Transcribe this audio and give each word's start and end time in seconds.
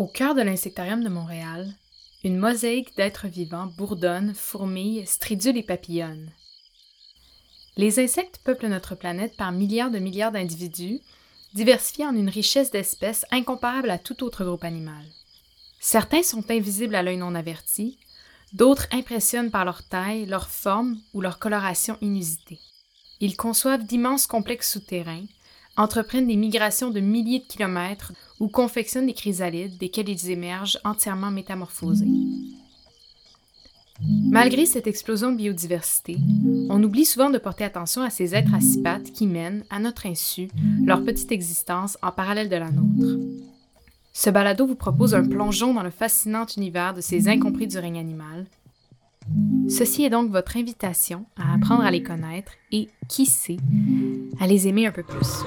Au 0.00 0.06
cœur 0.06 0.34
de 0.34 0.40
l'insectarium 0.40 1.04
de 1.04 1.10
Montréal, 1.10 1.74
une 2.24 2.38
mosaïque 2.38 2.96
d'êtres 2.96 3.28
vivants 3.28 3.66
bourdonne, 3.66 4.32
fourmille, 4.34 5.06
stridule 5.06 5.58
et 5.58 5.62
papillonne. 5.62 6.30
Les 7.76 7.98
insectes 7.98 8.40
peuplent 8.42 8.68
notre 8.68 8.94
planète 8.94 9.36
par 9.36 9.52
milliards 9.52 9.90
de 9.90 9.98
milliards 9.98 10.32
d'individus, 10.32 11.00
diversifiés 11.52 12.06
en 12.06 12.16
une 12.16 12.30
richesse 12.30 12.70
d'espèces 12.70 13.26
incomparable 13.30 13.90
à 13.90 13.98
tout 13.98 14.24
autre 14.24 14.42
groupe 14.42 14.64
animal. 14.64 15.04
Certains 15.80 16.22
sont 16.22 16.50
invisibles 16.50 16.94
à 16.94 17.02
l'œil 17.02 17.18
non 17.18 17.34
averti, 17.34 17.98
d'autres 18.54 18.86
impressionnent 18.92 19.50
par 19.50 19.66
leur 19.66 19.82
taille, 19.82 20.24
leur 20.24 20.48
forme 20.48 20.98
ou 21.12 21.20
leur 21.20 21.38
coloration 21.38 21.98
inusitée. 22.00 22.58
Ils 23.20 23.36
conçoivent 23.36 23.84
d'immenses 23.84 24.26
complexes 24.26 24.72
souterrains, 24.72 25.26
entreprennent 25.80 26.26
des 26.26 26.36
migrations 26.36 26.90
de 26.90 27.00
milliers 27.00 27.38
de 27.38 27.46
kilomètres 27.46 28.12
ou 28.38 28.48
confectionnent 28.48 29.06
des 29.06 29.14
chrysalides 29.14 29.78
desquels 29.78 30.10
ils 30.10 30.30
émergent 30.30 30.78
entièrement 30.84 31.30
métamorphosés. 31.30 32.06
Malgré 34.30 34.66
cette 34.66 34.86
explosion 34.86 35.32
de 35.32 35.36
biodiversité, 35.36 36.18
on 36.68 36.82
oublie 36.82 37.04
souvent 37.06 37.30
de 37.30 37.38
porter 37.38 37.64
attention 37.64 38.02
à 38.02 38.10
ces 38.10 38.34
êtres 38.34 38.54
à 38.54 38.98
qui 39.00 39.26
mènent, 39.26 39.64
à 39.70 39.78
notre 39.78 40.06
insu, 40.06 40.48
leur 40.84 41.02
petite 41.02 41.32
existence 41.32 41.96
en 42.02 42.12
parallèle 42.12 42.48
de 42.48 42.56
la 42.56 42.70
nôtre. 42.70 43.18
Ce 44.12 44.28
balado 44.28 44.66
vous 44.66 44.74
propose 44.74 45.14
un 45.14 45.26
plongeon 45.26 45.72
dans 45.72 45.82
le 45.82 45.90
fascinant 45.90 46.46
univers 46.56 46.92
de 46.92 47.00
ces 47.00 47.28
incompris 47.28 47.66
du 47.66 47.78
règne 47.78 47.98
animal. 47.98 48.46
Ceci 49.68 50.04
est 50.04 50.10
donc 50.10 50.30
votre 50.30 50.56
invitation 50.56 51.24
à 51.36 51.54
apprendre 51.54 51.82
à 51.82 51.90
les 51.90 52.02
connaître 52.02 52.52
et, 52.72 52.88
qui 53.08 53.26
sait, 53.26 53.58
à 54.40 54.46
les 54.46 54.68
aimer 54.68 54.86
un 54.86 54.92
peu 54.92 55.02
plus. 55.02 55.44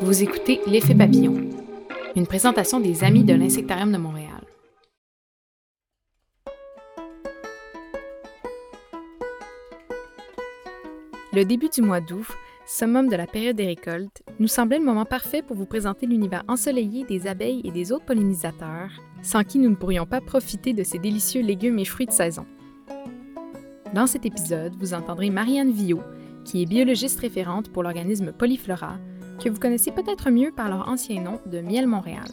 Vous 0.00 0.22
écoutez 0.22 0.60
L'effet 0.66 0.94
papillon, 0.94 1.34
une 2.14 2.26
présentation 2.26 2.78
des 2.78 3.02
Amis 3.02 3.24
de 3.24 3.34
l'Insectarium 3.34 3.90
de 3.90 3.96
Montréal. 3.98 4.23
Le 11.34 11.44
début 11.44 11.68
du 11.68 11.82
mois 11.82 12.00
d'août, 12.00 12.26
summum 12.64 13.08
de 13.08 13.16
la 13.16 13.26
période 13.26 13.56
des 13.56 13.66
récoltes, 13.66 14.22
nous 14.38 14.46
semblait 14.46 14.78
le 14.78 14.84
moment 14.84 15.04
parfait 15.04 15.42
pour 15.42 15.56
vous 15.56 15.66
présenter 15.66 16.06
l'univers 16.06 16.44
ensoleillé 16.46 17.02
des 17.02 17.26
abeilles 17.26 17.60
et 17.64 17.72
des 17.72 17.90
autres 17.90 18.04
pollinisateurs, 18.04 18.92
sans 19.20 19.42
qui 19.42 19.58
nous 19.58 19.68
ne 19.68 19.74
pourrions 19.74 20.06
pas 20.06 20.20
profiter 20.20 20.74
de 20.74 20.84
ces 20.84 21.00
délicieux 21.00 21.42
légumes 21.42 21.80
et 21.80 21.84
fruits 21.84 22.06
de 22.06 22.12
saison. 22.12 22.46
Dans 23.94 24.06
cet 24.06 24.26
épisode, 24.26 24.76
vous 24.78 24.94
entendrez 24.94 25.30
Marianne 25.30 25.72
Villot, 25.72 26.02
qui 26.44 26.62
est 26.62 26.66
biologiste 26.66 27.18
référente 27.18 27.68
pour 27.72 27.82
l'organisme 27.82 28.30
Polyflora, 28.30 28.98
que 29.42 29.48
vous 29.48 29.58
connaissez 29.58 29.90
peut-être 29.90 30.30
mieux 30.30 30.52
par 30.52 30.68
leur 30.68 30.88
ancien 30.88 31.20
nom 31.20 31.40
de 31.46 31.60
Miel 31.60 31.88
Montréal. 31.88 32.28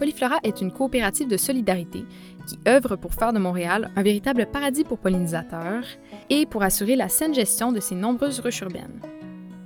Polyflora 0.00 0.38
est 0.44 0.62
une 0.62 0.72
coopérative 0.72 1.28
de 1.28 1.36
solidarité 1.36 2.06
qui 2.46 2.58
œuvre 2.66 2.96
pour 2.96 3.12
faire 3.12 3.34
de 3.34 3.38
Montréal 3.38 3.90
un 3.96 4.02
véritable 4.02 4.46
paradis 4.46 4.82
pour 4.82 4.96
pollinisateurs 4.96 5.84
et 6.30 6.46
pour 6.46 6.62
assurer 6.62 6.96
la 6.96 7.10
saine 7.10 7.34
gestion 7.34 7.70
de 7.70 7.80
ses 7.80 7.94
nombreuses 7.94 8.40
ruches 8.40 8.62
urbaines. 8.62 9.02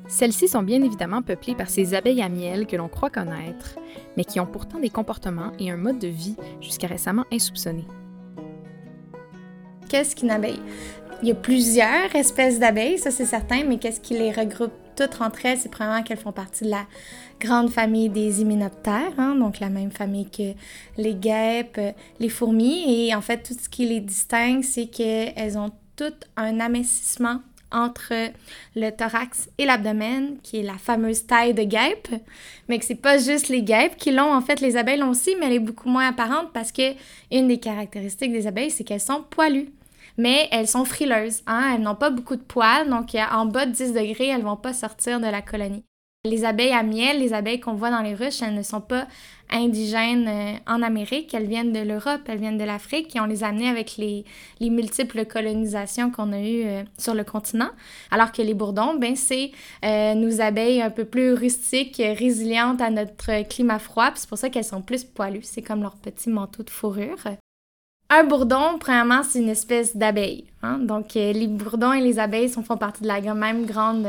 Celles-ci 0.09 0.49
sont 0.49 0.65
bien 0.65 0.83
évidemment 0.83 1.23
peuplées 1.23 1.55
par 1.55 1.71
ces 1.71 1.95
abeilles 1.95 2.21
à 2.21 2.29
miel 2.29 2.67
que 2.67 2.75
l'on 2.75 2.89
croit 2.89 3.11
connaître, 3.11 3.79
mais 4.17 4.25
qui 4.25 4.41
ont 4.41 4.47
pourtant 4.47 4.81
des 4.81 4.91
comportements 4.91 5.53
et 5.61 5.71
un 5.71 5.77
mode 5.77 6.01
de 6.01 6.09
vie 6.09 6.35
jusqu'à 6.61 6.89
récemment 6.89 7.27
insoupçonnés. 7.33 7.87
Qu'est-ce 9.89 10.17
qu'une 10.17 10.33
abeille? 10.33 10.61
Il 11.23 11.29
y 11.29 11.31
a 11.31 11.37
plusieurs 11.37 12.13
espèces 12.13 12.59
d'abeilles, 12.59 12.99
ça 12.99 13.13
c'est 13.13 13.25
certain, 13.25 13.63
mais 13.63 13.79
qu'est-ce 13.79 14.01
qui 14.01 14.15
les 14.15 14.33
regroupe? 14.33 14.73
Toutes 14.97 15.21
entre 15.21 15.47
elles? 15.47 15.59
C'est 15.59 15.71
probablement 15.71 16.03
qu'elles 16.03 16.19
font 16.19 16.33
partie 16.33 16.65
de 16.65 16.71
la 16.71 16.87
grande 17.41 17.71
famille 17.71 18.09
des 18.09 18.41
hyménoptères, 18.41 19.13
hein, 19.19 19.35
donc 19.37 19.61
la 19.61 19.69
même 19.69 19.91
famille 19.91 20.31
que 20.31 20.55
les 20.97 21.15
guêpes, 21.15 21.81
les 22.21 22.29
fourmis. 22.29 23.07
Et 23.07 23.15
en 23.15 23.21
fait, 23.21 23.43
tout 23.43 23.55
ce 23.55 23.69
qui 23.69 23.87
les 23.87 24.01
distingue, 24.01 24.63
c'est 24.63 24.87
qu'elles 24.87 25.59
ont 25.59 25.73
toutes 25.97 26.29
un 26.37 26.61
amincissement 26.61 27.41
entre 27.71 28.13
le 28.77 28.91
thorax 28.91 29.49
et 29.59 29.67
l'abdomen, 29.67 30.37
qui 30.43 30.59
est 30.59 30.63
la 30.63 30.79
fameuse 30.79 31.27
taille 31.27 31.55
de 31.55 31.65
guêpe, 31.65 32.09
mais 32.69 32.79
que 32.79 32.85
c'est 32.85 32.95
pas 32.95 33.19
juste 33.19 33.49
les 33.49 33.63
guêpes 33.63 33.97
qui 33.97 34.13
l'ont, 34.13 34.33
en 34.33 34.41
fait, 34.41 34.61
les 34.61 34.77
abeilles 34.77 34.99
l'ont 34.99 35.11
aussi, 35.11 35.35
mais 35.39 35.47
elle 35.47 35.55
est 35.55 35.59
beaucoup 35.59 35.89
moins 35.89 36.09
apparente 36.09 36.53
parce 36.53 36.71
que 36.71 36.93
une 37.33 37.49
des 37.49 37.59
caractéristiques 37.59 38.33
des 38.33 38.47
abeilles, 38.47 38.71
c'est 38.71 38.85
qu'elles 38.85 39.01
sont 39.01 39.25
poilues. 39.29 39.71
Mais 40.17 40.49
elles 40.53 40.69
sont 40.69 40.85
frileuses, 40.85 41.43
hein? 41.47 41.73
elles 41.75 41.83
n'ont 41.83 41.95
pas 41.95 42.11
beaucoup 42.11 42.37
de 42.37 42.43
poils, 42.43 42.89
donc 42.89 43.15
en 43.15 43.47
bas 43.47 43.67
de 43.67 43.73
10 43.73 43.93
degrés, 43.93 44.29
elles 44.29 44.43
vont 44.43 44.57
pas 44.57 44.73
sortir 44.73 45.21
de 45.21 45.27
la 45.27 45.43
colonie. 45.43 45.85
Les 46.27 46.47
abeilles 46.47 46.73
à 46.73 46.83
miel, 46.83 47.19
les 47.19 47.35
abeilles 47.35 47.61
qu'on 47.61 47.75
voit 47.75 47.91
dans 47.91 48.01
les 48.01 48.15
ruches, 48.15 48.41
elles 48.41 48.55
ne 48.55 48.63
sont 48.63 48.81
pas 48.81 49.07
indigènes 49.51 50.27
euh, 50.27 50.57
en 50.67 50.81
Amérique, 50.81 51.35
elles 51.35 51.47
viennent 51.47 51.75
de 51.75 51.81
l'Europe, 51.81 52.23
elles 52.29 52.39
viennent 52.39 52.57
de 52.57 52.65
l'Afrique 52.65 53.15
et 53.15 53.21
on 53.21 53.27
les 53.27 53.45
a 53.45 53.49
amenées 53.49 53.69
avec 53.69 53.99
les, 53.99 54.25
multiples 54.63 55.27
colonisations 55.27 56.11
qu'on 56.11 56.33
a 56.33 56.41
eues 56.41 56.65
euh, 56.65 56.83
sur 56.97 57.13
le 57.13 57.25
continent. 57.25 57.69
Alors 58.11 58.33
que 58.33 58.41
les 58.41 58.55
bourdons, 58.55 58.95
ben 58.95 59.17
c'est 59.17 59.53
euh, 59.85 60.15
nos 60.15 60.41
abeilles 60.41 60.81
un 60.81 60.89
peu 60.89 61.05
plus 61.05 61.35
rustiques, 61.35 61.99
résilientes 61.99 62.81
à 62.81 62.89
notre 62.89 63.47
climat 63.47 63.79
froid, 63.79 64.11
c'est 64.15 64.29
pour 64.29 64.39
ça 64.39 64.49
qu'elles 64.49 64.65
sont 64.65 64.81
plus 64.81 65.05
poilues, 65.05 65.43
c'est 65.43 65.63
comme 65.63 65.83
leur 65.83 65.97
petit 65.97 66.31
manteau 66.31 66.63
de 66.63 66.71
fourrure. 66.71 67.37
Un 68.11 68.25
bourdon, 68.25 68.79
premièrement, 68.79 69.23
c'est 69.23 69.41
une 69.41 69.49
espèce 69.49 69.97
d'abeille. 69.97 70.45
Hein. 70.63 70.79
Donc, 70.79 71.15
les 71.15 71.49
bourdons 71.49 71.93
et 71.93 72.01
les 72.01 72.19
abeilles 72.19 72.51
sont, 72.51 72.63
font 72.63 72.77
partie 72.77 73.03
de 73.03 73.09
la 73.09 73.21
même 73.35 73.65
grande 73.67 74.07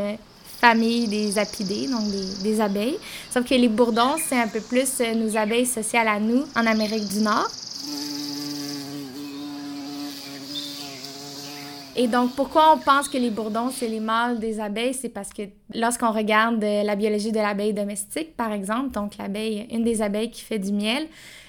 famille 0.59 1.07
des 1.07 1.37
apidés, 1.37 1.87
donc 1.87 2.03
des, 2.43 2.61
abeilles. 2.61 2.97
Sauf 3.31 3.47
que 3.47 3.53
les 3.53 3.67
bourdons, 3.67 4.15
c'est 4.17 4.39
un 4.39 4.47
peu 4.47 4.61
plus 4.61 4.89
euh, 5.01 5.13
nos 5.13 5.37
abeilles 5.37 5.65
sociales 5.65 6.07
à 6.07 6.19
nous 6.19 6.43
en 6.55 6.65
Amérique 6.65 7.07
du 7.09 7.19
Nord. 7.19 7.49
Et 11.97 12.07
donc, 12.07 12.35
pourquoi 12.35 12.73
on 12.73 12.77
pense 12.77 13.07
que 13.07 13.17
les 13.17 13.29
bourdons, 13.29 13.69
c'est 13.69 13.87
les 13.87 14.01
mâles 14.01 14.39
des 14.39 14.59
abeilles? 14.59 14.93
C'est 14.93 15.09
parce 15.09 15.31
que 15.31 15.43
lorsqu'on 15.73 16.11
regarde 16.11 16.61
euh, 16.61 16.83
la 16.83 16.97
biologie 16.97 17.31
de 17.31 17.37
l'abeille 17.37 17.73
domestique, 17.73 18.35
par 18.35 18.51
exemple, 18.51 18.91
donc 18.91 19.17
l'abeille, 19.17 19.65
une 19.71 19.85
des 19.85 20.01
abeilles 20.01 20.29
qui 20.29 20.41
fait 20.41 20.59
du 20.59 20.73
miel, 20.73 21.07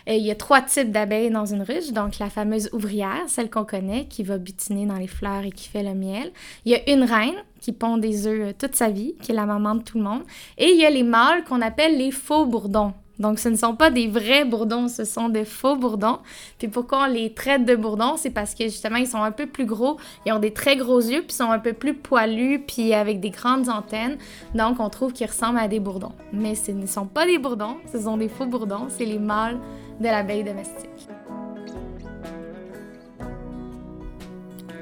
euh, 0.08 0.14
il 0.14 0.24
y 0.24 0.30
a 0.30 0.36
trois 0.36 0.62
types 0.62 0.92
d'abeilles 0.92 1.30
dans 1.30 1.46
une 1.46 1.62
ruche. 1.62 1.90
Donc, 1.90 2.20
la 2.20 2.30
fameuse 2.30 2.70
ouvrière, 2.72 3.24
celle 3.26 3.50
qu'on 3.50 3.64
connaît, 3.64 4.06
qui 4.06 4.22
va 4.22 4.38
butiner 4.38 4.86
dans 4.86 4.94
les 4.94 5.08
fleurs 5.08 5.42
et 5.44 5.50
qui 5.50 5.68
fait 5.68 5.82
le 5.82 5.94
miel. 5.94 6.30
Il 6.64 6.70
y 6.70 6.76
a 6.76 6.92
une 6.92 7.02
reine 7.02 7.34
qui 7.60 7.72
pond 7.72 7.98
des 7.98 8.28
œufs 8.28 8.50
euh, 8.50 8.52
toute 8.56 8.76
sa 8.76 8.88
vie, 8.88 9.16
qui 9.20 9.32
est 9.32 9.34
la 9.34 9.46
maman 9.46 9.74
de 9.74 9.82
tout 9.82 9.98
le 9.98 10.04
monde. 10.04 10.22
Et 10.58 10.70
il 10.70 10.76
y 10.80 10.86
a 10.86 10.90
les 10.90 11.02
mâles 11.02 11.42
qu'on 11.42 11.60
appelle 11.60 11.98
les 11.98 12.12
faux 12.12 12.46
bourdons. 12.46 12.92
Donc, 13.18 13.38
ce 13.38 13.48
ne 13.48 13.56
sont 13.56 13.74
pas 13.74 13.90
des 13.90 14.08
vrais 14.08 14.44
bourdons, 14.44 14.88
ce 14.88 15.04
sont 15.04 15.28
des 15.28 15.44
faux 15.44 15.76
bourdons. 15.76 16.18
Puis 16.58 16.68
pourquoi 16.68 17.04
on 17.04 17.06
les 17.06 17.32
traite 17.32 17.64
de 17.64 17.74
bourdons, 17.74 18.16
c'est 18.16 18.30
parce 18.30 18.54
que 18.54 18.64
justement, 18.64 18.96
ils 18.96 19.06
sont 19.06 19.22
un 19.22 19.32
peu 19.32 19.46
plus 19.46 19.64
gros, 19.64 19.96
ils 20.26 20.32
ont 20.32 20.38
des 20.38 20.52
très 20.52 20.76
gros 20.76 21.00
yeux, 21.00 21.22
puis 21.22 21.32
sont 21.32 21.50
un 21.50 21.58
peu 21.58 21.72
plus 21.72 21.94
poilus, 21.94 22.60
puis 22.66 22.92
avec 22.92 23.20
des 23.20 23.30
grandes 23.30 23.68
antennes. 23.68 24.18
Donc, 24.54 24.80
on 24.80 24.90
trouve 24.90 25.12
qu'ils 25.12 25.28
ressemblent 25.28 25.58
à 25.58 25.68
des 25.68 25.80
bourdons. 25.80 26.12
Mais 26.32 26.54
ce 26.54 26.72
ne 26.72 26.86
sont 26.86 27.06
pas 27.06 27.26
des 27.26 27.38
bourdons, 27.38 27.76
ce 27.90 28.00
sont 28.00 28.16
des 28.16 28.28
faux 28.28 28.46
bourdons, 28.46 28.88
c'est 28.88 29.06
les 29.06 29.18
mâles 29.18 29.58
de 30.00 30.06
l'abeille 30.06 30.44
domestique. 30.44 31.08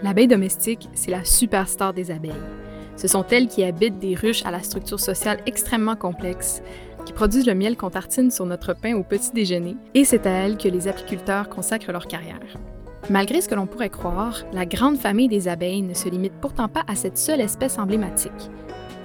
L'abeille 0.02 0.28
domestique, 0.28 0.88
c'est 0.92 1.10
la 1.10 1.24
superstar 1.24 1.94
des 1.94 2.10
abeilles. 2.10 2.32
Ce 2.96 3.08
sont 3.08 3.24
elles 3.30 3.48
qui 3.48 3.64
habitent 3.64 3.98
des 3.98 4.14
ruches 4.14 4.44
à 4.44 4.50
la 4.50 4.62
structure 4.62 5.00
sociale 5.00 5.40
extrêmement 5.46 5.96
complexe, 5.96 6.62
qui 7.04 7.12
produisent 7.12 7.46
le 7.46 7.54
miel 7.54 7.76
qu'on 7.76 7.90
tartine 7.90 8.30
sur 8.30 8.46
notre 8.46 8.74
pain 8.74 8.94
au 8.94 9.02
petit 9.02 9.32
déjeuner, 9.32 9.76
et 9.94 10.04
c'est 10.04 10.26
à 10.26 10.30
elles 10.30 10.58
que 10.58 10.68
les 10.68 10.88
apiculteurs 10.88 11.48
consacrent 11.48 11.92
leur 11.92 12.06
carrière. 12.06 12.40
Malgré 13.10 13.40
ce 13.40 13.48
que 13.48 13.54
l'on 13.54 13.66
pourrait 13.66 13.90
croire, 13.90 14.44
la 14.52 14.64
grande 14.64 14.96
famille 14.96 15.28
des 15.28 15.48
abeilles 15.48 15.82
ne 15.82 15.94
se 15.94 16.08
limite 16.08 16.32
pourtant 16.40 16.68
pas 16.68 16.84
à 16.88 16.94
cette 16.94 17.18
seule 17.18 17.40
espèce 17.40 17.78
emblématique. 17.78 18.50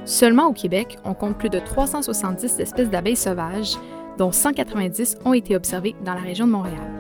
Seulement 0.05 0.47
au 0.47 0.53
Québec, 0.53 0.97
on 1.03 1.13
compte 1.13 1.37
plus 1.37 1.49
de 1.49 1.59
370 1.59 2.59
espèces 2.59 2.89
d'abeilles 2.89 3.15
sauvages, 3.15 3.75
dont 4.17 4.31
190 4.31 5.17
ont 5.25 5.33
été 5.33 5.55
observées 5.55 5.95
dans 6.05 6.13
la 6.13 6.21
région 6.21 6.47
de 6.47 6.51
Montréal. 6.51 6.98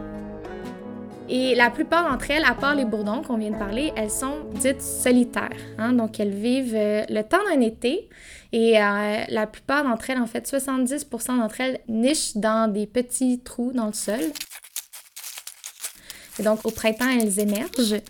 Et 1.31 1.53
la 1.53 1.69
plupart 1.69 2.09
d'entre 2.09 2.31
elles, 2.31 2.43
à 2.43 2.55
part 2.55 2.73
les 2.73 2.85
bourdons 2.85 3.21
qu'on 3.21 3.37
vient 3.37 3.51
de 3.51 3.57
parler, 3.57 3.93
elles 3.95 4.09
sont 4.09 4.45
dites 4.55 4.81
solitaires. 4.81 5.49
Hein. 5.77 5.93
Donc, 5.93 6.19
elles 6.19 6.33
vivent 6.33 6.75
euh, 6.75 7.03
le 7.07 7.21
temps 7.21 7.43
d'un 7.47 7.61
été 7.61 8.09
et 8.51 8.81
euh, 8.81 9.23
la 9.29 9.45
plupart 9.45 9.83
d'entre 9.83 10.09
elles, 10.09 10.17
en 10.17 10.25
fait, 10.25 10.49
70% 10.49 11.37
d'entre 11.37 11.61
elles 11.61 11.81
nichent 11.87 12.35
dans 12.35 12.71
des 12.71 12.87
petits 12.87 13.41
trous 13.41 13.71
dans 13.73 13.85
le 13.85 13.93
sol. 13.93 14.19
Et 16.39 16.43
donc, 16.43 16.65
au 16.65 16.71
printemps, 16.71 17.09
elles 17.09 17.39
émergent. 17.39 18.01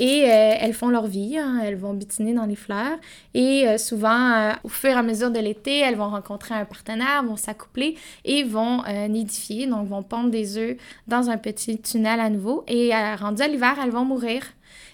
Et 0.00 0.24
euh, 0.24 0.54
elles 0.58 0.72
font 0.72 0.88
leur 0.88 1.06
vie. 1.06 1.38
Hein. 1.38 1.60
elles 1.62 1.76
vont 1.76 1.92
butiner 1.92 2.32
dans 2.32 2.46
les 2.46 2.56
fleurs 2.56 2.98
et 3.34 3.68
euh, 3.68 3.78
souvent, 3.78 4.52
au 4.64 4.68
fur 4.68 4.90
et 4.90 4.94
à 4.94 5.02
mesure 5.02 5.30
de 5.30 5.38
l'été, 5.38 5.78
elles 5.78 5.94
vont 5.94 6.08
rencontrer 6.08 6.54
un 6.54 6.64
partenaire, 6.64 7.22
vont 7.22 7.36
s'accoupler 7.36 7.96
et 8.24 8.42
vont 8.42 8.82
nidifier, 9.08 9.66
donc 9.66 9.86
vont 9.88 10.02
pondre 10.02 10.30
des 10.30 10.56
œufs 10.56 10.76
dans 11.06 11.28
un 11.28 11.36
petit 11.36 11.78
tunnel 11.78 12.18
à 12.18 12.30
nouveau. 12.30 12.64
Et 12.66 12.92
rendu 13.16 13.42
à 13.42 13.48
l'hiver, 13.48 13.76
elles 13.82 13.90
vont 13.90 14.04
mourir. 14.04 14.42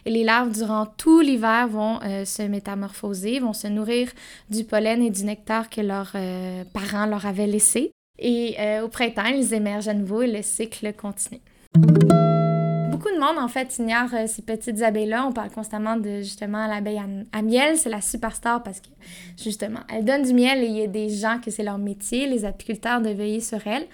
Et 0.04 0.10
les 0.10 0.24
larves, 0.24 0.52
durant 0.52 0.86
tout 0.86 1.20
l'hiver, 1.20 1.68
vont 1.68 2.00
se 2.00 2.42
métamorphoser, 2.42 3.38
vont 3.38 3.52
se 3.52 3.68
nourrir 3.68 4.08
du 4.50 4.64
pollen 4.64 5.02
et 5.02 5.10
du 5.10 5.24
nectar 5.24 5.70
que 5.70 5.80
leurs 5.80 6.12
parents 6.72 7.06
leur 7.06 7.26
avaient 7.26 7.46
laissé. 7.46 7.92
Et 8.18 8.56
au 8.82 8.88
printemps, 8.88 9.26
ils 9.26 9.54
émergent 9.54 9.88
à 9.88 9.94
nouveau 9.94 10.22
et 10.22 10.32
le 10.32 10.42
cycle 10.42 10.92
continue 10.94 11.40
de 13.12 13.18
monde, 13.18 13.38
en 13.38 13.48
fait, 13.48 13.78
ignore 13.78 14.08
euh, 14.14 14.26
ces 14.26 14.42
petites 14.42 14.82
abeilles-là. 14.82 15.26
On 15.26 15.32
parle 15.32 15.50
constamment 15.50 15.96
de, 15.96 16.18
justement, 16.18 16.66
l'abeille 16.66 17.00
à, 17.32 17.42
miel. 17.42 17.76
C'est 17.76 17.90
la 17.90 18.00
superstar 18.00 18.62
parce 18.62 18.80
que, 18.80 18.88
justement, 19.42 19.80
elle 19.92 20.04
donne 20.04 20.22
du 20.22 20.32
miel 20.32 20.62
et 20.62 20.66
il 20.66 20.76
y 20.76 20.82
a 20.82 20.86
des 20.86 21.08
gens 21.08 21.40
que 21.44 21.50
c'est 21.50 21.62
leur 21.62 21.78
métier, 21.78 22.26
les 22.26 22.44
apiculteurs, 22.44 23.00
de 23.00 23.10
veiller 23.10 23.40
sur 23.40 23.66
elle. 23.66 23.86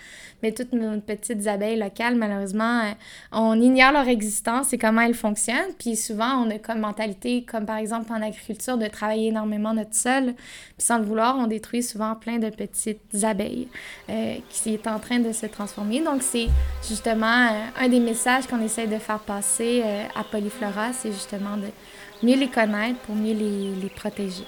Mais 0.43 0.53
toutes 0.53 0.73
nos 0.73 1.01
petites 1.01 1.47
abeilles 1.47 1.79
locales, 1.79 2.17
malheureusement, 2.17 2.81
euh, 2.81 2.93
on 3.31 3.61
ignore 3.61 3.93
leur 3.93 4.09
existence 4.09 4.73
et 4.73 4.79
comment 4.79 5.03
elles 5.03 5.15
fonctionnent. 5.15 5.73
Puis 5.79 5.95
souvent, 5.95 6.45
on 6.45 6.51
a 6.51 6.59
comme 6.59 6.81
mentalité, 6.81 7.45
comme 7.45 7.65
par 7.65 7.77
exemple 7.77 8.13
en 8.13 8.21
agriculture, 8.21 8.77
de 8.77 8.87
travailler 8.89 9.29
énormément 9.29 9.73
notre 9.73 9.95
sol. 9.95 10.35
Puis 10.35 10.87
sans 10.87 10.99
le 10.99 11.05
vouloir, 11.05 11.37
on 11.39 11.47
détruit 11.47 11.83
souvent 11.83 12.17
plein 12.17 12.39
de 12.39 12.51
petites 12.51 13.23
abeilles 13.23 13.69
euh, 14.11 14.35
qui 14.49 14.75
est 14.75 14.87
en 14.89 14.99
train 14.99 15.21
de 15.21 15.31
se 15.33 15.47
transformer. 15.47 16.01
Donc, 16.01 16.23
c'est 16.23 16.49
justement 16.87 17.49
un 17.81 17.89
des 17.89 18.01
messages 18.01 18.47
qu'on 18.47 18.61
essaie 18.61 18.87
de 18.87 18.99
faire 18.99 19.21
passer 19.21 19.83
euh, 19.85 20.05
à 20.15 20.25
Polyflora, 20.25 20.93
c'est 20.93 21.13
justement 21.13 21.57
de 21.57 21.69
mieux 22.27 22.37
les 22.37 22.49
connaître 22.49 22.99
pour 23.01 23.15
mieux 23.15 23.35
les, 23.35 23.75
les 23.81 23.89
protéger. 23.89 24.45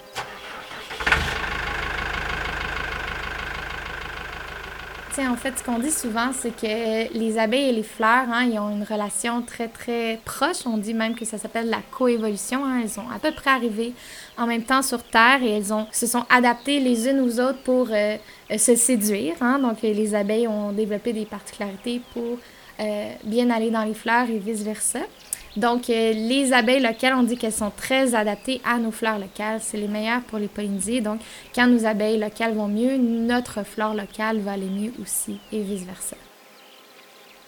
En 5.23 5.37
fait, 5.37 5.59
ce 5.59 5.63
qu'on 5.63 5.79
dit 5.79 5.91
souvent, 5.91 6.31
c'est 6.33 6.55
que 6.55 7.13
les 7.17 7.39
abeilles 7.39 7.69
et 7.69 7.73
les 7.73 7.83
fleurs, 7.83 8.27
hein, 8.33 8.45
ils 8.51 8.59
ont 8.59 8.71
une 8.71 8.83
relation 8.83 9.43
très, 9.43 9.69
très 9.69 10.21
proche. 10.25 10.67
On 10.67 10.77
dit 10.77 10.95
même 10.95 11.15
que 11.15 11.25
ça 11.25 11.39
s'appelle 11.39 11.71
la 11.71 11.81
coévolution. 11.91 12.65
Hein. 12.65 12.81
Elles 12.83 12.91
sont 12.91 13.09
à 13.15 13.19
peu 13.19 13.33
près 13.33 13.51
arrivées 13.51 13.93
en 14.37 14.47
même 14.47 14.63
temps 14.63 14.83
sur 14.83 15.03
Terre 15.05 15.43
et 15.43 15.51
elles 15.51 15.73
ont, 15.73 15.87
se 15.93 16.07
sont 16.07 16.25
adaptées 16.31 16.81
les 16.81 17.09
unes 17.09 17.21
aux 17.21 17.41
autres 17.41 17.63
pour 17.63 17.89
euh, 17.91 18.17
se 18.51 18.75
séduire. 18.75 19.35
Hein. 19.41 19.61
Donc, 19.61 19.83
les 19.83 20.15
abeilles 20.15 20.49
ont 20.49 20.73
développé 20.73 21.13
des 21.13 21.27
particularités 21.27 22.01
pour 22.13 22.39
euh, 22.81 23.13
bien 23.25 23.51
aller 23.51 23.71
dans 23.71 23.85
les 23.85 23.95
fleurs 23.95 24.29
et 24.29 24.39
vice-versa. 24.39 25.01
Donc, 25.57 25.89
euh, 25.89 26.13
les 26.13 26.53
abeilles 26.53 26.83
locales, 26.83 27.15
on 27.15 27.23
dit 27.23 27.37
qu'elles 27.37 27.53
sont 27.53 27.71
très 27.71 28.15
adaptées 28.15 28.61
à 28.65 28.79
nos 28.79 28.91
fleurs 28.91 29.19
locales. 29.19 29.61
C'est 29.61 29.77
les 29.77 29.89
meilleures 29.89 30.23
pour 30.23 30.39
les 30.39 30.49
polliniser. 30.49 31.01
Donc, 31.01 31.21
quand 31.55 31.69
nos 31.69 31.87
abeilles 31.87 32.19
locales 32.19 32.55
vont 32.55 32.69
mieux, 32.69 32.97
notre 32.97 33.65
flore 33.65 33.95
locale 33.95 34.39
va 34.39 34.53
aller 34.53 34.69
mieux 34.69 34.93
aussi 35.01 35.39
et 35.53 35.61
vice-versa. 35.61 36.17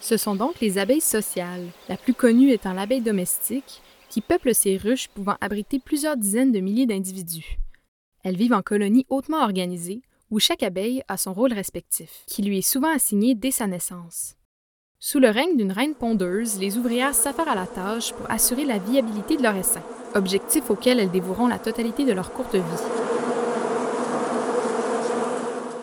Ce 0.00 0.16
sont 0.16 0.36
donc 0.36 0.60
les 0.60 0.78
abeilles 0.78 1.00
sociales, 1.00 1.66
la 1.88 1.96
plus 1.96 2.14
connue 2.14 2.52
étant 2.52 2.74
l'abeille 2.74 3.00
domestique, 3.00 3.82
qui 4.08 4.20
peuple 4.20 4.54
ces 4.54 4.76
ruches 4.76 5.08
pouvant 5.08 5.36
abriter 5.40 5.80
plusieurs 5.80 6.16
dizaines 6.16 6.52
de 6.52 6.60
milliers 6.60 6.86
d'individus. 6.86 7.58
Elles 8.22 8.36
vivent 8.36 8.52
en 8.52 8.62
colonies 8.62 9.06
hautement 9.08 9.42
organisées, 9.42 10.02
où 10.30 10.38
chaque 10.38 10.62
abeille 10.62 11.02
a 11.08 11.16
son 11.16 11.32
rôle 11.32 11.52
respectif, 11.52 12.22
qui 12.26 12.42
lui 12.42 12.58
est 12.58 12.62
souvent 12.62 12.94
assigné 12.94 13.34
dès 13.34 13.50
sa 13.50 13.66
naissance. 13.66 14.35
Sous 15.08 15.20
le 15.20 15.30
règne 15.30 15.56
d'une 15.56 15.70
reine 15.70 15.94
pondeuse, 15.94 16.58
les 16.58 16.78
ouvrières 16.78 17.14
s'affairent 17.14 17.50
à 17.50 17.54
la 17.54 17.68
tâche 17.68 18.12
pour 18.12 18.28
assurer 18.28 18.64
la 18.64 18.78
viabilité 18.78 19.36
de 19.36 19.42
leur 19.44 19.54
essaim, 19.54 19.80
objectif 20.16 20.68
auquel 20.68 20.98
elles 20.98 21.12
dévoueront 21.12 21.46
la 21.46 21.60
totalité 21.60 22.04
de 22.04 22.10
leur 22.10 22.32
courte 22.32 22.56
vie. 22.56 22.60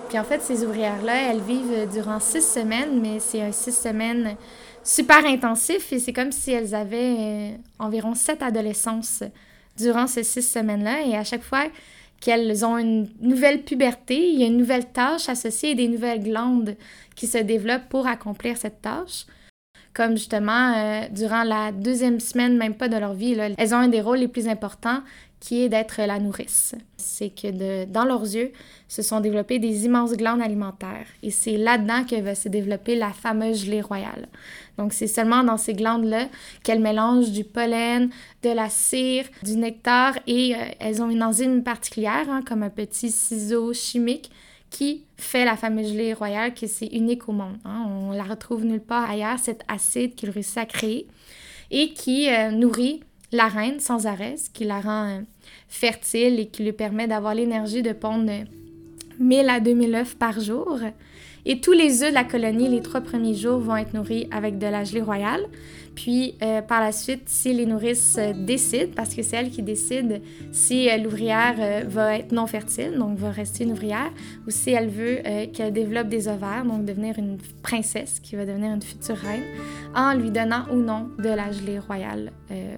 Puis 0.10 0.20
en 0.20 0.26
fait, 0.26 0.42
ces 0.42 0.66
ouvrières-là, 0.66 1.32
elles 1.32 1.40
vivent 1.40 1.88
durant 1.90 2.20
six 2.20 2.42
semaines, 2.42 3.00
mais 3.02 3.22
c'est 3.22 3.42
un 3.42 3.54
six 3.54 3.72
semaines 3.72 4.36
super 4.84 5.26
intensif 5.26 5.94
et 5.94 6.00
c'est 6.00 6.12
comme 6.12 6.34
si 6.34 6.52
elles 6.52 6.76
avaient 6.76 7.16
euh, 7.18 7.52
environ 7.80 8.16
sept 8.16 8.44
adolescences 8.44 9.24
durant 9.78 10.08
ces 10.08 10.24
six 10.24 10.44
semaines-là. 10.44 11.06
Et 11.06 11.16
à 11.16 11.24
chaque 11.24 11.44
fois 11.44 11.64
qu'elles 12.24 12.66
ont 12.66 12.78
une 12.78 13.10
nouvelle 13.20 13.64
puberté, 13.64 14.16
il 14.16 14.40
y 14.40 14.44
a 14.44 14.48
une 14.48 14.56
nouvelle 14.56 14.86
tâche 14.86 15.28
associée 15.28 15.72
et 15.72 15.76
des 15.76 15.90
nouvelles 15.90 16.24
glandes 16.24 16.78
qui 17.16 17.28
se 17.28 17.38
développent 17.38 17.90
pour 17.90 18.08
accomplir 18.08 18.56
cette 18.56 18.82
tâche. 18.82 19.26
Comme 19.94 20.12
justement, 20.12 20.74
euh, 20.74 21.02
durant 21.12 21.44
la 21.44 21.74
deuxième 21.74 22.22
semaine, 22.22 22.58
même 22.58 22.76
pas 22.76 22.88
de 22.88 22.96
leur 22.96 23.14
vie, 23.14 23.36
elles 23.58 23.76
ont 23.76 23.80
un 23.80 23.90
des 23.90 24.00
rôles 24.00 24.20
les 24.20 24.30
plus 24.30 24.48
importants 24.48 25.02
qui 25.44 25.62
est 25.62 25.68
d'être 25.68 26.02
la 26.02 26.22
nourrice. 26.22 26.74
C'est 26.96 27.28
que 27.28 27.52
de, 27.52 27.92
dans 27.92 28.06
leurs 28.06 28.22
yeux 28.22 28.54
se 28.88 29.02
sont 29.02 29.20
développées 29.20 29.60
des 29.60 29.84
immenses 29.84 30.14
glandes 30.14 30.42
alimentaires. 30.42 31.06
Et 31.22 31.32
c'est 31.32 31.58
là-dedans 31.58 32.06
que 32.10 32.16
va 32.22 32.34
se 32.34 32.48
développer 32.48 32.96
la 32.96 33.12
fameuse 33.12 33.66
gelée 33.66 33.82
royale. 33.82 34.30
Donc, 34.78 34.94
c'est 34.94 35.08
seulement 35.08 35.44
dans 35.44 35.58
ces 35.58 35.74
glandes-là 35.74 36.30
qu'elles 36.64 36.80
mélangent 36.80 37.32
du 37.32 37.44
pollen, 37.44 38.10
de 38.42 38.52
la 38.52 38.70
cire, 38.70 39.26
du 39.44 39.58
nectar 39.58 40.18
et 40.28 40.56
euh, 40.56 40.60
elles 40.80 41.02
ont 41.02 41.10
une 41.10 41.22
enzyme 41.22 41.62
particulière, 41.62 42.30
hein, 42.30 42.42
comme 42.48 42.64
un 42.64 42.70
petit 42.70 43.12
ciseau 43.12 43.74
chimique 43.74 44.32
qui 44.70 45.04
fait 45.18 45.44
la 45.44 45.58
fameuse 45.58 45.92
gelée 45.92 46.14
royale, 46.14 46.54
que 46.54 46.68
c'est 46.68 46.88
unique 46.88 47.28
au 47.28 47.34
monde. 47.34 47.58
Hein. 47.66 47.86
On 47.86 48.12
la 48.12 48.24
retrouve 48.24 48.64
nulle 48.64 48.80
part 48.80 49.10
ailleurs, 49.10 49.40
cet 49.40 49.64
acide 49.68 50.16
qu'il 50.16 50.30
réussit 50.30 50.60
à 50.60 50.66
créer 50.66 51.06
et 51.70 51.92
qui 51.94 52.30
euh, 52.30 52.52
nourrit 52.52 53.02
la 53.34 53.48
reine 53.48 53.80
sans 53.80 54.06
arrêt, 54.06 54.38
ce 54.38 54.50
qui 54.50 54.64
la 54.64 54.80
rend 54.80 55.10
euh, 55.10 55.22
fertile 55.68 56.40
et 56.40 56.48
qui 56.48 56.64
lui 56.64 56.74
permet 56.74 57.08
d'avoir 57.08 57.36
l'énergie 57.36 57.82
de 57.82 57.94
pondre 57.94 58.32
1000 59.20 59.50
à 59.50 59.60
2000 59.60 59.96
œufs 59.96 60.16
par 60.16 60.40
jour. 60.40 60.80
Et 61.46 61.60
tous 61.60 61.74
les 61.74 62.04
œufs 62.04 62.10
de 62.10 62.14
la 62.14 62.24
colonie, 62.24 62.70
les 62.70 62.82
trois 62.82 63.02
premiers 63.02 63.36
jours, 63.36 63.60
vont 63.60 63.76
être 63.76 63.94
nourris 63.94 64.28
avec 64.32 64.58
de 64.60 64.68
la 64.68 64.86
gelée 64.86 65.02
royale. 65.02 65.42
Puis 65.94 66.36
euh, 66.42 66.62
par 66.62 66.80
la 66.80 66.92
suite, 66.92 67.24
si 67.28 67.54
les 67.54 67.66
nourrices 67.66 68.16
euh, 68.18 68.34
décident, 68.34 68.92
parce 68.96 69.14
que 69.14 69.22
c'est 69.22 69.36
elles 69.36 69.52
qui 69.52 69.62
décident 69.62 70.16
si 70.52 70.90
euh, 70.90 70.98
l'ouvrière 70.98 71.86
va 71.88 72.18
être 72.18 72.32
non 72.32 72.48
fertile, 72.48 72.98
donc 72.98 73.18
va 73.18 73.30
rester 73.30 73.66
une 73.66 73.74
ouvrière, 73.74 74.12
ou 74.48 74.50
si 74.50 74.72
elle 74.72 74.90
veut 74.90 75.20
qu'elle 75.54 75.74
développe 75.74 76.08
des 76.08 76.28
ovaires, 76.28 76.66
donc 76.66 76.86
devenir 76.86 77.20
une 77.20 77.38
princesse 77.62 78.20
qui 78.20 78.36
va 78.36 78.46
devenir 78.46 78.74
une 78.74 78.82
future 78.82 79.18
reine, 79.18 79.44
en 79.96 80.14
lui 80.14 80.32
donnant 80.32 80.66
ou 80.72 80.78
non 80.78 81.10
de 81.20 81.30
la 81.30 81.52
gelée 81.52 81.80
royale 81.80 82.32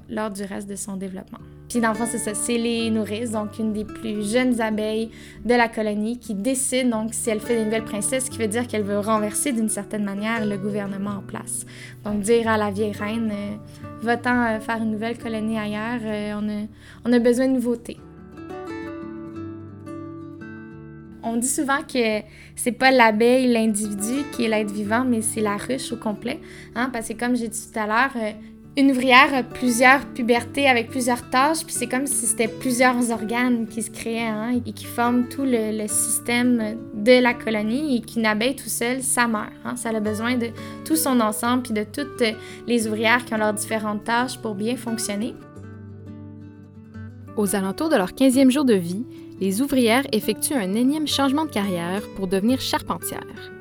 lors 0.09 0.29
du 0.29 0.43
reste 0.43 0.67
de 0.67 0.75
son 0.75 0.97
développement. 0.97 1.39
Puis 1.81 1.83
c'est 2.07 2.17
ça, 2.19 2.33
c'est 2.33 2.57
les 2.57 2.89
nourrices, 2.89 3.31
donc 3.31 3.59
une 3.59 3.73
des 3.73 3.83
plus 3.83 4.31
jeunes 4.31 4.61
abeilles 4.61 5.11
de 5.43 5.53
la 5.55 5.67
colonie 5.67 6.17
qui 6.17 6.33
décide 6.33 6.89
donc 6.89 7.13
si 7.13 7.29
elle 7.29 7.41
fait 7.41 7.57
des 7.57 7.65
nouvelles 7.65 7.83
princesses, 7.83 8.27
ce 8.27 8.29
qui 8.29 8.37
veut 8.37 8.47
dire 8.47 8.65
qu'elle 8.65 8.83
veut 8.83 8.99
renverser 8.99 9.51
d'une 9.51 9.67
certaine 9.67 10.05
manière 10.05 10.45
le 10.45 10.57
gouvernement 10.57 11.17
en 11.17 11.21
place. 11.21 11.65
Donc 12.05 12.21
dire 12.21 12.47
à 12.47 12.55
la 12.55 12.71
vieille 12.71 12.93
reine, 12.93 13.29
euh, 13.29 13.55
va-t'en 14.01 14.41
euh, 14.41 14.59
faire 14.61 14.77
une 14.77 14.91
nouvelle 14.91 15.17
colonie 15.17 15.59
ailleurs, 15.59 15.99
euh, 16.05 16.39
on, 16.41 16.47
a, 16.47 16.65
on 17.03 17.11
a 17.11 17.19
besoin 17.19 17.49
de 17.49 17.53
nouveautés. 17.55 17.97
On 21.23 21.35
dit 21.35 21.47
souvent 21.47 21.81
que 21.81 22.21
c'est 22.55 22.71
pas 22.71 22.91
l'abeille, 22.91 23.51
l'individu 23.51 24.23
qui 24.31 24.45
est 24.45 24.47
l'être 24.47 24.71
vivant, 24.71 25.03
mais 25.03 25.21
c'est 25.21 25.41
la 25.41 25.57
ruche 25.57 25.91
au 25.91 25.97
complet. 25.97 26.39
Hein? 26.73 26.89
Parce 26.93 27.09
que 27.09 27.13
comme 27.13 27.35
j'ai 27.35 27.49
dit 27.49 27.59
tout 27.59 27.77
à 27.77 27.85
l'heure, 27.85 28.15
une 28.77 28.91
ouvrière 28.91 29.33
a 29.33 29.43
plusieurs 29.43 30.05
pubertés 30.05 30.67
avec 30.67 30.89
plusieurs 30.89 31.29
tâches, 31.29 31.63
puis 31.65 31.73
c'est 31.73 31.87
comme 31.87 32.07
si 32.07 32.25
c'était 32.25 32.49
plusieurs 32.49 33.09
organes 33.09 33.67
qui 33.67 33.81
se 33.81 33.89
créaient 33.89 34.27
hein, 34.27 34.59
et 34.65 34.73
qui 34.73 34.85
forment 34.85 35.29
tout 35.29 35.45
le, 35.45 35.87
système 35.87 36.77
de 36.93 37.21
la 37.21 37.33
colonie 37.33 37.97
et 37.97 38.01
qu'une 38.01 38.25
abeille 38.25 38.55
tout 38.55 38.69
seule, 38.69 39.01
ça 39.01 39.27
meurt. 39.27 39.51
Hein. 39.63 39.77
Ça 39.77 39.89
a 39.89 39.99
besoin 40.01 40.35
de 40.35 40.47
tout 40.83 40.97
son 40.97 41.21
ensemble 41.21 41.63
puis 41.63 41.73
de 41.73 41.85
toutes 41.85 42.23
les 42.67 42.87
ouvrières 42.87 43.23
qui 43.23 43.33
ont 43.33 43.37
leurs 43.37 43.53
différentes 43.53 44.03
tâches 44.03 44.37
pour 44.39 44.55
bien 44.55 44.75
fonctionner. 44.75 45.35
Aux 47.37 47.55
alentours 47.55 47.89
de 47.89 47.95
leur 47.95 48.11
15e 48.11 48.49
jour 48.49 48.65
de 48.65 48.73
vie, 48.73 49.05
les 49.39 49.61
ouvrières 49.61 50.05
effectuent 50.11 50.53
un 50.53 50.73
énième 50.73 51.07
changement 51.07 51.45
de 51.45 51.51
carrière 51.51 52.01
pour 52.15 52.27
devenir 52.27 52.59
charpentières. 52.59 53.51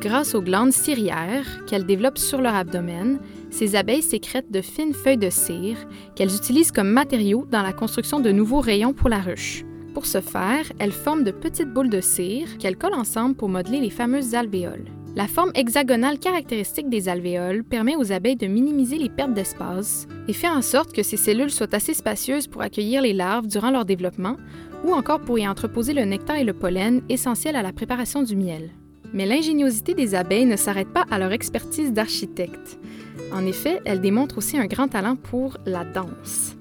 Grâce 0.00 0.34
aux 0.34 0.40
glandes 0.40 0.72
cirières 0.72 1.64
qu'elles 1.66 1.84
développent 1.84 2.18
sur 2.18 2.40
leur 2.40 2.54
abdomen, 2.54 3.18
ces 3.50 3.76
abeilles 3.76 4.02
sécrètent 4.02 4.50
de 4.50 4.60
fines 4.60 4.94
feuilles 4.94 5.18
de 5.18 5.30
cire 5.30 5.78
qu'elles 6.14 6.34
utilisent 6.34 6.72
comme 6.72 6.90
matériau 6.90 7.46
dans 7.50 7.62
la 7.62 7.72
construction 7.72 8.20
de 8.20 8.30
nouveaux 8.30 8.60
rayons 8.60 8.92
pour 8.92 9.08
la 9.08 9.18
ruche. 9.18 9.64
Pour 9.94 10.06
ce 10.06 10.20
faire, 10.20 10.64
elles 10.78 10.92
forment 10.92 11.24
de 11.24 11.32
petites 11.32 11.72
boules 11.72 11.90
de 11.90 12.00
cire 12.00 12.58
qu'elles 12.58 12.76
collent 12.76 12.94
ensemble 12.94 13.34
pour 13.34 13.48
modeler 13.48 13.80
les 13.80 13.90
fameuses 13.90 14.34
alvéoles. 14.34 14.86
La 15.16 15.26
forme 15.26 15.50
hexagonale 15.56 16.20
caractéristique 16.20 16.88
des 16.88 17.08
alvéoles 17.08 17.64
permet 17.64 17.96
aux 17.96 18.12
abeilles 18.12 18.36
de 18.36 18.46
minimiser 18.46 18.96
les 18.96 19.08
pertes 19.08 19.34
d'espace 19.34 20.06
et 20.28 20.32
fait 20.32 20.48
en 20.48 20.62
sorte 20.62 20.92
que 20.92 21.02
ces 21.02 21.16
cellules 21.16 21.50
soient 21.50 21.74
assez 21.74 21.94
spacieuses 21.94 22.46
pour 22.46 22.62
accueillir 22.62 23.02
les 23.02 23.12
larves 23.12 23.48
durant 23.48 23.72
leur 23.72 23.84
développement 23.84 24.36
ou 24.84 24.92
encore 24.92 25.20
pour 25.20 25.40
y 25.40 25.48
entreposer 25.48 25.94
le 25.94 26.04
nectar 26.04 26.36
et 26.36 26.44
le 26.44 26.52
pollen 26.52 27.02
essentiels 27.08 27.56
à 27.56 27.62
la 27.62 27.72
préparation 27.72 28.22
du 28.22 28.36
miel. 28.36 28.70
Mais 29.12 29.26
l'ingéniosité 29.26 29.94
des 29.94 30.14
abeilles 30.14 30.46
ne 30.46 30.54
s'arrête 30.56 30.92
pas 30.92 31.04
à 31.10 31.18
leur 31.18 31.32
expertise 31.32 31.92
d'architecte. 31.92 32.78
En 33.32 33.46
effet, 33.46 33.80
elles 33.84 34.00
démontrent 34.00 34.38
aussi 34.38 34.58
un 34.58 34.66
grand 34.66 34.88
talent 34.88 35.16
pour 35.16 35.58
la 35.66 35.84
danse 35.84 36.56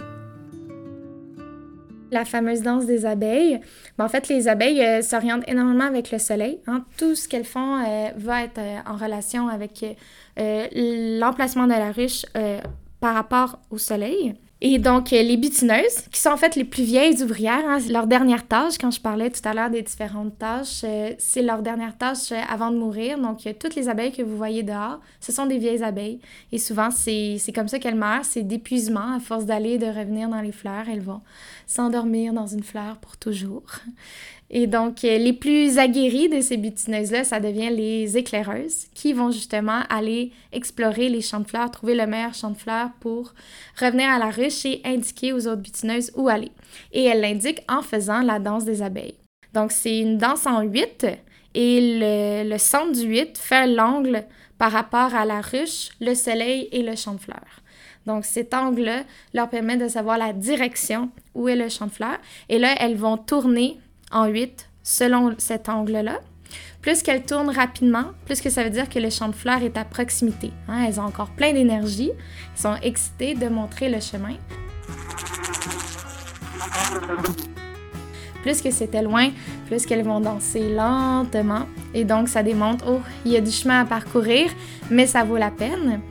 la 2.11 2.25
fameuse 2.25 2.61
danse 2.61 2.85
des 2.85 3.05
abeilles. 3.05 3.59
Ben, 3.97 4.05
en 4.05 4.09
fait, 4.09 4.27
les 4.29 4.47
abeilles 4.47 4.81
euh, 4.81 5.01
s'orientent 5.01 5.47
énormément 5.47 5.85
avec 5.85 6.11
le 6.11 6.19
soleil. 6.19 6.59
Hein. 6.67 6.85
Tout 6.97 7.15
ce 7.15 7.27
qu'elles 7.27 7.45
font 7.45 7.83
euh, 7.83 8.09
va 8.17 8.43
être 8.43 8.59
euh, 8.59 8.77
en 8.88 8.95
relation 8.95 9.47
avec 9.47 9.85
l'emplacement 10.38 11.65
de 11.65 11.73
la 11.73 11.91
ruche 11.91 12.25
par 12.99 13.13
rapport 13.13 13.59
au 13.71 13.77
soleil. 13.77 14.35
Et 14.61 14.77
donc, 14.77 15.11
les 15.11 15.37
butineuses, 15.37 16.01
qui 16.11 16.19
sont 16.19 16.31
en 16.31 16.37
fait 16.37 16.57
les 16.57 16.65
plus 16.65 16.83
vieilles 16.83 17.23
ouvrières, 17.23 17.63
hein, 17.65 17.77
leur 17.89 18.07
dernière 18.07 18.45
tâche, 18.45 18.77
quand 18.77 18.91
je 18.91 18.99
parlais 18.99 19.29
tout 19.29 19.39
à 19.45 19.53
l'heure 19.53 19.69
des 19.69 19.81
différentes 19.81 20.37
tâches, 20.37 20.83
c'est 21.17 21.41
leur 21.41 21.61
dernière 21.61 21.97
tâche 21.97 22.33
avant 22.49 22.69
de 22.69 22.75
mourir. 22.75 23.17
Donc, 23.19 23.37
toutes 23.57 23.75
les 23.75 23.87
abeilles 23.87 24.11
que 24.11 24.21
vous 24.21 24.35
voyez 24.35 24.63
dehors, 24.63 24.99
ce 25.21 25.31
sont 25.31 25.45
des 25.45 25.59
vieilles 25.59 25.81
abeilles. 25.81 26.19
Et 26.51 26.57
souvent, 26.57 26.91
c'est 26.91 27.39
comme 27.55 27.69
ça 27.69 27.79
qu'elles 27.79 27.95
meurent, 27.95 28.25
c'est 28.25 28.43
d'épuisement. 28.43 29.13
À 29.15 29.21
force 29.21 29.45
d'aller 29.45 29.75
et 29.75 29.77
de 29.77 29.85
revenir 29.85 30.27
dans 30.27 30.41
les 30.41 30.51
fleurs, 30.51 30.89
elles 30.91 30.99
vont 30.99 31.21
s'endormir 31.65 32.33
dans 32.33 32.47
une 32.47 32.63
fleur 32.63 32.97
pour 32.97 33.15
toujours. 33.15 33.63
Et 34.51 34.65
donc, 34.65 35.03
euh, 35.03 35.17
les 35.17 35.33
plus 35.33 35.77
aguerries 35.77 36.29
de 36.29 36.41
ces 36.41 36.57
butineuses-là, 36.57 37.23
ça 37.23 37.39
devient 37.39 37.69
les 37.69 38.17
éclaireuses 38.17 38.87
qui 38.95 39.13
vont 39.13 39.29
justement 39.29 39.81
aller 39.89 40.31
explorer 40.51 41.07
les 41.07 41.21
champs 41.21 41.39
de 41.39 41.47
fleurs, 41.47 41.69
trouver 41.69 41.93
le 41.93 42.07
meilleur 42.07 42.33
champ 42.33 42.49
de 42.49 42.57
fleurs 42.57 42.89
pour 42.99 43.33
revenir 43.79 44.09
à 44.09 44.17
la 44.17 44.31
ruche 44.31 44.65
et 44.65 44.81
indiquer 44.85 45.33
aux 45.33 45.47
autres 45.47 45.61
butineuses 45.61 46.11
où 46.15 46.29
aller. 46.29 46.51
Et 46.91 47.03
elles 47.03 47.21
l'indiquent 47.21 47.63
en 47.69 47.83
faisant 47.83 48.21
la 48.21 48.39
danse 48.39 48.65
des 48.65 48.81
abeilles. 48.81 49.15
Donc, 49.53 49.71
c'est 49.71 49.99
une 49.99 50.17
danse 50.17 50.47
en 50.47 50.61
huit 50.61 51.05
et 51.53 51.99
le, 51.99 52.49
le 52.49 52.57
centre 52.57 52.93
du 52.93 53.07
huit 53.07 53.37
fait 53.37 53.67
l'angle 53.67 54.25
par 54.57 54.71
rapport 54.71 55.13
à 55.13 55.25
la 55.25 55.41
ruche, 55.41 55.89
le 56.01 56.15
soleil 56.15 56.69
et 56.71 56.81
le 56.81 56.95
champ 56.95 57.13
de 57.13 57.19
fleurs. 57.19 57.61
Donc, 58.07 58.25
cet 58.25 58.55
angle-là 58.55 59.03
leur 59.35 59.49
permet 59.49 59.77
de 59.77 59.87
savoir 59.87 60.17
la 60.17 60.33
direction 60.33 61.11
où 61.35 61.47
est 61.47 61.55
le 61.55 61.69
champ 61.69 61.85
de 61.85 61.91
fleurs. 61.91 62.17
Et 62.49 62.57
là, 62.57 62.73
elles 62.79 62.95
vont 62.95 63.17
tourner 63.17 63.77
en 64.11 64.25
8 64.25 64.69
selon 64.83 65.35
cet 65.37 65.69
angle-là. 65.69 66.19
Plus 66.81 67.03
qu'elles 67.03 67.23
tournent 67.23 67.49
rapidement, 67.49 68.05
plus 68.25 68.41
que 68.41 68.49
ça 68.49 68.63
veut 68.63 68.69
dire 68.69 68.89
que 68.89 68.99
le 68.99 69.09
champ 69.09 69.27
de 69.27 69.35
fleurs 69.35 69.61
est 69.61 69.77
à 69.77 69.83
proximité. 69.83 70.51
Hein. 70.67 70.85
Elles 70.87 70.99
ont 70.99 71.03
encore 71.03 71.29
plein 71.29 71.53
d'énergie, 71.53 72.11
elles 72.11 72.61
sont 72.61 72.75
excitées 72.81 73.35
de 73.35 73.49
montrer 73.49 73.89
le 73.89 73.99
chemin. 73.99 74.35
Plus 78.41 78.61
que 78.61 78.71
c'était 78.71 79.01
loin, 79.01 79.31
plus 79.67 79.85
qu'elles 79.85 80.05
vont 80.05 80.21
danser 80.21 80.69
lentement. 80.73 81.65
Et 81.93 82.05
donc, 82.05 82.29
ça 82.29 82.41
démontre, 82.41 82.85
oh, 82.87 83.01
il 83.25 83.33
y 83.33 83.37
a 83.37 83.41
du 83.41 83.51
chemin 83.51 83.81
à 83.81 83.85
parcourir, 83.85 84.49
mais 84.89 85.05
ça 85.05 85.23
vaut 85.25 85.37
la 85.37 85.51
peine. 85.51 86.01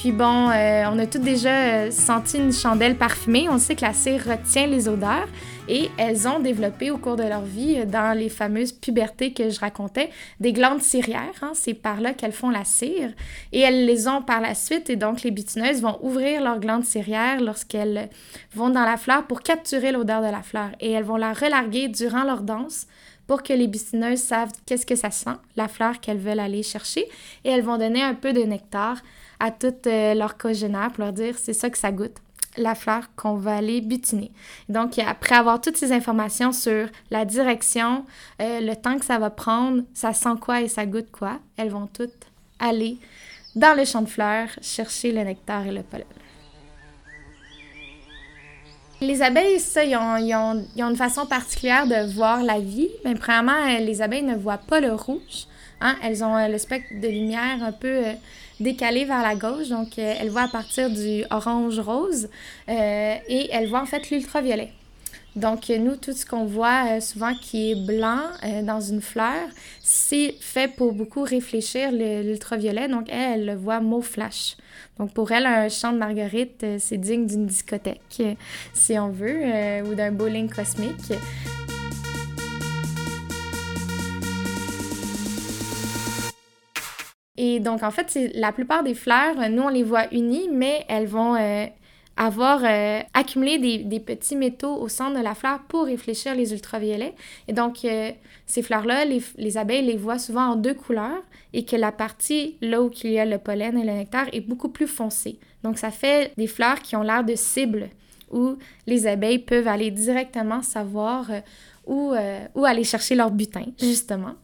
Puis 0.00 0.12
bon, 0.12 0.48
euh, 0.48 0.84
on 0.90 0.98
a 0.98 1.04
toutes 1.04 1.24
déjà 1.24 1.50
euh, 1.50 1.90
senti 1.90 2.38
une 2.38 2.54
chandelle 2.54 2.96
parfumée. 2.96 3.50
On 3.50 3.58
sait 3.58 3.76
que 3.76 3.84
la 3.84 3.92
cire 3.92 4.24
retient 4.24 4.66
les 4.66 4.88
odeurs 4.88 5.28
et 5.68 5.90
elles 5.98 6.26
ont 6.26 6.40
développé 6.40 6.90
au 6.90 6.96
cours 6.96 7.16
de 7.16 7.22
leur 7.22 7.42
vie, 7.42 7.76
euh, 7.76 7.84
dans 7.84 8.16
les 8.16 8.30
fameuses 8.30 8.72
pubertés 8.72 9.34
que 9.34 9.50
je 9.50 9.60
racontais, 9.60 10.08
des 10.40 10.54
glandes 10.54 10.80
cirières. 10.80 11.34
Hein. 11.42 11.50
C'est 11.52 11.74
par 11.74 12.00
là 12.00 12.14
qu'elles 12.14 12.32
font 12.32 12.48
la 12.48 12.64
cire 12.64 13.10
et 13.52 13.60
elles 13.60 13.84
les 13.84 14.08
ont 14.08 14.22
par 14.22 14.40
la 14.40 14.54
suite. 14.54 14.88
Et 14.88 14.96
donc, 14.96 15.22
les 15.22 15.30
butineuses 15.30 15.82
vont 15.82 15.98
ouvrir 16.00 16.42
leurs 16.42 16.60
glandes 16.60 16.86
cirières 16.86 17.42
lorsqu'elles 17.42 18.08
vont 18.54 18.70
dans 18.70 18.86
la 18.86 18.96
fleur 18.96 19.26
pour 19.26 19.42
capturer 19.42 19.92
l'odeur 19.92 20.22
de 20.22 20.30
la 20.30 20.42
fleur 20.42 20.70
et 20.80 20.92
elles 20.92 21.04
vont 21.04 21.16
la 21.16 21.34
relarguer 21.34 21.88
durant 21.88 22.24
leur 22.24 22.40
danse 22.40 22.86
pour 23.26 23.42
que 23.42 23.52
les 23.52 23.68
butineuses 23.68 24.18
savent 24.18 24.50
qu'est-ce 24.64 24.86
que 24.86 24.96
ça 24.96 25.10
sent, 25.10 25.36
la 25.56 25.68
fleur 25.68 26.00
qu'elles 26.00 26.18
veulent 26.18 26.40
aller 26.40 26.64
chercher, 26.64 27.06
et 27.44 27.50
elles 27.50 27.62
vont 27.62 27.78
donner 27.78 28.02
un 28.02 28.14
peu 28.14 28.32
de 28.32 28.40
nectar 28.40 28.96
à 29.40 29.50
toutes 29.50 29.86
euh, 29.86 30.14
leurs 30.14 30.38
congénères 30.38 30.92
pour 30.92 31.04
leur 31.04 31.12
dire 31.12 31.36
c'est 31.38 31.54
ça 31.54 31.70
que 31.70 31.78
ça 31.78 31.90
goûte 31.90 32.16
la 32.56 32.74
fleur 32.74 33.14
qu'on 33.16 33.34
va 33.34 33.56
aller 33.56 33.80
butiner. 33.80 34.32
Donc, 34.68 34.98
après 34.98 35.36
avoir 35.36 35.60
toutes 35.60 35.76
ces 35.76 35.92
informations 35.92 36.52
sur 36.52 36.88
la 37.10 37.24
direction, 37.24 38.04
euh, 38.42 38.60
le 38.60 38.74
temps 38.74 38.98
que 38.98 39.04
ça 39.04 39.18
va 39.18 39.30
prendre, 39.30 39.82
ça 39.94 40.12
sent 40.12 40.34
quoi 40.40 40.60
et 40.60 40.68
ça 40.68 40.84
goûte 40.84 41.10
quoi, 41.12 41.38
elles 41.56 41.70
vont 41.70 41.86
toutes 41.86 42.26
aller 42.58 42.98
dans 43.54 43.76
le 43.76 43.84
champ 43.84 44.02
de 44.02 44.08
fleurs 44.08 44.48
chercher 44.60 45.12
le 45.12 45.22
nectar 45.22 45.66
et 45.66 45.72
le 45.72 45.82
pollen. 45.82 46.06
Les 49.00 49.22
abeilles, 49.22 49.58
ça, 49.60 49.82
ils 49.82 49.96
ont, 49.96 50.66
une 50.76 50.96
façon 50.96 51.24
particulière 51.24 51.86
de 51.86 52.12
voir 52.12 52.42
la 52.42 52.60
vie. 52.60 52.90
Mais 53.04 53.14
premièrement, 53.14 53.78
les 53.78 54.02
abeilles 54.02 54.24
ne 54.24 54.36
voient 54.36 54.58
pas 54.58 54.78
le 54.78 54.92
rouge. 54.92 55.46
Hein? 55.80 55.96
Elles 56.02 56.22
ont 56.22 56.36
euh, 56.36 56.48
le 56.48 56.58
spectre 56.58 56.92
de 57.00 57.08
lumière 57.08 57.62
un 57.62 57.72
peu 57.72 58.02
décalée 58.60 59.04
vers 59.04 59.22
la 59.22 59.34
gauche. 59.34 59.68
Donc, 59.68 59.98
euh, 59.98 60.14
elle 60.20 60.30
voit 60.30 60.42
à 60.42 60.48
partir 60.48 60.90
du 60.90 61.24
orange-rose 61.30 62.28
euh, 62.68 63.14
et 63.28 63.48
elle 63.50 63.68
voit 63.68 63.80
en 63.80 63.86
fait 63.86 64.10
l'ultraviolet. 64.10 64.72
Donc, 65.36 65.68
nous, 65.68 65.94
tout 65.94 66.12
ce 66.12 66.26
qu'on 66.26 66.44
voit 66.44 66.96
euh, 66.96 67.00
souvent 67.00 67.34
qui 67.34 67.70
est 67.70 67.86
blanc 67.86 68.20
dans 68.64 68.80
une 68.80 69.00
fleur, 69.00 69.48
c'est 69.80 70.34
fait 70.40 70.74
pour 70.74 70.92
beaucoup 70.92 71.22
réfléchir 71.22 71.92
l'ultraviolet. 71.92 72.88
Donc, 72.88 73.08
elle, 73.08 73.40
elle 73.40 73.46
le 73.46 73.54
voit 73.54 73.80
mot 73.80 74.02
flash. 74.02 74.56
Donc, 74.98 75.14
pour 75.14 75.30
elle, 75.30 75.46
un 75.46 75.68
champ 75.68 75.92
de 75.92 75.98
marguerite, 75.98 76.66
c'est 76.78 76.98
digne 76.98 77.26
d'une 77.26 77.46
discothèque, 77.46 78.22
si 78.74 78.98
on 78.98 79.08
veut, 79.08 79.82
ou 79.86 79.94
d'un 79.94 80.10
bowling 80.10 80.48
cosmique. 80.48 81.12
Et 87.42 87.58
donc, 87.58 87.82
en 87.82 87.90
fait, 87.90 88.18
la 88.34 88.52
plupart 88.52 88.82
des 88.82 88.92
fleurs, 88.92 89.34
nous, 89.48 89.62
on 89.62 89.70
les 89.70 89.82
voit 89.82 90.12
unies, 90.12 90.50
mais 90.52 90.84
elles 90.88 91.06
vont 91.06 91.36
euh, 91.36 91.64
avoir 92.18 92.60
euh, 92.62 93.00
accumulé 93.14 93.56
des, 93.82 93.98
petits 93.98 94.36
métaux 94.36 94.74
au 94.74 94.90
centre 94.90 95.18
de 95.18 95.24
la 95.24 95.34
fleur 95.34 95.60
pour 95.60 95.86
réfléchir 95.86 96.34
les 96.34 96.52
ultraviolets. 96.52 97.14
Et 97.48 97.54
donc, 97.54 97.82
euh, 97.86 98.10
ces 98.44 98.60
fleurs-là, 98.60 99.06
les, 99.06 99.56
abeilles 99.56 99.86
les 99.86 99.96
voient 99.96 100.18
souvent 100.18 100.50
en 100.50 100.56
deux 100.56 100.74
couleurs 100.74 101.22
et 101.54 101.64
que 101.64 101.76
la 101.76 101.92
partie 101.92 102.58
là 102.60 102.82
où 102.82 102.90
il 103.04 103.12
y 103.12 103.18
a 103.18 103.24
le 103.24 103.38
pollen 103.38 103.78
et 103.78 103.84
le 103.84 103.92
nectar 103.92 104.26
est 104.34 104.42
beaucoup 104.42 104.68
plus 104.68 104.86
foncée. 104.86 105.38
Donc, 105.62 105.78
ça 105.78 105.90
fait 105.90 106.34
des 106.36 106.46
fleurs 106.46 106.80
qui 106.80 106.94
ont 106.94 107.02
l'air 107.02 107.24
de 107.24 107.36
cibles 107.36 107.88
où 108.30 108.58
les 108.86 109.06
abeilles 109.06 109.38
peuvent 109.38 109.66
aller 109.66 109.90
directement 109.90 110.60
savoir 110.60 111.30
où, 111.86 112.12
où 112.54 112.64
aller 112.66 112.84
chercher 112.84 113.14
leur 113.14 113.30
butin, 113.30 113.64
justement. 113.80 114.34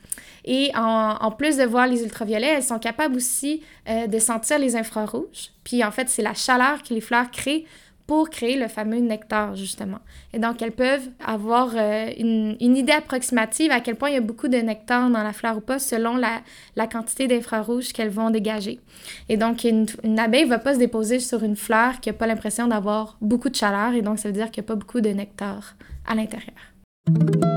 Et 0.45 0.71
en, 0.75 1.31
plus 1.33 1.57
de 1.57 1.65
voir 1.65 1.87
les 1.87 2.03
ultraviolets, 2.03 2.55
elles 2.57 2.63
sont 2.63 2.79
capables 2.79 3.17
aussi 3.17 3.63
euh, 3.89 4.07
de 4.07 4.19
sentir 4.19 4.59
les 4.59 4.77
infrarouges. 4.77 5.51
Puis 5.65 5.83
en 5.85 5.91
fait, 5.91 6.09
c'est 6.09 6.23
la 6.23 6.35
chaleur 6.35 6.83
que 6.83 6.95
les 6.95 7.01
fleurs 7.01 7.31
créent 7.31 7.65
pour 8.07 8.31
créer 8.31 8.57
le 8.57 8.69
fameux 8.69 8.99
nectar, 8.99 9.57
justement. 9.57 9.99
Et 10.33 10.39
donc, 10.39 10.63
elles 10.63 10.73
peuvent 10.73 11.09
avoir 11.25 11.73
euh, 11.75 12.11
une, 12.17 12.57
idée 12.61 12.93
approximative 12.93 13.73
à 13.73 13.81
quel 13.81 13.97
point 13.97 14.11
il 14.11 14.15
y 14.15 14.19
a 14.19 14.21
beaucoup 14.21 14.49
de 14.49 14.57
nectar 14.59 15.11
dans 15.11 15.23
la 15.23 15.33
fleur 15.33 15.57
ou 15.57 15.61
pas, 15.61 15.79
selon 15.79 16.17
la, 16.17 16.87
quantité 16.87 17.27
d'infrarouges 17.27 17.93
qu'elles 17.93 18.11
vont 18.11 18.31
dégager. 18.31 18.81
Et 19.29 19.37
donc, 19.37 19.65
une, 19.65 19.87
abeille 20.19 20.45
ne 20.45 20.49
va 20.49 20.59
pas 20.59 20.75
se 20.75 20.79
déposer 20.79 21.19
sur 21.19 21.43
une 21.43 21.57
fleur 21.57 22.01
qui 22.01 22.09
n'a 22.09 22.13
pas 22.13 22.27
l'impression 22.27 22.69
d'avoir 22.69 23.17
beaucoup 23.21 23.49
de 23.49 23.57
chaleur, 23.57 23.95
et 23.95 24.03
donc 24.03 24.19
ça 24.19 24.29
veut 24.29 24.35
dire 24.35 24.51
qu'il 24.51 24.63
n'y 24.63 24.67
a 24.67 24.69
pas 24.69 24.77
beaucoup 24.77 25.01
de 25.01 25.11
nectar 25.11 25.75
à 26.07 26.15
l'intérieur. 26.15 27.56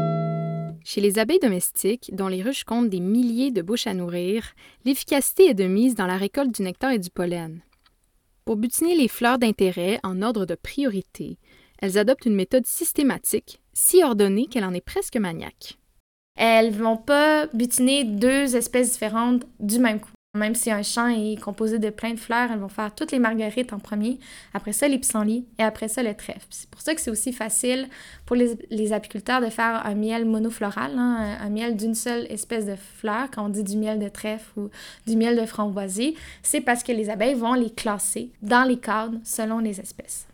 Chez 0.92 1.02
les 1.02 1.20
abeilles 1.20 1.38
domestiques, 1.38 2.10
dont 2.16 2.28
les 2.30 2.42
ruches 2.42 2.64
comptent 2.64 2.90
des 2.90 3.00
milliers 3.00 3.52
de 3.52 3.62
bouches 3.62 3.86
à 3.86 3.94
nourrir, 3.94 4.56
l'efficacité 4.86 5.46
est 5.46 5.54
de 5.54 5.66
mise 5.66 5.94
dans 5.94 6.08
la 6.08 6.18
récolte 6.18 6.52
du 6.52 6.64
nectar 6.64 6.90
et 6.90 6.98
du 6.98 7.12
pollen. 7.12 7.62
Pour 8.44 8.56
butiner 8.56 8.96
les 8.96 9.08
fleurs 9.08 9.38
d'intérêt 9.38 10.00
en 10.02 10.24
ordre 10.24 10.48
de 10.48 10.56
priorité, 10.56 11.38
elles 11.78 12.00
adoptent 12.00 12.26
une 12.26 12.34
méthode 12.34 12.66
systématique, 12.66 13.62
si 13.72 14.04
ordonnée 14.04 14.48
qu'elle 14.48 14.66
en 14.66 14.74
est 14.74 14.82
presque 14.82 15.18
maniaque. 15.18 15.78
Elles 16.36 16.72
vont 16.72 16.98
pas 16.98 17.46
butiner 17.54 18.04
deux 18.04 18.56
espèces 18.56 18.94
différentes 18.94 19.46
du 19.60 19.78
même 19.78 20.00
coup. 20.00 20.10
Même 20.36 20.54
si 20.54 20.70
un 20.70 20.84
champ 20.84 21.08
est 21.08 21.42
composé 21.42 21.80
de 21.80 21.90
plein 21.90 22.14
de 22.14 22.20
fleurs, 22.20 22.52
elles 22.52 22.60
vont 22.60 22.70
faire 22.70 22.94
toutes 22.94 23.12
les 23.12 23.18
marguerites 23.18 23.74
en 23.74 23.80
premier, 23.80 24.20
après 24.54 24.74
ça 24.74 24.88
les 24.88 25.00
pissenlits 25.00 25.48
et 25.58 25.64
après 25.64 25.88
ça 25.88 26.04
le 26.04 26.14
trèfle. 26.14 26.46
C'est 26.52 26.70
pour 26.70 26.82
ça 26.82 26.94
que 26.94 27.02
c'est 27.02 27.10
aussi 27.10 27.34
facile 27.34 27.88
pour 28.28 28.36
les, 28.36 28.94
apiculteurs 28.94 29.42
de 29.42 29.50
faire 29.50 29.84
un 29.88 29.96
miel 29.96 30.26
monofloral, 30.26 30.92
hein, 31.00 31.36
un, 31.42 31.50
miel 31.50 31.76
d'une 31.76 31.96
seule 31.96 32.28
espèce 32.32 32.68
de 32.68 32.76
fleur, 32.76 33.30
quand 33.34 33.48
on 33.48 33.50
dit 33.50 33.64
du 33.64 33.76
miel 33.76 33.98
de 33.98 34.08
trèfle 34.08 34.52
ou 34.56 34.70
du 35.08 35.16
miel 35.16 35.36
de 35.36 35.48
framboisier, 35.48 36.16
c'est 36.44 36.62
parce 36.62 36.84
que 36.84 36.92
les 36.92 37.10
abeilles 37.10 37.34
vont 37.34 37.56
les 37.56 37.72
classer 37.72 38.30
dans 38.44 38.68
les 38.68 38.78
cadres 38.78 39.18
selon 39.24 39.58
les 39.58 39.80
espèces. 39.80 40.29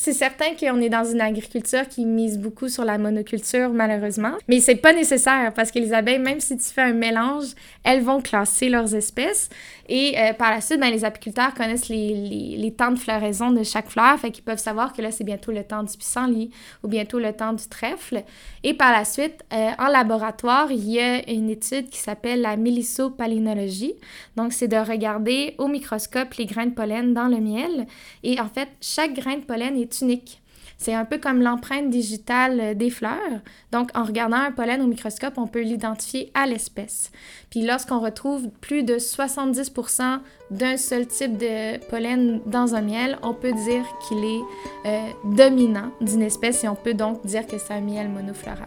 C'est 0.00 0.12
certain 0.12 0.54
qu'on 0.54 0.80
est 0.80 0.90
dans 0.90 1.02
une 1.02 1.20
agriculture 1.20 1.88
qui 1.88 2.04
mise 2.04 2.38
beaucoup 2.38 2.68
sur 2.68 2.84
la 2.84 2.98
monoculture, 2.98 3.70
malheureusement. 3.70 4.30
Mais 4.46 4.60
c'est 4.60 4.76
pas 4.76 4.92
nécessaire 4.92 5.52
parce 5.52 5.72
que 5.72 5.80
les 5.80 5.92
abeilles, 5.92 6.20
même 6.20 6.38
si 6.38 6.56
tu 6.56 6.66
fais 6.72 6.82
un 6.82 6.92
mélange, 6.92 7.46
elles 7.82 8.02
vont 8.02 8.20
classer 8.20 8.68
leurs 8.68 8.94
espèces. 8.94 9.50
Et 9.88 10.18
euh, 10.18 10.34
par 10.34 10.50
la 10.50 10.60
suite, 10.60 10.80
ben, 10.80 10.90
les 10.90 11.04
apiculteurs 11.04 11.54
connaissent 11.54 11.88
les, 11.88 12.56
les, 12.56 12.72
temps 12.72 12.90
de 12.90 12.98
floraison 12.98 13.50
de 13.50 13.62
chaque 13.62 13.88
fleur, 13.88 14.18
fait 14.18 14.30
qu'ils 14.30 14.44
peuvent 14.44 14.58
savoir 14.58 14.92
que 14.92 15.00
là, 15.00 15.10
c'est 15.10 15.24
bientôt 15.24 15.50
le 15.50 15.64
temps 15.64 15.82
du 15.82 15.96
pissenlit 15.96 16.50
ou 16.82 16.88
bientôt 16.88 17.18
le 17.18 17.32
temps 17.32 17.54
du 17.54 17.66
trèfle. 17.66 18.22
Et 18.62 18.74
par 18.74 18.92
la 18.92 19.04
suite, 19.04 19.44
euh, 19.52 19.70
en 19.78 19.86
laboratoire, 19.86 20.70
il 20.70 20.88
y 20.90 21.00
a 21.00 21.28
une 21.30 21.48
étude 21.48 21.88
qui 21.88 21.98
s'appelle 21.98 22.42
la 22.42 22.56
mélissopalinologie. 22.56 23.94
Donc, 24.36 24.52
c'est 24.52 24.68
de 24.68 24.76
regarder 24.76 25.54
au 25.56 25.68
microscope 25.68 26.34
les 26.34 26.44
grains 26.44 26.66
de 26.66 26.74
pollen 26.74 27.14
dans 27.14 27.28
le 27.28 27.38
miel. 27.38 27.86
Et 28.22 28.38
en 28.40 28.48
fait, 28.48 28.68
chaque 28.82 29.14
grain 29.14 29.36
de 29.36 29.44
pollen 29.44 29.76
est 29.76 30.02
unique. 30.02 30.42
C'est 30.78 30.94
un 30.94 31.04
peu 31.04 31.18
comme 31.18 31.42
l'empreinte 31.42 31.90
digitale 31.90 32.60
euh, 32.60 32.74
des 32.74 32.88
fleurs. 32.88 33.40
Donc, 33.72 33.90
en 33.96 34.04
regardant 34.04 34.36
un 34.36 34.52
pollen 34.52 34.80
au 34.80 34.86
microscope, 34.86 35.34
on 35.36 35.48
peut 35.48 35.62
l'identifier 35.62 36.30
à 36.34 36.46
l'espèce. 36.46 37.10
Puis 37.50 37.62
lorsqu'on 37.62 37.98
retrouve 37.98 38.48
plus 38.60 38.84
de 38.84 38.94
70% 38.94 40.20
d'un 40.52 40.76
seul 40.76 41.06
type 41.08 41.36
de 41.36 41.78
pollen 41.88 42.40
dans 42.46 42.76
un 42.76 42.80
miel, 42.80 43.18
on 43.22 43.34
peut 43.34 43.52
dire 43.52 43.84
qu'il 44.06 44.24
est 44.24 44.40
euh, 44.86 45.10
dominant 45.24 45.90
d'une 46.00 46.22
espèce 46.22 46.62
et 46.62 46.68
on 46.68 46.76
peut 46.76 46.94
donc 46.94 47.26
dire 47.26 47.44
que 47.46 47.58
c'est 47.58 47.74
un 47.74 47.80
miel 47.80 48.08
monofloral. 48.08 48.66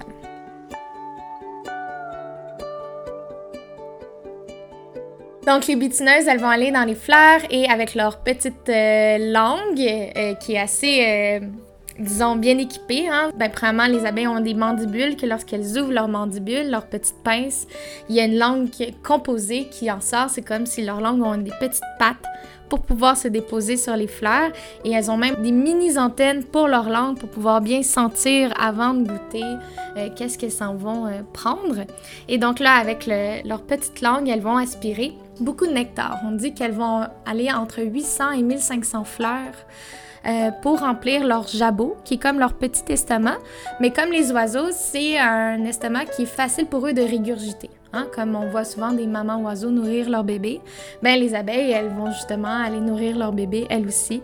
Donc, 5.48 5.66
les 5.66 5.76
butineuses, 5.78 6.28
elles 6.28 6.40
vont 6.40 6.50
aller 6.50 6.72
dans 6.72 6.84
les 6.84 6.94
fleurs 6.94 7.40
et 7.50 7.68
avec 7.70 7.96
leur 7.96 8.20
petite 8.20 8.70
euh, 8.70 9.32
langue, 9.32 10.38
qui 10.40 10.54
est 10.54 10.60
assez 10.60 11.42
disons, 12.00 12.36
bien 12.36 12.58
équipées. 12.58 13.08
Hein? 13.10 13.32
Ben, 13.36 13.50
premièrement, 13.52 13.88
les 13.88 14.06
abeilles 14.06 14.28
ont 14.28 14.40
des 14.40 14.54
mandibules 14.54 15.16
que 15.16 15.26
lorsqu'elles 15.26 15.78
ouvrent 15.78 15.94
leurs 15.94 16.08
mandibules, 16.08 16.70
leurs 16.70 16.88
petites 16.88 17.24
pinces, 17.24 17.68
il 18.10 18.16
y 18.16 18.20
a 18.20 18.26
une 18.26 18.38
langue 18.38 18.70
composée 19.04 19.68
qui 19.70 19.92
en 19.92 20.02
sort. 20.02 20.30
C'est 20.30 20.42
comme 20.42 20.66
si 20.66 20.84
leurs 20.84 21.02
langues 21.02 21.22
ont 21.22 21.38
des 21.38 21.52
petites 21.60 21.84
pattes 22.00 22.26
pour 22.72 22.80
pouvoir 22.80 23.18
se 23.18 23.28
déposer 23.28 23.76
sur 23.76 23.98
les 23.98 24.08
fleurs. 24.08 24.50
Et 24.86 24.92
elles 24.92 25.12
ont 25.12 25.18
même 25.18 25.36
des 25.44 25.52
mini 25.52 25.98
antennes 25.98 26.46
pour 26.46 26.70
leur 26.70 26.90
langue 26.90 27.18
pour 27.20 27.30
pouvoir 27.30 27.60
bien 27.60 27.84
sentir 27.84 28.54
avant 28.58 28.94
de 28.94 29.10
goûter 29.10 29.44
euh, 29.98 30.08
qu'est-ce 30.16 30.38
qu'elles 30.38 30.52
s'en 30.52 30.76
vont 30.76 31.06
euh, 31.06 31.22
prendre. 31.34 31.82
Et 32.30 32.38
donc 32.38 32.60
là, 32.60 32.76
avec 32.76 33.08
leur 33.44 33.62
petite 33.64 34.02
langue, 34.02 34.30
elles 34.30 34.40
vont 34.40 34.56
aspirer 34.56 35.12
beaucoup 35.42 35.68
de 35.68 35.74
nectar. 35.74 36.20
On 36.26 36.32
dit 36.32 36.54
qu'elles 36.54 36.72
vont 36.74 37.08
aller 37.26 37.52
entre 37.52 37.82
800 37.82 38.32
et 38.32 38.44
1500 38.44 39.04
fleurs 39.04 39.54
euh, 40.26 40.52
pour 40.62 40.80
remplir 40.82 41.26
leur 41.26 41.48
jabot, 41.48 41.98
qui 42.06 42.16
est 42.16 42.18
comme 42.18 42.40
leur 42.40 42.54
petit 42.54 42.84
estomac. 42.90 43.40
Mais 43.80 43.92
comme 43.92 44.12
les 44.12 44.32
oiseaux, 44.32 44.72
c'est 44.72 45.18
un 45.18 45.64
estomac 45.66 46.06
qui 46.06 46.24
est 46.24 46.26
facile 46.26 46.68
pour 46.68 46.88
eux 46.88 46.94
de 46.94 47.02
régurgiter. 47.02 47.72
Hein? 47.94 48.08
Comme 48.14 48.36
on 48.36 48.48
voit 48.48 48.64
souvent 48.64 48.92
des 48.92 49.08
mamans 49.08 49.42
oiseaux 49.42 49.72
nourrir 49.72 50.10
leur 50.10 50.24
bébé, 50.24 50.62
ben 51.02 51.20
les 51.20 51.34
abeilles, 51.34 51.72
elles 51.72 51.90
vont 51.90 52.12
justement 52.12 52.64
aller 52.64 52.80
nourrir 52.80 53.18
leur 53.18 53.32
bébé, 53.32 53.66
elles 53.70 53.88
aussi, 53.88 54.22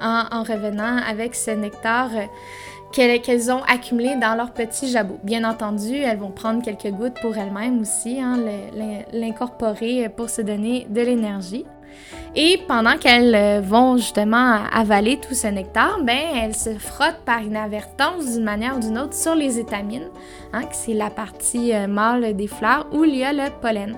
en, 0.00 0.42
revenant 0.42 0.98
avec 0.98 1.34
ce 1.34 1.50
nectar. 1.50 2.10
Euh, 2.14 2.26
qu'elles 2.92 3.50
ont 3.50 3.62
accumulé 3.64 4.16
dans 4.16 4.34
leur 4.34 4.52
petit 4.52 4.88
jabot. 4.88 5.18
Bien 5.22 5.48
entendu, 5.48 5.94
elles 5.94 6.18
vont 6.18 6.30
prendre 6.30 6.62
quelques 6.62 6.90
gouttes 6.90 7.20
pour 7.20 7.36
elles-mêmes 7.36 7.80
aussi, 7.80 8.20
hein, 8.20 8.38
l'incorporer 9.12 10.08
pour 10.08 10.30
se 10.30 10.42
donner 10.42 10.86
de 10.88 11.00
l'énergie. 11.00 11.64
Et 12.36 12.60
pendant 12.68 12.96
qu'elles 12.96 13.34
euh, 13.34 13.60
vont 13.60 13.96
justement 13.96 14.58
avaler 14.72 15.18
tout 15.18 15.34
ce 15.34 15.48
nectar, 15.48 15.98
ben, 16.02 16.18
elles 16.36 16.54
se 16.54 16.78
frottent 16.78 17.22
par 17.24 17.42
inadvertance 17.42 18.34
d'une 18.34 18.44
manière 18.44 18.76
ou 18.76 18.80
d'une 18.80 18.98
autre 18.98 19.14
sur 19.14 19.34
les 19.34 19.58
étamines, 19.58 20.08
hein, 20.52 20.64
qui 20.64 20.76
c'est 20.76 20.94
la 20.94 21.10
partie 21.10 21.74
euh, 21.74 21.86
mâle 21.86 22.36
des 22.36 22.46
fleurs 22.46 22.86
où 22.92 23.04
il 23.04 23.16
y 23.16 23.24
a 23.24 23.32
le 23.32 23.50
pollen. 23.60 23.96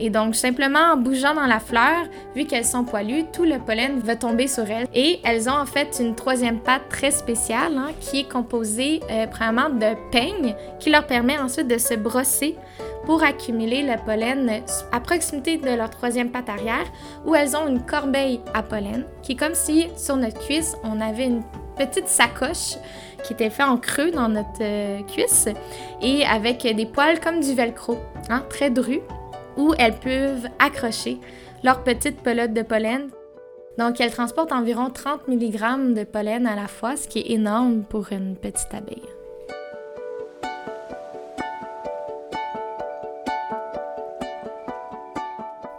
Et 0.00 0.10
donc, 0.10 0.34
simplement 0.34 0.92
en 0.92 0.96
bougeant 0.96 1.34
dans 1.34 1.46
la 1.46 1.60
fleur, 1.60 2.06
vu 2.34 2.44
qu'elles 2.44 2.64
sont 2.64 2.84
poilues, 2.84 3.24
tout 3.32 3.44
le 3.44 3.58
pollen 3.58 3.98
va 3.98 4.16
tomber 4.16 4.46
sur 4.46 4.70
elles. 4.70 4.86
Et 4.94 5.20
elles 5.24 5.48
ont 5.48 5.58
en 5.58 5.66
fait 5.66 5.98
une 6.00 6.14
troisième 6.14 6.60
patte 6.60 6.88
très 6.88 7.10
spéciale 7.10 7.76
hein, 7.76 7.90
qui 8.00 8.20
est 8.20 8.28
composée 8.30 9.00
euh, 9.10 9.26
premièrement 9.26 9.70
de 9.70 9.94
peigne 10.10 10.54
qui 10.78 10.90
leur 10.90 11.06
permet 11.06 11.38
ensuite 11.38 11.68
de 11.68 11.78
se 11.78 11.94
brosser 11.94 12.56
pour 13.04 13.22
accumuler 13.22 13.82
le 13.82 13.96
pollen 14.04 14.62
à 14.92 15.00
proximité 15.00 15.56
de 15.56 15.70
leur 15.70 15.88
troisième 15.88 16.30
patte 16.30 16.50
arrière, 16.50 16.84
où 17.24 17.34
elles 17.34 17.56
ont 17.56 17.66
une 17.66 17.80
corbeille 17.80 18.40
à 18.52 18.62
pollen, 18.62 19.04
qui 19.22 19.32
est 19.32 19.36
comme 19.36 19.54
si 19.54 19.88
sur 19.96 20.16
notre 20.16 20.38
cuisse, 20.44 20.76
on 20.84 21.00
avait 21.00 21.24
une 21.24 21.42
petite 21.78 22.08
sacoche 22.08 22.76
qui 23.24 23.32
était 23.32 23.50
faite 23.50 23.66
en 23.66 23.76
creux 23.78 24.10
dans 24.10 24.28
notre 24.28 24.60
euh, 24.60 25.02
cuisse 25.04 25.48
et 26.02 26.24
avec 26.26 26.62
des 26.62 26.86
poils 26.86 27.20
comme 27.20 27.40
du 27.40 27.54
velcro, 27.54 27.98
hein, 28.28 28.44
très 28.50 28.70
drus, 28.70 29.00
où 29.58 29.74
elles 29.76 29.98
peuvent 29.98 30.48
accrocher 30.58 31.18
leur 31.62 31.82
petite 31.82 32.22
pelote 32.22 32.54
de 32.54 32.62
pollen. 32.62 33.10
Donc, 33.76 34.00
elles 34.00 34.12
transportent 34.12 34.52
environ 34.52 34.88
30 34.90 35.28
mg 35.28 35.94
de 35.94 36.04
pollen 36.04 36.46
à 36.46 36.56
la 36.56 36.68
fois, 36.68 36.96
ce 36.96 37.06
qui 37.06 37.18
est 37.18 37.32
énorme 37.32 37.82
pour 37.82 38.10
une 38.12 38.36
petite 38.36 38.72
abeille. 38.72 39.02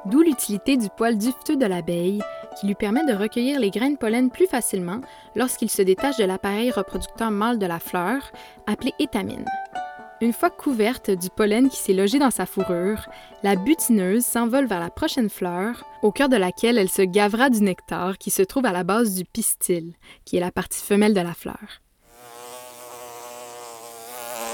D'où 0.05 0.21
l'utilité 0.21 0.75
du 0.75 0.89
poil 0.89 1.17
dufteux 1.17 1.55
de 1.55 1.65
l'abeille, 1.65 2.21
qui 2.59 2.67
lui 2.67 2.75
permet 2.75 3.05
de 3.05 3.13
recueillir 3.13 3.59
les 3.59 3.69
grains 3.69 3.91
de 3.91 3.97
pollen 3.97 4.31
plus 4.31 4.47
facilement 4.47 5.01
lorsqu'il 5.35 5.69
se 5.69 5.81
détache 5.81 6.17
de 6.17 6.25
l'appareil 6.25 6.71
reproducteur 6.71 7.31
mâle 7.31 7.59
de 7.59 7.65
la 7.65 7.79
fleur, 7.79 8.31
appelé 8.65 8.93
étamine. 8.99 9.45
Une 10.21 10.33
fois 10.33 10.49
couverte 10.49 11.11
du 11.11 11.29
pollen 11.29 11.69
qui 11.69 11.77
s'est 11.77 11.93
logé 11.93 12.19
dans 12.19 12.29
sa 12.29 12.45
fourrure, 12.45 13.07
la 13.41 13.55
butineuse 13.55 14.25
s'envole 14.25 14.67
vers 14.67 14.81
la 14.81 14.89
prochaine 14.89 15.29
fleur, 15.29 15.85
au 16.01 16.11
cœur 16.11 16.27
de 16.27 16.35
laquelle 16.35 16.77
elle 16.77 16.89
se 16.89 17.03
gavera 17.03 17.49
du 17.49 17.61
nectar 17.61 18.17
qui 18.17 18.29
se 18.29 18.41
trouve 18.41 18.65
à 18.65 18.73
la 18.73 18.83
base 18.83 19.15
du 19.15 19.23
pistil, 19.23 19.93
qui 20.25 20.35
est 20.35 20.41
la 20.41 20.51
partie 20.51 20.83
femelle 20.83 21.13
de 21.13 21.21
la 21.21 21.33
fleur. 21.33 21.81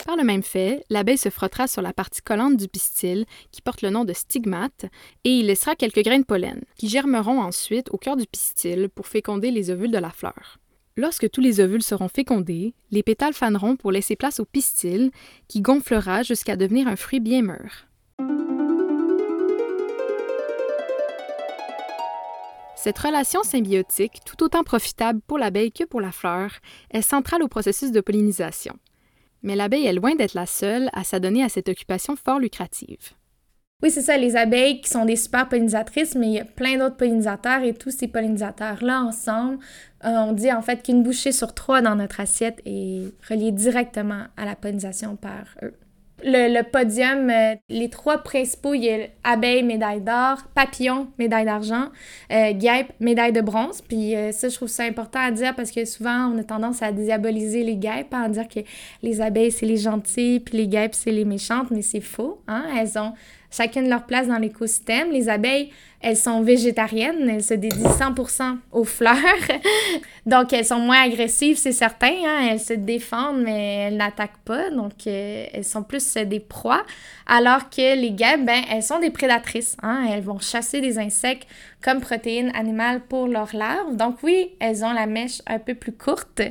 Par 0.05 0.17
le 0.17 0.23
même 0.23 0.43
fait, 0.43 0.85
l'abeille 0.91 1.17
se 1.17 1.29
frottera 1.29 1.67
sur 1.67 1.81
la 1.81 1.93
partie 1.93 2.21
collante 2.21 2.57
du 2.57 2.67
pistil, 2.67 3.25
qui 3.51 3.63
porte 3.63 3.81
le 3.81 3.89
nom 3.89 4.05
de 4.05 4.13
stigmate, 4.13 4.85
et 5.23 5.31
il 5.31 5.47
laissera 5.47 5.75
quelques 5.75 6.03
grains 6.03 6.19
de 6.19 6.25
pollen, 6.25 6.61
qui 6.77 6.89
germeront 6.89 7.41
ensuite 7.41 7.89
au 7.89 7.97
cœur 7.97 8.17
du 8.17 8.27
pistil 8.27 8.87
pour 8.93 9.07
féconder 9.07 9.49
les 9.49 9.71
ovules 9.71 9.91
de 9.91 9.97
la 9.97 10.11
fleur. 10.11 10.59
Lorsque 10.97 11.29
tous 11.29 11.41
les 11.41 11.59
ovules 11.59 11.83
seront 11.83 12.07
fécondés, 12.07 12.73
les 12.91 13.03
pétales 13.03 13.33
faneront 13.33 13.75
pour 13.75 13.91
laisser 13.91 14.15
place 14.15 14.39
au 14.39 14.45
pistil, 14.45 15.11
qui 15.47 15.61
gonflera 15.61 16.23
jusqu'à 16.23 16.55
devenir 16.55 16.87
un 16.87 16.95
fruit 16.95 17.19
bien 17.19 17.41
mûr. 17.41 17.87
Cette 22.75 22.99
relation 22.99 23.43
symbiotique, 23.43 24.19
tout 24.25 24.43
autant 24.43 24.63
profitable 24.63 25.19
pour 25.27 25.37
l'abeille 25.37 25.71
que 25.71 25.83
pour 25.83 26.01
la 26.01 26.11
fleur, 26.11 26.51
est 26.91 27.01
centrale 27.01 27.43
au 27.43 27.47
processus 27.47 27.91
de 27.91 28.01
pollinisation 28.01 28.77
mais 29.45 29.55
l'abeille 29.55 29.85
est 29.85 29.93
loin 29.93 30.15
d'être 30.15 30.33
la 30.33 30.47
seule 30.47 30.89
à 30.91 31.03
s'adonner 31.03 31.43
à 31.43 31.49
cette 31.49 31.69
occupation 31.69 32.15
fort 32.15 32.39
lucrative. 32.39 33.13
Oui, 33.85 33.91
c'est 33.91 34.01
ça, 34.01 34.17
les 34.17 34.35
abeilles 34.35 34.81
qui 34.81 34.89
sont 34.89 35.05
des 35.05 35.15
super 35.15 35.47
pollinisatrices, 35.47 36.15
mais 36.15 36.25
il 36.25 36.33
y 36.33 36.39
a 36.39 36.43
plein 36.43 36.79
d'autres 36.79 36.95
pollinisateurs 36.95 37.61
et 37.61 37.71
tous 37.71 37.91
ces 37.91 38.07
pollinisateurs-là 38.07 39.03
ensemble, 39.03 39.59
euh, 40.03 40.09
on 40.09 40.31
dit 40.31 40.51
en 40.51 40.63
fait 40.63 40.81
qu'une 40.81 41.03
bouchée 41.03 41.31
sur 41.31 41.53
trois 41.53 41.83
dans 41.83 41.95
notre 41.95 42.19
assiette 42.19 42.59
est 42.65 43.13
reliée 43.29 43.51
directement 43.51 44.23
à 44.37 44.45
la 44.45 44.55
pollinisation 44.55 45.15
par 45.15 45.43
eux 45.61 45.75
le, 46.23 46.61
podium, 46.63 47.29
euh, 47.29 47.55
les 47.69 47.89
trois 47.89 48.19
principaux, 48.19 48.73
il 48.73 48.83
y 48.83 48.89
a 48.89 49.07
abeille, 49.23 49.63
médaille 49.63 50.01
d'or, 50.01 50.37
papillon, 50.53 51.07
médaille 51.17 51.45
d'argent, 51.45 51.89
euh, 52.31 52.53
guêpe, 52.53 52.93
médaille 52.99 53.33
de 53.33 53.41
bronze. 53.41 53.81
Puis 53.81 54.15
euh, 54.15 54.31
ça, 54.31 54.49
je 54.49 54.55
trouve 54.55 54.67
ça 54.67 54.83
important 54.83 55.19
à 55.19 55.31
dire 55.31 55.55
parce 55.55 55.71
que 55.71 55.85
souvent, 55.85 56.31
on 56.33 56.37
a 56.37 56.43
tendance 56.43 56.81
à 56.81 56.91
diaboliser 56.91 57.63
les 57.63 57.75
guêpes, 57.75 58.13
à 58.13 58.27
dire 58.29 58.47
que 58.47 58.61
les 59.03 59.21
abeilles, 59.21 59.51
c'est 59.51 59.65
les 59.65 59.77
gentils, 59.77 60.39
puis 60.39 60.57
les 60.57 60.67
guêpes, 60.67 60.95
c'est 60.95 61.11
les 61.11 61.25
méchantes, 61.25 61.69
mais 61.71 61.81
c'est 61.81 62.01
faux. 62.01 62.41
Hein? 62.47 62.65
Elles 62.77 62.97
ont 62.97 63.13
chacune 63.55 63.89
leur 63.89 64.05
place 64.05 64.27
dans 64.27 64.37
l'écosystème. 64.37 65.11
Les 65.11 65.29
abeilles, 65.29 65.71
elles 66.01 66.17
sont 66.17 66.41
végétariennes, 66.41 67.29
elles 67.29 67.43
se 67.43 67.53
dédient 67.53 67.89
100% 67.89 68.57
aux 68.71 68.83
fleurs. 68.83 69.15
donc, 70.25 70.53
elles 70.53 70.65
sont 70.65 70.79
moins 70.79 71.01
agressives, 71.01 71.57
c'est 71.57 71.71
certain. 71.71 72.13
Hein. 72.25 72.47
Elles 72.51 72.59
se 72.59 72.73
défendent, 72.73 73.41
mais 73.41 73.87
elles 73.87 73.97
n'attaquent 73.97 74.43
pas. 74.43 74.69
Donc, 74.69 75.07
euh, 75.07 75.45
elles 75.51 75.63
sont 75.63 75.83
plus 75.83 76.15
des 76.15 76.39
proies. 76.39 76.83
Alors 77.25 77.69
que 77.69 77.95
les 77.99 78.11
guêpes, 78.11 78.45
ben, 78.45 78.61
elles 78.71 78.83
sont 78.83 78.99
des 78.99 79.09
prédatrices. 79.09 79.77
Hein. 79.81 80.05
Elles 80.11 80.23
vont 80.23 80.39
chasser 80.39 80.81
des 80.81 80.99
insectes 80.99 81.47
comme 81.81 82.01
protéines 82.01 82.51
animales 82.55 83.01
pour 83.01 83.27
leurs 83.27 83.55
larves. 83.55 83.95
Donc, 83.95 84.17
oui, 84.21 84.51
elles 84.59 84.83
ont 84.83 84.93
la 84.93 85.05
mèche 85.05 85.41
un 85.47 85.59
peu 85.59 85.75
plus 85.75 85.93
courte, 85.93 86.41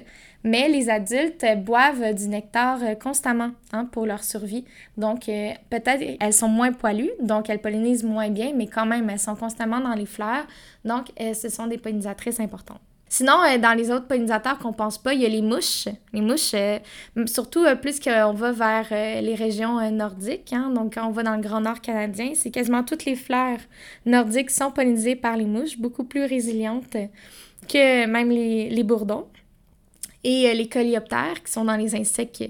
mais 0.45 0.69
les 0.69 0.91
adultes 0.91 1.45
boivent 1.65 2.15
du 2.15 2.29
nectar 2.29 2.79
euh, 2.83 2.95
constamment 2.95 3.51
hein, 3.73 3.87
pour 3.87 4.07
leur 4.07 4.23
survie. 4.23 4.65
Donc, 4.99 5.29
euh, 5.29 5.51
peut-être 5.71 6.17
elles 6.21 6.33
sont 6.35 6.49
moins 6.49 6.73
poilues, 6.73 7.11
donc 7.21 7.49
elles 7.49 7.61
pollinisent 7.61 8.05
moins 8.05 8.29
bien, 8.29 8.53
mais 8.55 8.67
quand 8.67 8.87
même, 8.87 9.09
elles 9.09 9.19
sont 9.19 9.35
constamment 9.35 9.81
dans 9.81 9.95
les 9.95 10.07
fleurs. 10.07 10.47
Donc, 10.85 11.07
euh, 11.21 11.33
ce 11.33 11.49
sont 11.49 11.67
des 11.67 11.79
pollinisatrices 11.79 12.41
importantes. 12.41 12.81
Sinon, 13.09 13.39
euh, 13.43 13.59
dans 13.59 13.73
les 13.73 13.91
autres 13.91 14.07
pollinisateurs 14.07 14.59
qu'on 14.59 14.75
pense 14.75 14.99
pas, 14.99 15.15
il 15.15 15.23
y 15.23 15.27
a 15.27 15.31
les 15.31 15.41
mouches. 15.41 15.89
Les 16.13 16.21
mouches, 16.21 16.55
surtout 17.27 17.65
plus 17.81 17.99
qu'on 17.99 18.33
va 18.33 18.53
vers 18.53 19.23
les 19.23 19.35
régions 19.35 19.91
nordiques, 19.91 20.53
hein, 20.53 20.71
donc 20.75 20.95
quand 20.95 21.07
on 21.07 21.11
va 21.11 21.23
dans 21.23 21.37
le 21.37 21.43
Grand 21.43 21.63
Nord 21.63 21.81
canadien, 21.81 22.33
c'est 22.35 22.51
quasiment 22.51 22.83
toutes 22.83 23.07
les 23.07 23.15
fleurs 23.15 23.61
nordiques 24.05 24.51
sont 24.51 24.71
pollinisées 24.71 25.17
par 25.17 25.39
les 25.39 25.47
mouches, 25.47 25.79
beaucoup 25.79 26.05
plus 26.05 26.25
résilientes 26.25 26.97
que 27.67 28.07
même 28.07 28.31
les 28.31 28.83
bourdons 28.83 29.27
et 30.25 30.53
les 30.55 30.69
coléoptères, 30.69 31.43
qui 31.45 31.53
sont 31.53 31.65
dans 31.65 31.77
les 31.77 31.95
insectes 31.95 32.45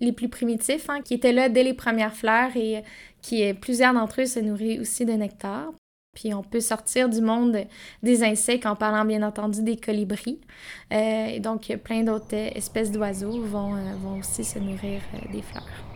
les 0.00 0.12
plus 0.12 0.28
primitifs, 0.28 0.88
hein, 0.88 1.00
qui 1.04 1.14
étaient 1.14 1.32
là 1.32 1.48
dès 1.48 1.62
les 1.62 1.74
premières 1.74 2.14
fleurs 2.14 2.56
et 2.56 2.82
qui, 3.22 3.52
plusieurs 3.54 3.94
d'entre 3.94 4.22
eux 4.22 4.26
se 4.26 4.40
nourrissent 4.40 4.80
aussi 4.80 5.04
de 5.04 5.12
nectar. 5.12 5.70
Puis 6.14 6.34
on 6.34 6.42
peut 6.42 6.60
sortir 6.60 7.08
du 7.08 7.20
monde 7.20 7.58
des 8.02 8.24
insectes 8.24 8.66
en 8.66 8.74
parlant 8.74 9.04
bien 9.04 9.22
entendu 9.22 9.62
des 9.62 9.76
colibris. 9.76 10.40
Euh, 10.92 11.38
donc 11.38 11.72
plein 11.84 12.02
d'autres 12.02 12.34
espèces 12.34 12.90
d'oiseaux 12.90 13.40
vont, 13.42 13.76
euh, 13.76 13.94
vont 14.02 14.18
aussi 14.18 14.42
se 14.42 14.58
nourrir 14.58 15.00
euh, 15.14 15.32
des 15.32 15.42
fleurs. 15.42 15.87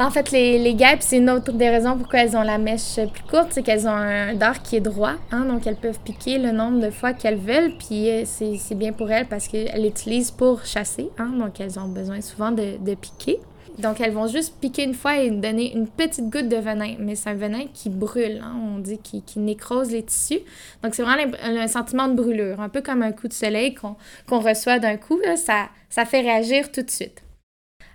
En 0.00 0.10
fait, 0.10 0.30
les, 0.30 0.60
les 0.60 0.74
guêpes, 0.74 1.02
c'est 1.02 1.16
une 1.16 1.28
autre 1.28 1.50
des 1.52 1.68
raisons 1.68 1.98
pourquoi 1.98 2.20
elles 2.20 2.36
ont 2.36 2.42
la 2.42 2.58
mèche 2.58 3.00
plus 3.12 3.24
courte, 3.24 3.48
c'est 3.50 3.64
qu'elles 3.64 3.88
ont 3.88 3.90
un 3.90 4.32
dard 4.34 4.62
qui 4.62 4.76
est 4.76 4.80
droit, 4.80 5.14
hein, 5.32 5.44
donc 5.44 5.66
elles 5.66 5.76
peuvent 5.76 5.98
piquer 5.98 6.38
le 6.38 6.52
nombre 6.52 6.78
de 6.78 6.90
fois 6.90 7.14
qu'elles 7.14 7.36
veulent, 7.36 7.72
puis 7.76 8.08
euh, 8.08 8.22
c'est 8.24 8.76
bien 8.76 8.92
pour 8.92 9.10
elles 9.10 9.26
parce 9.26 9.48
qu'elles 9.48 9.82
l'utilisent 9.82 10.30
pour 10.30 10.64
chasser, 10.64 11.10
hein, 11.18 11.32
donc 11.36 11.60
elles 11.60 11.80
ont 11.80 11.88
besoin 11.88 12.20
souvent 12.20 12.52
de, 12.52 12.76
de, 12.78 12.94
piquer. 12.94 13.40
Donc 13.80 14.00
elles 14.00 14.12
vont 14.12 14.28
juste 14.28 14.54
piquer 14.60 14.84
une 14.84 14.94
fois 14.94 15.18
et 15.18 15.30
donner 15.30 15.74
une 15.74 15.88
petite 15.88 16.30
goutte 16.30 16.48
de 16.48 16.56
venin, 16.56 16.94
mais 17.00 17.16
c'est 17.16 17.30
un 17.30 17.34
venin 17.34 17.64
qui 17.74 17.90
brûle, 17.90 18.40
hein, 18.40 18.54
on 18.76 18.78
dit 18.78 18.98
qui, 18.98 19.22
qui, 19.22 19.40
nécrose 19.40 19.90
les 19.90 20.04
tissus. 20.04 20.40
Donc 20.84 20.94
c'est 20.94 21.02
vraiment 21.02 21.32
un, 21.42 21.66
sentiment 21.66 22.06
de 22.06 22.14
brûlure, 22.14 22.60
un 22.60 22.68
peu 22.68 22.82
comme 22.82 23.02
un 23.02 23.10
coup 23.10 23.26
de 23.26 23.32
soleil 23.32 23.74
qu'on 23.74 24.38
reçoit 24.38 24.78
d'un 24.78 24.96
coup, 24.96 25.18
ça, 25.34 25.70
ça 25.90 26.04
fait 26.04 26.20
réagir 26.20 26.70
tout 26.70 26.82
de 26.82 26.90
suite. 26.90 27.24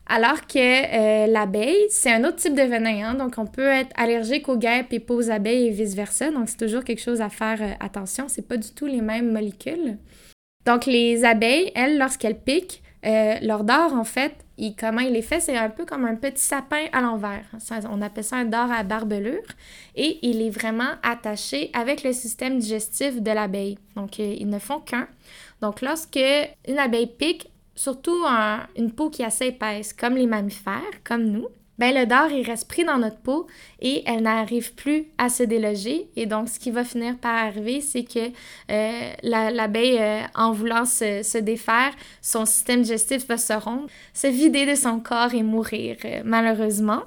Alors 0.06 0.46
que 0.48 0.58
euh, 0.60 1.28
l'abeille, 1.28 1.86
c'est 1.90 2.12
un 2.12 2.24
autre 2.26 2.36
type 2.36 2.56
de 2.56 2.62
venin. 2.62 3.10
Hein? 3.10 3.14
Donc, 3.16 3.36
on 3.38 3.46
peut 3.46 3.68
être 3.68 3.92
allergique 3.96 4.50
aux 4.50 4.58
guêpes 4.58 4.92
et 4.92 5.00
pas 5.00 5.14
aux 5.14 5.32
abeilles 5.32 5.68
et 5.68 5.72
vice-versa. 5.72 6.32
Donc, 6.32 6.50
c'est 6.50 6.58
toujours 6.58 6.84
quelque 6.84 7.02
chose 7.02 7.22
à 7.22 7.30
faire 7.30 7.62
euh, 7.62 7.72
attention. 7.80 8.28
C'est 8.28 8.48
pas 8.48 8.58
du 8.58 8.72
tout 8.72 8.86
les 8.86 9.02
mêmes 9.02 9.32
molécules. 9.32 9.98
Donc, 10.66 10.86
les 10.86 11.24
abeilles, 11.24 11.72
elles, 11.74 11.98
lorsqu'elles 11.98 12.40
piquent, 12.40 12.82
euh, 13.06 13.36
leur 13.42 13.64
dard, 13.64 13.94
en 13.94 14.04
fait, 14.04 14.34
comment 14.78 15.02
il 15.02 15.16
est 15.16 15.22
fait, 15.22 15.40
c'est 15.40 15.58
un 15.58 15.70
peu 15.70 15.86
comme 15.86 16.06
un 16.06 16.16
petit 16.16 16.44
sapin 16.44 16.86
à 16.92 17.02
l'envers. 17.02 17.46
On 17.90 18.02
appelle 18.02 18.24
ça 18.24 18.38
un 18.38 18.46
dard 18.46 18.72
à 18.72 18.84
barbelure. 18.84 19.42
Et 19.96 20.20
il 20.22 20.42
est 20.42 20.50
vraiment 20.50 20.92
attaché 21.02 21.70
avec 21.74 22.04
le 22.04 22.12
système 22.12 22.60
digestif 22.60 23.22
de 23.22 23.32
l'abeille. 23.32 23.78
Donc, 23.96 24.20
ils 24.20 24.48
ne 24.48 24.60
font 24.60 24.80
qu'un. 24.80 25.08
Donc, 25.62 25.82
lorsque 25.82 26.20
une 26.68 26.78
abeille 26.78 27.08
pique, 27.08 27.50
surtout 27.76 28.24
une 28.78 28.92
peau 28.92 29.10
qui 29.10 29.22
est 29.22 29.26
assez 29.26 29.48
épaisse, 29.48 29.94
comme 29.94 30.16
les 30.16 30.28
mammifères, 30.28 31.04
comme 31.04 31.24
nous, 31.24 31.48
ben 31.80 31.94
le 31.96 32.06
dard, 32.06 32.32
il 32.32 32.46
reste 32.46 32.68
pris 32.68 32.86
dans 32.86 33.00
notre 33.00 33.18
peau 33.18 33.48
et 33.82 34.04
elle 34.06 34.24
n'arrive 34.24 34.76
plus 34.76 35.08
à 35.18 35.30
se 35.30 35.42
déloger. 35.42 36.08
Et 36.16 36.28
donc, 36.28 36.50
ce 36.50 36.60
qui 36.60 36.70
va 36.70 36.84
finir 36.84 37.18
par 37.18 37.34
arriver, 37.34 37.82
c'est 37.82 38.04
que 38.04 38.32
euh, 38.72 39.14
l'abeille, 39.24 39.98
euh, 40.00 40.22
en 40.36 40.52
voulant 40.52 40.86
se, 40.86 41.24
se, 41.24 41.40
défaire, 41.40 41.92
son 42.22 42.46
système 42.46 42.84
digestif 42.84 43.28
va 43.28 43.38
se 43.38 43.54
rompre, 43.54 43.92
se 44.14 44.28
vider 44.28 44.68
de 44.68 44.76
son 44.76 45.00
corps 45.00 45.34
et 45.34 45.42
mourir, 45.42 45.98
euh, 46.06 46.22
malheureusement. 46.24 47.04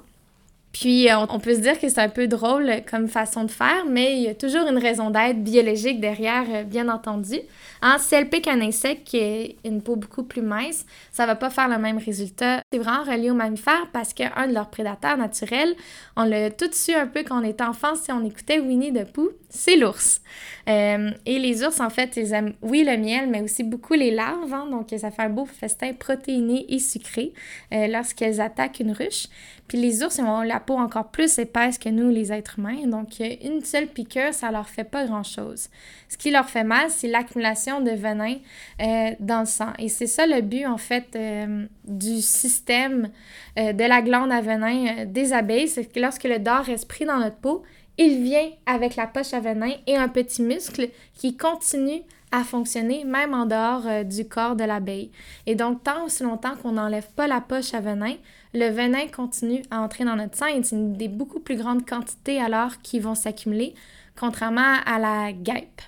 Puis, 0.79 1.07
on 1.11 1.39
peut 1.39 1.55
se 1.55 1.59
dire 1.59 1.79
que 1.79 1.89
c'est 1.89 2.01
un 2.01 2.09
peu 2.09 2.27
drôle 2.27 2.71
comme 2.89 3.07
façon 3.07 3.45
de 3.45 3.51
faire, 3.51 3.83
mais 3.87 4.17
il 4.17 4.23
y 4.23 4.27
a 4.27 4.35
toujours 4.35 4.67
une 4.67 4.77
raison 4.77 5.09
d'être 5.09 5.43
biologique 5.43 5.99
derrière, 5.99 6.65
bien 6.65 6.87
entendu. 6.87 7.39
Hein, 7.81 7.97
si 7.99 8.13
elle 8.13 8.29
pique 8.29 8.47
un 8.47 8.61
insecte 8.61 9.07
qui 9.07 9.19
a 9.19 9.67
une 9.67 9.81
peau 9.81 9.95
beaucoup 9.95 10.21
plus 10.21 10.43
mince, 10.43 10.85
ça 11.11 11.25
va 11.25 11.33
pas 11.33 11.49
faire 11.49 11.67
le 11.67 11.79
même 11.79 11.97
résultat. 11.97 12.61
C'est 12.71 12.77
vraiment 12.77 13.03
relié 13.03 13.31
aux 13.31 13.35
mammifères 13.35 13.87
parce 13.91 14.13
qu'un 14.13 14.47
de 14.47 14.53
leurs 14.53 14.69
prédateurs 14.69 15.17
naturels, 15.17 15.75
on 16.15 16.25
l'a 16.25 16.51
tout 16.51 16.69
su 16.71 16.93
un 16.93 17.07
peu 17.07 17.23
quand 17.23 17.41
on 17.41 17.43
était 17.43 17.63
enfant 17.63 17.95
si 17.95 18.11
on 18.11 18.23
écoutait 18.23 18.59
Winnie 18.59 18.93
the 18.93 19.11
Pooh, 19.11 19.31
c'est 19.49 19.77
l'ours. 19.77 20.21
Euh, 20.69 21.09
et 21.25 21.39
les 21.39 21.63
ours, 21.63 21.79
en 21.79 21.89
fait, 21.89 22.17
ils 22.17 22.33
aiment, 22.33 22.53
oui, 22.61 22.83
le 22.83 22.97
miel, 22.97 23.29
mais 23.29 23.41
aussi 23.41 23.63
beaucoup 23.63 23.93
les 23.93 24.11
larves. 24.11 24.53
Hein, 24.53 24.67
donc, 24.69 24.93
ça 24.95 25.09
fait 25.09 25.23
un 25.23 25.29
beau 25.29 25.45
festin 25.45 25.93
protéiné 25.93 26.65
et 26.69 26.79
sucré 26.79 27.33
euh, 27.73 27.87
lorsqu'elles 27.87 28.41
attaquent 28.41 28.79
une 28.79 28.91
ruche. 28.91 29.27
Puis 29.67 29.77
les 29.77 30.03
ours, 30.03 30.17
ils 30.17 30.23
ont 30.23 30.41
la 30.41 30.59
peau 30.67 30.77
encore 30.77 31.07
plus 31.07 31.39
épaisse 31.39 31.79
que 31.79 31.89
nous, 31.89 32.09
les 32.09 32.31
êtres 32.31 32.59
humains. 32.59 32.85
Donc, 32.85 33.19
une 33.19 33.63
seule 33.63 33.87
piqûre, 33.87 34.33
ça 34.33 34.51
leur 34.51 34.67
fait 34.67 34.83
pas 34.83 35.05
grand-chose. 35.05 35.69
Ce 36.09 36.17
qui 36.17 36.29
leur 36.29 36.47
fait 36.47 36.65
mal, 36.65 36.91
c'est 36.91 37.07
l'accumulation 37.07 37.79
de 37.81 37.91
venin 37.91 38.35
euh, 38.81 39.11
dans 39.19 39.39
le 39.39 39.45
sang. 39.45 39.71
Et 39.79 39.87
c'est 39.89 40.05
ça 40.07 40.27
le 40.27 40.41
but, 40.41 40.67
en 40.67 40.77
fait, 40.77 41.07
euh, 41.15 41.65
du 41.85 42.21
système 42.21 43.09
euh, 43.57 43.73
de 43.73 43.83
la 43.83 44.01
glande 44.01 44.31
à 44.31 44.41
venin 44.41 45.05
des 45.05 45.33
abeilles. 45.33 45.69
C'est 45.69 45.85
que 45.85 45.99
lorsque 45.99 46.25
le 46.25 46.37
dard 46.37 46.65
reste 46.65 46.87
pris 46.87 47.05
dans 47.05 47.17
notre 47.17 47.37
peau, 47.37 47.63
il 47.97 48.21
vient 48.21 48.49
avec 48.65 48.95
la 48.97 49.07
poche 49.07 49.33
à 49.33 49.39
venin 49.39 49.71
et 49.87 49.95
un 49.95 50.09
petit 50.09 50.41
muscle 50.41 50.89
qui 51.15 51.35
continue 51.35 52.01
à 52.31 52.43
fonctionner 52.43 53.05
même 53.05 53.33
en 53.33 53.45
dehors 53.45 54.03
du 54.03 54.27
corps 54.27 54.57
de 54.57 54.65
l'abeille. 54.65 55.11
Et 55.45 55.55
donc, 55.55 55.83
tant 55.83 56.05
aussi 56.05 56.23
longtemps 56.23 56.57
qu'on 56.61 56.73
n'enlève 56.73 57.07
pas 57.15 57.25
la 57.25 57.39
poche 57.39 57.73
à 57.73 57.79
venin, 57.79 58.15
le 58.57 58.69
venin 58.69 59.07
continue 59.07 59.61
à 59.71 59.81
entrer 59.81 60.03
dans 60.03 60.15
notre 60.15 60.37
sang 60.37 60.47
et 60.47 60.63
c'est 60.63 60.97
des 60.97 61.07
beaucoup 61.07 61.39
plus 61.39 61.55
grandes 61.55 61.85
quantités 61.85 62.41
alors 62.41 62.81
qui 62.81 62.99
vont 62.99 63.15
s'accumuler, 63.15 63.75
contrairement 64.19 64.77
à 64.85 64.99
la 64.99 65.31
guêpe. 65.31 65.81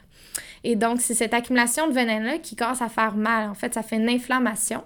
Et 0.63 0.75
donc, 0.75 0.99
c'est 1.01 1.13
cette 1.13 1.33
accumulation 1.33 1.87
de 1.87 1.93
venin-là 1.93 2.37
qui 2.37 2.55
commence 2.55 2.81
à 2.81 2.89
faire 2.89 3.15
mal. 3.15 3.49
En 3.49 3.53
fait, 3.53 3.73
ça 3.73 3.81
fait 3.81 3.95
une 3.95 4.09
inflammation. 4.09 4.83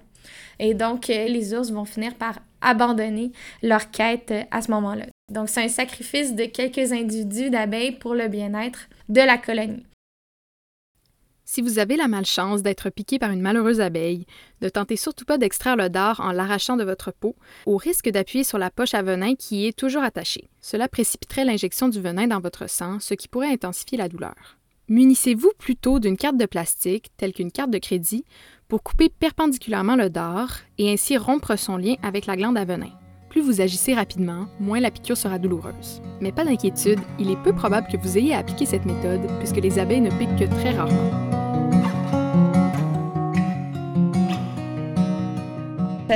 Et 0.60 0.74
donc, 0.74 1.10
euh, 1.10 1.28
les 1.28 1.54
ours 1.54 1.72
vont 1.72 1.86
finir 1.86 2.14
par 2.16 2.40
abandonner 2.62 3.32
leur 3.62 3.92
quête 3.92 4.32
euh, 4.32 4.44
à 4.52 4.62
ce 4.62 4.72
moment-là. 4.72 5.06
Donc, 5.32 5.50
c'est 5.50 5.64
un 5.64 5.68
sacrifice 5.68 6.36
de 6.36 6.46
quelques 6.46 6.92
individus 6.92 7.50
d'abeilles 7.50 7.94
pour 7.94 8.14
le 8.14 8.28
bien-être 8.28 8.88
de 9.10 9.22
la 9.22 9.38
colonie. 9.38 9.84
Si 11.46 11.62
vous 11.62 11.78
avez 11.78 11.98
la 11.98 12.08
malchance 12.08 12.64
d'être 12.64 12.90
piqué 12.90 13.20
par 13.20 13.32
une 13.32 13.42
malheureuse 13.42 13.82
abeille, 13.82 14.26
ne 14.62 14.70
tentez 14.70 14.96
surtout 14.96 15.26
pas 15.26 15.38
d'extraire 15.38 15.76
le 15.76 15.90
dard 15.90 16.22
en 16.22 16.32
l'arrachant 16.32 16.78
de 16.78 16.86
votre 16.86 17.12
peau, 17.12 17.36
au 17.66 17.76
risque 17.76 18.10
d'appuyer 18.10 18.44
sur 18.44 18.58
la 18.58 18.70
poche 18.70 18.94
à 18.94 19.02
venin 19.02 19.36
qui 19.36 19.68
est 19.68 19.78
toujours 19.78 20.04
attachée. 20.04 20.50
Cela 20.62 20.88
précipiterait 20.88 21.46
l'injection 21.46 21.90
du 21.90 22.00
venin 22.00 22.28
dans 22.28 22.40
votre 22.40 22.70
sang, 22.70 23.00
ce 23.00 23.14
qui 23.14 23.28
pourrait 23.28 23.52
intensifier 23.52 23.98
la 23.98 24.08
douleur. 24.08 24.58
Munissez-vous 24.88 25.52
plutôt 25.58 26.00
d'une 26.00 26.18
carte 26.18 26.38
de 26.38 26.46
plastique, 26.46 27.12
telle 27.18 27.34
qu'une 27.34 27.52
carte 27.52 27.72
de 27.72 27.78
crédit, 27.78 28.26
pour 28.68 28.82
couper 28.82 29.10
perpendiculairement 29.10 29.96
le 29.96 30.10
dard 30.10 30.60
et 30.78 30.92
ainsi 30.92 31.18
rompre 31.18 31.58
son 31.58 31.78
lien 31.78 31.96
avec 32.04 32.26
la 32.26 32.38
glande 32.38 32.58
à 32.58 32.66
venin. 32.66 32.92
Plus 33.30 33.42
vous 33.42 33.62
agissez 33.62 33.94
rapidement, 33.96 34.48
moins 34.60 34.80
la 34.80 34.92
piqûre 34.92 35.18
sera 35.18 35.40
douloureuse. 35.40 36.02
Mais 36.22 36.32
pas 36.32 36.46
d'inquiétude, 36.46 37.00
il 37.18 37.32
est 37.32 37.44
peu 37.44 37.54
probable 37.54 37.88
que 37.88 37.98
vous 37.98 38.18
ayez 38.18 38.36
à 38.36 38.40
appliquer 38.40 38.66
cette 38.66 38.86
méthode 38.86 39.28
puisque 39.40 39.58
les 39.58 39.80
abeilles 39.80 40.02
ne 40.02 40.12
piquent 40.12 40.38
que 40.38 40.56
très 40.62 40.72
rarement. 40.72 41.33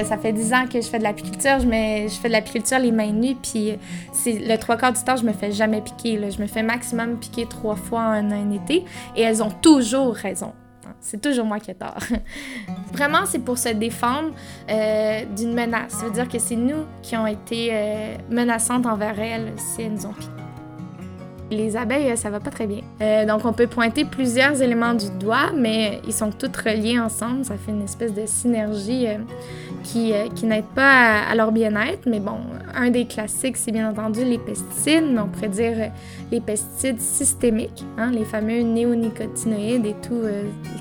Ça 0.06 0.18
fait 0.18 0.34
10 0.34 0.54
ans 0.54 0.66
que 0.72 0.82
je 0.82 0.88
fais 0.88 1.00
de 1.00 1.04
l'apiculture. 1.04 1.60
Je, 1.60 1.66
je 1.66 2.16
fais 2.20 2.28
de 2.28 2.34
l'apiculture 2.34 2.80
les 2.80 2.92
mains 2.92 3.12
nues, 3.12 3.36
puis 3.36 3.78
c'est 4.14 4.34
le 4.34 4.58
trois 4.58 4.78
quarts 4.78 4.94
du 4.94 5.04
temps, 5.04 5.16
je 5.16 5.24
me 5.24 5.34
fais 5.34 5.52
jamais 5.52 5.82
piquer. 5.82 6.20
Je 6.30 6.42
me 6.42 6.48
fais 6.48 6.64
maximum 6.64 7.18
piquer 7.18 7.46
trois 7.46 7.76
fois 7.76 8.02
en 8.02 8.32
un 8.32 8.52
été, 8.52 8.86
et 9.16 9.22
elles 9.22 9.42
ont 9.44 9.52
toujours 9.52 10.14
raison. 10.14 10.54
C'est 11.00 11.22
toujours 11.22 11.46
moi 11.46 11.60
qui 11.60 11.72
ai 11.72 11.76
tort. 11.76 11.98
Vraiment, 12.94 13.26
c'est 13.26 13.40
pour 13.40 13.58
se 13.58 13.70
défendre 13.70 14.32
euh, 14.70 15.24
d'une 15.36 15.54
menace. 15.54 15.94
Ça 15.94 16.06
veut 16.06 16.12
dire 16.12 16.28
que 16.28 16.40
c'est 16.40 16.56
nous 16.56 16.86
qui 17.02 17.16
avons 17.16 17.28
été 17.28 17.70
euh, 17.72 18.18
menaçantes 18.30 18.86
envers 18.86 19.20
elles 19.20 19.54
si 19.58 19.84
elles 19.84 19.94
nous 19.94 20.06
ont 20.06 20.14
piqué. 20.14 20.47
Les 21.50 21.78
abeilles, 21.78 22.18
ça 22.18 22.30
va 22.30 22.42
pas 22.42 22.50
très 22.50 22.68
bien. 22.68 22.82
Euh, 23.02 23.26
donc, 23.26 23.46
on 23.46 23.54
peut 23.54 23.68
pointer 23.68 24.04
plusieurs 24.04 24.62
éléments 24.62 24.94
du 24.94 25.10
doigt, 25.18 25.52
mais 25.56 26.02
ils 26.06 26.14
sont 26.14 26.30
tous 26.30 26.52
reliés 26.58 27.00
ensemble. 27.00 27.46
Ça 27.46 27.56
fait 27.56 27.72
une 27.72 27.84
espèce 27.84 28.14
de 28.14 28.26
synergie 28.26 29.08
euh, 29.08 29.18
qui, 29.84 30.12
euh, 30.12 30.28
qui 30.36 30.46
n'aide 30.46 30.66
pas 30.76 31.22
à, 31.22 31.36
leur 31.36 31.54
bien-être. 31.54 32.06
Mais 32.06 32.20
bon, 32.20 32.38
un 32.76 32.90
des 32.90 33.06
classiques, 33.06 33.56
c'est 33.56 33.72
bien 33.72 33.90
entendu 33.90 34.26
les 34.26 34.40
pesticides, 34.40 35.06
mais 35.10 35.22
on 35.22 35.28
pourrait 35.28 35.48
dire 35.48 35.92
les 36.32 36.42
pesticides 36.42 37.00
systémiques, 37.00 37.86
hein, 37.98 38.12
les 38.12 38.26
fameux 38.26 38.62
néonicotinoïdes 38.62 39.86
et 39.86 39.96
tout 40.06 40.24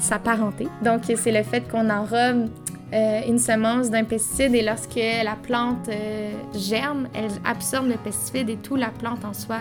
s'apparenter. 0.00 0.66
Donc, 0.82 1.02
c'est 1.04 1.32
le 1.32 1.44
fait 1.44 1.68
qu'on 1.70 1.88
enrobe 1.90 2.48
une 2.92 3.38
semence 3.38 3.90
d'un 3.90 4.04
pesticide 4.04 4.54
et 4.54 4.62
lorsque 4.62 4.96
la 4.96 5.36
plante 5.40 5.90
germe, 6.54 7.08
elle 7.14 7.30
absorbe 7.44 7.88
le 7.88 7.96
pesticide 7.96 8.48
et 8.48 8.56
tout 8.56 8.76
la 8.76 8.88
plante 8.88 9.24
en 9.24 9.32
soi 9.32 9.58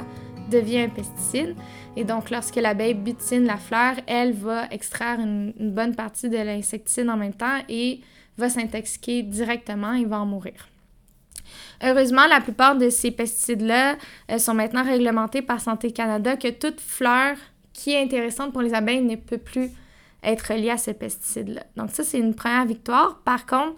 devient 0.50 0.80
un 0.80 0.90
pesticide. 0.90 1.56
Et 1.96 2.04
donc, 2.04 2.30
lorsque 2.30 2.56
l'abeille 2.56 2.94
butine 2.94 3.46
la 3.46 3.58
fleur, 3.58 3.96
elle 4.08 4.34
va 4.34 4.68
extraire 4.72 5.20
une, 5.20 5.54
bonne 5.60 5.96
partie 5.96 6.30
de 6.30 6.38
l'insecticide 6.38 7.10
en 7.10 7.18
même 7.18 7.34
temps 7.34 7.60
et 7.70 8.02
va 8.38 8.50
s'intoxiquer 8.50 9.24
directement 9.24 9.94
et 9.94 10.06
va 10.06 10.20
en 10.20 10.26
mourir. 10.26 10.68
Heureusement, 11.84 12.26
la 12.28 12.42
plupart 12.42 12.76
de 12.76 12.90
ces 12.90 13.12
pesticides-là 13.12 13.96
euh, 14.32 14.38
sont 14.38 14.54
maintenant 14.54 14.84
réglementés 14.84 15.42
par 15.42 15.60
Santé 15.60 15.92
Canada 15.92 16.36
que 16.36 16.50
toute 16.50 16.80
fleur 16.80 17.38
qui 17.74 17.92
est 17.92 18.02
intéressante 18.02 18.54
pour 18.54 18.62
les 18.62 18.74
abeilles 18.74 19.04
ne 19.04 19.16
peut 19.16 19.38
plus 19.38 19.70
être 20.24 20.54
liée 20.54 20.72
à 20.72 20.78
ces 20.78 20.94
pesticides-là. 20.94 21.64
Donc 21.76 21.92
ça, 21.92 22.04
c'est 22.04 22.20
une 22.20 22.34
première 22.34 22.66
victoire. 22.66 23.20
Par 23.24 23.46
contre, 23.46 23.76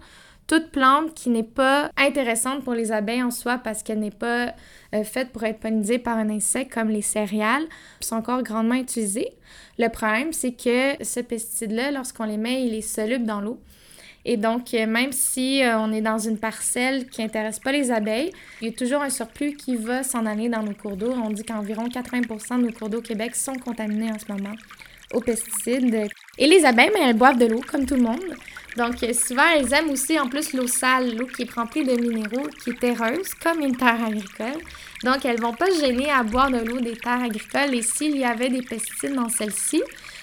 toute 0.48 0.70
plante 0.70 1.14
qui 1.14 1.28
n'est 1.28 1.44
pas 1.44 1.92
intéressante 1.96 2.64
pour 2.64 2.72
les 2.72 2.90
abeilles 2.90 3.22
en 3.22 3.30
soi 3.30 3.58
parce 3.58 3.82
qu'elle 3.82 4.00
n'est 4.00 4.10
pas 4.10 4.54
euh, 4.94 5.04
faite 5.04 5.30
pour 5.30 5.44
être 5.44 5.60
pollinisée 5.60 5.98
par 5.98 6.16
un 6.16 6.30
insecte 6.30 6.72
comme 6.72 6.88
les 6.88 7.02
céréales 7.02 7.66
sont 8.00 8.16
encore 8.16 8.42
grandement 8.42 8.74
utilisées. 8.74 9.30
Le 9.78 9.88
problème, 9.88 10.32
c'est 10.32 10.52
que 10.52 11.04
ce 11.04 11.20
pesticide-là, 11.20 11.90
lorsqu'on 11.90 12.24
les 12.24 12.38
met, 12.38 12.64
il 12.64 12.74
est 12.74 12.80
soluble 12.80 13.26
dans 13.26 13.42
l'eau. 13.42 13.60
Et 14.24 14.38
donc, 14.38 14.72
euh, 14.72 14.86
même 14.86 15.12
si 15.12 15.62
euh, 15.62 15.78
on 15.78 15.92
est 15.92 16.00
dans 16.00 16.18
une 16.18 16.38
parcelle 16.38 17.08
qui 17.08 17.20
n'intéresse 17.20 17.60
pas 17.60 17.72
les 17.72 17.90
abeilles, 17.90 18.32
il 18.62 18.68
y 18.68 18.70
a 18.70 18.74
toujours 18.74 19.02
un 19.02 19.10
surplus 19.10 19.52
qui 19.54 19.76
va 19.76 20.02
s'en 20.02 20.24
aller 20.24 20.48
dans 20.48 20.62
nos 20.62 20.74
cours 20.74 20.96
d'eau. 20.96 21.12
On 21.12 21.30
dit 21.30 21.44
qu'environ 21.44 21.88
80% 21.88 22.58
de 22.58 22.66
nos 22.66 22.72
cours 22.72 22.88
d'eau 22.88 22.98
au 22.98 23.02
Québec 23.02 23.36
sont 23.36 23.54
contaminés 23.54 24.10
en 24.10 24.18
ce 24.18 24.32
moment 24.32 24.54
aux 25.12 25.20
pesticides. 25.20 26.08
Et 26.38 26.46
les 26.46 26.64
abeilles, 26.64 26.90
mais 26.94 27.08
elles 27.08 27.16
boivent 27.16 27.38
de 27.38 27.46
l'eau 27.46 27.60
comme 27.70 27.86
tout 27.86 27.94
le 27.94 28.02
monde. 28.02 28.34
Donc, 28.78 29.02
euh, 29.02 29.12
souvent, 29.12 29.42
elles 29.56 29.72
aiment 29.74 29.90
aussi 29.90 30.18
en 30.20 30.28
plus 30.28 30.52
l'eau 30.52 30.68
sale, 30.68 31.16
l'eau 31.16 31.26
qui 31.26 31.42
est 31.42 31.50
remplie 31.52 31.84
de 31.84 32.00
minéraux, 32.00 32.46
qui 32.62 32.70
est 32.70 32.78
terreuse, 32.78 33.34
comme 33.42 33.60
une 33.60 33.76
terre 33.76 34.04
agricole. 34.04 34.62
Donc, 35.02 35.24
elles 35.24 35.40
vont 35.40 35.52
pas 35.52 35.68
se 35.70 35.80
gêner 35.80 36.08
à 36.10 36.22
boire 36.22 36.48
de 36.48 36.58
l'eau 36.58 36.78
des 36.80 36.96
terres 36.96 37.24
agricoles. 37.24 37.74
Et 37.74 37.82
s'il 37.82 38.16
y 38.16 38.24
avait 38.24 38.50
des 38.50 38.62
pesticides 38.62 39.14
dans 39.14 39.28
celle-ci, 39.28 39.82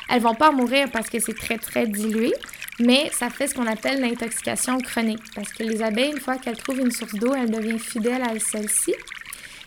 elles 0.09 0.21
vont 0.21 0.35
pas 0.35 0.51
mourir 0.51 0.89
parce 0.89 1.09
que 1.09 1.19
c'est 1.19 1.37
très, 1.37 1.57
très 1.57 1.85
dilué. 1.85 2.31
Mais 2.79 3.09
ça 3.11 3.29
fait 3.29 3.47
ce 3.47 3.55
qu'on 3.55 3.67
appelle 3.67 3.99
l'intoxication 3.99 4.77
chronique. 4.79 5.23
Parce 5.35 5.51
que 5.51 5.63
les 5.63 5.83
abeilles, 5.83 6.11
une 6.11 6.21
fois 6.21 6.37
qu'elles 6.37 6.57
trouvent 6.57 6.79
une 6.79 6.91
source 6.91 7.15
d'eau, 7.15 7.33
elles 7.35 7.51
deviennent 7.51 7.79
fidèles 7.79 8.23
à 8.23 8.39
celle-ci. 8.39 8.95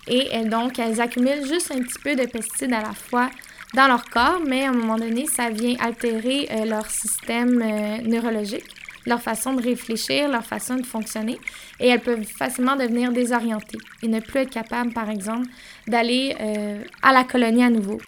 Et 0.06 0.44
donc, 0.46 0.78
elles 0.78 1.02
accumulent 1.02 1.46
juste 1.46 1.70
un 1.70 1.82
petit 1.82 1.98
peu 2.02 2.14
de 2.16 2.24
pesticides 2.24 2.72
à 2.72 2.80
la 2.80 2.94
fois 2.94 3.28
dans 3.74 3.86
leur 3.86 4.04
corps, 4.04 4.40
mais 4.46 4.64
à 4.64 4.70
un 4.70 4.72
moment 4.72 4.96
donné, 4.96 5.26
ça 5.26 5.50
vient 5.50 5.76
altérer 5.80 6.48
euh, 6.50 6.64
leur 6.64 6.90
système 6.90 7.62
euh, 7.62 7.98
neurologique, 8.02 8.64
leur 9.06 9.20
façon 9.20 9.54
de 9.54 9.62
réfléchir, 9.62 10.28
leur 10.28 10.44
façon 10.44 10.76
de 10.76 10.86
fonctionner, 10.86 11.38
et 11.80 11.88
elles 11.88 12.00
peuvent 12.00 12.24
facilement 12.24 12.76
devenir 12.76 13.12
désorientées 13.12 13.78
et 14.02 14.08
ne 14.08 14.20
plus 14.20 14.40
être 14.40 14.50
capables, 14.50 14.92
par 14.92 15.10
exemple, 15.10 15.46
d'aller 15.86 16.36
euh, 16.40 16.82
à 17.02 17.12
la 17.12 17.24
colonie 17.24 17.64
à 17.64 17.70
nouveau. 17.70 17.98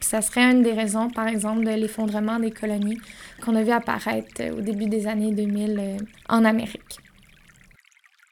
Ça 0.00 0.22
serait 0.22 0.50
une 0.50 0.62
des 0.62 0.72
raisons, 0.72 1.10
par 1.10 1.28
exemple, 1.28 1.64
de 1.64 1.70
l'effondrement 1.70 2.38
des 2.38 2.50
colonies 2.50 2.98
qu'on 3.44 3.54
a 3.56 3.62
vu 3.62 3.70
apparaître 3.70 4.42
au 4.56 4.60
début 4.60 4.86
des 4.86 5.06
années 5.06 5.32
2000 5.32 5.98
en 6.28 6.44
Amérique. 6.44 7.00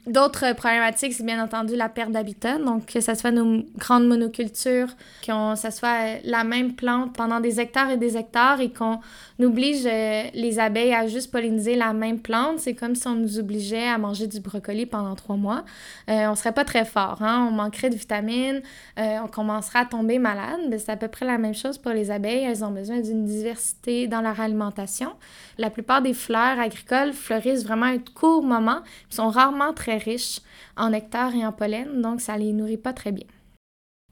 D'autres 0.09 0.55
problématiques, 0.55 1.13
c'est 1.13 1.25
bien 1.25 1.43
entendu 1.43 1.77
la 1.77 1.91
perte 1.91 2.13
d'habitat. 2.13 2.59
Donc, 2.59 2.87
que 2.87 3.01
ce 3.01 3.15
soit 3.15 3.31
nos 3.31 3.63
grandes 3.77 4.07
monocultures, 4.07 4.89
que 5.21 5.55
ce 5.55 5.71
soit 5.71 6.21
la 6.25 6.45
même 6.45 6.75
plante 6.75 7.15
pendant 7.15 7.41
des 7.41 7.61
hectares 7.61 7.91
et 7.91 7.99
des 7.99 8.17
hectares 8.17 8.59
et 8.63 8.73
qu'on 8.73 9.01
oblige 9.45 9.87
euh, 9.87 10.25
les 10.35 10.59
abeilles 10.59 10.93
à 10.93 11.07
juste 11.07 11.31
polliniser 11.31 11.77
la 11.77 11.93
même 11.93 12.21
plante. 12.21 12.59
C'est 12.59 12.75
comme 12.75 12.95
si 12.95 13.07
on 13.07 13.15
nous 13.15 13.39
obligeait 13.39 13.87
à 13.87 13.99
manger 13.99 14.27
du 14.27 14.41
brocoli 14.41 14.87
pendant 14.87 15.15
trois 15.15 15.37
mois. 15.37 15.65
Euh, 16.11 16.27
on 16.29 16.35
serait 16.35 16.53
pas 16.53 16.65
très 16.65 16.85
fort, 16.85 17.23
hein? 17.23 17.47
On 17.49 17.53
manquerait 17.53 17.91
de 17.91 17.97
vitamines, 17.97 18.63
euh, 18.99 19.19
on 19.25 19.29
commencerait 19.29 19.81
à 19.81 19.85
tomber 19.85 20.19
malade. 20.19 20.61
Mais 20.69 20.79
c'est 20.79 20.93
à 20.93 20.97
peu 20.97 21.09
près 21.09 21.27
la 21.27 21.39
même 21.39 21.55
chose 21.55 21.79
pour 21.79 21.93
les 21.93 22.11
abeilles. 22.11 22.45
Elles 22.45 22.65
ont 22.65 22.71
besoin 22.71 23.01
d'une 23.01 23.25
diversité 23.25 24.09
dans 24.09 24.21
leur 24.21 24.41
alimentation. 24.41 25.13
La 25.57 25.71
plupart 25.71 26.03
des 26.03 26.15
fleurs 26.15 26.59
agricoles 26.59 27.13
fleurissent 27.13 27.65
vraiment 27.65 27.87
un 27.87 27.99
court 27.99 28.43
moment, 28.43 28.81
sont 29.11 29.29
rarement 29.29 29.73
très 29.73 29.99
riches 29.99 30.41
en 30.77 30.91
nectar 30.91 31.35
et 31.35 31.45
en 31.45 31.53
pollen, 31.53 32.01
donc 32.01 32.21
ça 32.21 32.37
les 32.37 32.53
nourrit 32.53 32.77
pas 32.77 32.93
très 32.93 33.13
bien. 33.13 33.27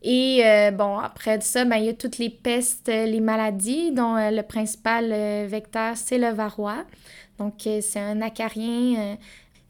Et 0.02 0.42
euh, 0.44 0.70
bon, 0.70 0.98
après 0.98 1.40
ça, 1.40 1.64
ben, 1.64 1.76
il 1.76 1.86
y 1.86 1.88
a 1.88 1.94
toutes 1.94 2.18
les 2.18 2.30
pestes, 2.30 2.88
les 2.88 3.20
maladies, 3.20 3.92
dont 3.92 4.16
euh, 4.16 4.30
le 4.30 4.42
principal 4.42 5.10
euh, 5.12 5.46
vecteur, 5.48 5.96
c'est 5.96 6.18
le 6.18 6.28
varroa. 6.28 6.84
Donc, 7.38 7.54
c'est 7.62 8.00
un 8.00 8.22
acarien 8.22 9.18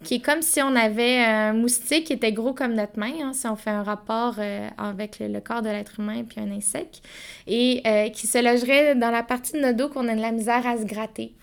qui 0.04 0.16
est 0.16 0.20
comme 0.20 0.42
si 0.42 0.62
on 0.62 0.76
avait 0.76 1.18
un 1.18 1.52
moustique 1.52 2.04
qui 2.04 2.12
était 2.12 2.32
gros 2.32 2.52
comme 2.54 2.74
notre 2.74 2.96
main, 2.96 3.12
hein, 3.20 3.32
si 3.32 3.48
on 3.48 3.56
fait 3.56 3.70
un 3.70 3.82
rapport 3.82 4.36
avec 4.78 5.18
le, 5.18 5.40
corps 5.40 5.62
de 5.62 5.68
l'être 5.68 5.98
humain 5.98 6.22
puis 6.22 6.38
un 6.40 6.52
insecte, 6.52 7.02
et 7.48 7.82
qui 8.14 8.28
se 8.28 8.38
logerait 8.38 8.94
dans 8.94 9.10
la 9.10 9.24
partie 9.24 9.54
de 9.54 9.58
notre 9.58 9.78
dos 9.78 9.88
qu'on 9.88 10.06
a 10.06 10.14
de 10.14 10.20
la 10.20 10.30
misère 10.30 10.64
à 10.64 10.78
se 10.78 10.84
gratter. 10.84 11.34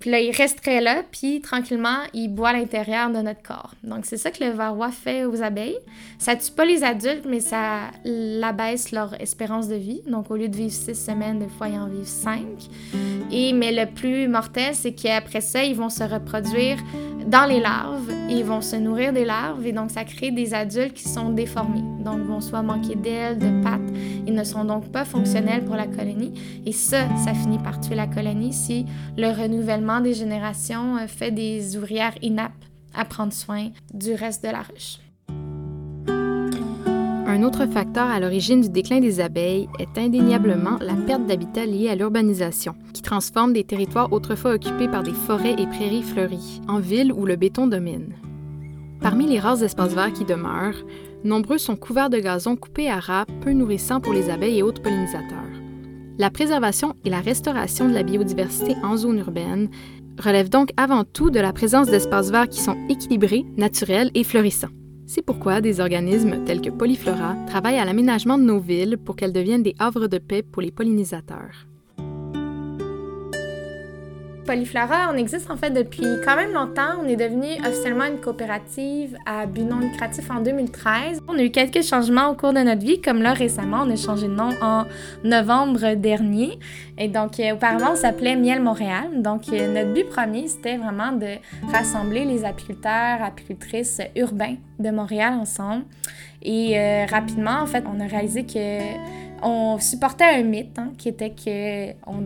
Puis 0.00 0.10
là, 0.10 0.18
il 0.18 0.34
resterait 0.34 0.80
là, 0.80 1.02
puis 1.12 1.42
tranquillement, 1.42 1.98
il 2.14 2.28
boit 2.28 2.54
l'intérieur 2.54 3.10
de 3.10 3.18
notre 3.18 3.42
corps. 3.42 3.74
Donc, 3.84 4.06
c'est 4.06 4.16
ça 4.16 4.30
que 4.30 4.42
le 4.42 4.50
varroa 4.50 4.90
fait 4.90 5.26
aux 5.26 5.42
abeilles. 5.42 5.76
Ça 6.18 6.36
tue 6.36 6.52
pas 6.52 6.64
les 6.64 6.82
adultes, 6.82 7.26
mais 7.28 7.40
ça 7.40 7.90
abaisse 8.42 8.92
leur 8.92 9.20
espérance 9.20 9.68
de 9.68 9.74
vie. 9.74 10.00
Donc, 10.06 10.30
au 10.30 10.36
lieu 10.36 10.48
de 10.48 10.56
vivre 10.56 10.72
six 10.72 10.94
semaines, 10.94 11.38
des 11.38 11.48
fois, 11.48 11.68
ils 11.68 11.78
en 11.78 11.86
vivent 11.86 12.06
cinq. 12.06 12.46
Et, 13.30 13.52
mais 13.52 13.72
le 13.72 13.92
plus 13.92 14.26
mortel, 14.26 14.74
c'est 14.74 14.92
qu'après 14.92 15.42
ça, 15.42 15.64
ils 15.64 15.76
vont 15.76 15.90
se 15.90 16.02
reproduire 16.02 16.78
dans 17.26 17.44
les 17.44 17.60
larves 17.60 18.10
et 18.30 18.38
ils 18.38 18.44
vont 18.44 18.62
se 18.62 18.76
nourrir 18.76 19.12
des 19.12 19.26
larves. 19.26 19.66
Et 19.66 19.72
donc, 19.72 19.90
ça 19.90 20.04
crée 20.04 20.30
des 20.30 20.54
adultes 20.54 20.94
qui 20.94 21.08
sont 21.08 21.28
déformés. 21.28 21.84
Donc, 22.02 22.20
vont 22.20 22.40
soit 22.40 22.62
manquer 22.62 22.94
d'ailes, 22.94 23.38
de 23.38 23.62
pattes. 23.62 23.80
Ils 24.26 24.32
ne 24.34 24.44
sont 24.44 24.64
donc 24.64 24.90
pas 24.90 25.04
fonctionnels 25.04 25.62
pour 25.62 25.76
la 25.76 25.86
colonie. 25.86 26.32
Et 26.64 26.72
ça, 26.72 27.06
ça 27.22 27.34
finit 27.34 27.58
par 27.58 27.80
tuer 27.80 27.94
la 27.94 28.06
colonie 28.06 28.54
si 28.54 28.86
le 29.18 29.28
renouvellement 29.28 29.89
des 29.98 30.14
générations 30.14 30.96
euh, 30.96 31.08
fait 31.08 31.32
des 31.32 31.76
ouvrières 31.76 32.14
inaptes 32.22 32.70
à 32.94 33.04
prendre 33.04 33.32
soin 33.32 33.70
du 33.92 34.14
reste 34.14 34.44
de 34.44 34.50
la 34.50 34.62
ruche. 34.62 35.00
Un 37.26 37.44
autre 37.44 37.66
facteur 37.66 38.08
à 38.08 38.18
l'origine 38.18 38.60
du 38.60 38.68
déclin 38.68 39.00
des 39.00 39.20
abeilles 39.20 39.68
est 39.78 39.98
indéniablement 39.98 40.78
la 40.80 40.94
perte 40.94 41.26
d'habitat 41.26 41.64
liée 41.64 41.88
à 41.88 41.94
l'urbanisation, 41.94 42.74
qui 42.92 43.02
transforme 43.02 43.52
des 43.52 43.64
territoires 43.64 44.12
autrefois 44.12 44.54
occupés 44.54 44.88
par 44.88 45.02
des 45.02 45.12
forêts 45.12 45.54
et 45.56 45.66
prairies 45.66 46.02
fleuries 46.02 46.60
en 46.68 46.80
villes 46.80 47.12
où 47.12 47.26
le 47.26 47.36
béton 47.36 47.66
domine. 47.66 48.14
Parmi 49.00 49.26
les 49.26 49.38
rares 49.38 49.62
espaces 49.62 49.94
verts 49.94 50.12
qui 50.12 50.24
demeurent, 50.24 50.84
nombreux 51.24 51.58
sont 51.58 51.76
couverts 51.76 52.10
de 52.10 52.18
gazon 52.18 52.56
coupés 52.56 52.90
à 52.90 52.98
ras, 52.98 53.26
peu 53.42 53.52
nourrissants 53.52 54.00
pour 54.00 54.12
les 54.12 54.28
abeilles 54.28 54.58
et 54.58 54.62
autres 54.62 54.82
pollinisateurs. 54.82 55.59
La 56.20 56.28
préservation 56.28 56.96
et 57.06 57.08
la 57.08 57.22
restauration 57.22 57.88
de 57.88 57.94
la 57.94 58.02
biodiversité 58.02 58.76
en 58.82 58.98
zone 58.98 59.20
urbaine 59.20 59.70
relèvent 60.18 60.50
donc 60.50 60.68
avant 60.76 61.02
tout 61.02 61.30
de 61.30 61.40
la 61.40 61.54
présence 61.54 61.86
d'espaces 61.86 62.30
verts 62.30 62.50
qui 62.50 62.60
sont 62.60 62.76
équilibrés, 62.90 63.46
naturels 63.56 64.10
et 64.12 64.22
florissants. 64.22 64.68
C'est 65.06 65.24
pourquoi 65.24 65.62
des 65.62 65.80
organismes 65.80 66.44
tels 66.44 66.60
que 66.60 66.68
Polyflora 66.68 67.36
travaillent 67.46 67.78
à 67.78 67.86
l'aménagement 67.86 68.36
de 68.36 68.42
nos 68.42 68.60
villes 68.60 68.98
pour 69.02 69.16
qu'elles 69.16 69.32
deviennent 69.32 69.62
des 69.62 69.74
havres 69.78 70.08
de 70.08 70.18
paix 70.18 70.42
pour 70.42 70.60
les 70.60 70.70
pollinisateurs. 70.70 71.69
Polyflora, 74.44 75.10
on 75.12 75.16
existe 75.16 75.50
en 75.50 75.56
fait 75.56 75.70
depuis 75.70 76.04
quand 76.24 76.36
même 76.36 76.52
longtemps. 76.52 77.00
On 77.02 77.06
est 77.06 77.16
devenu 77.16 77.46
officiellement 77.66 78.04
une 78.04 78.18
coopérative 78.18 79.16
à 79.26 79.46
but 79.46 79.64
non 79.64 79.78
lucratif 79.78 80.30
en 80.30 80.40
2013. 80.40 81.20
On 81.28 81.38
a 81.38 81.42
eu 81.42 81.50
quelques 81.50 81.82
changements 81.82 82.28
au 82.28 82.34
cours 82.34 82.52
de 82.52 82.60
notre 82.60 82.80
vie, 82.84 83.00
comme 83.00 83.22
là 83.22 83.32
récemment, 83.32 83.84
on 83.86 83.90
a 83.90 83.96
changé 83.96 84.26
de 84.26 84.32
nom 84.32 84.50
en 84.60 84.84
novembre 85.24 85.94
dernier. 85.94 86.58
Et 86.98 87.08
donc, 87.08 87.38
euh, 87.40 87.54
auparavant, 87.54 87.92
on 87.92 87.96
s'appelait 87.96 88.36
Miel 88.36 88.60
Montréal. 88.60 89.22
Donc, 89.22 89.48
euh, 89.52 89.72
notre 89.72 89.92
but 89.92 90.08
premier, 90.08 90.48
c'était 90.48 90.76
vraiment 90.76 91.12
de 91.12 91.36
rassembler 91.72 92.24
les 92.24 92.44
apiculteurs, 92.44 93.22
apicultrices 93.22 94.00
urbains 94.16 94.56
de 94.78 94.90
Montréal 94.90 95.34
ensemble. 95.34 95.84
Et 96.42 96.78
euh, 96.78 97.06
rapidement, 97.06 97.60
en 97.60 97.66
fait, 97.66 97.84
on 97.86 98.00
a 98.00 98.06
réalisé 98.06 98.44
que 98.44 98.80
on 99.42 99.78
supportait 99.78 100.24
un 100.24 100.42
mythe 100.42 100.78
hein, 100.78 100.92
qui 100.98 101.08
était 101.08 101.30
que 101.30 101.92
on 102.06 102.22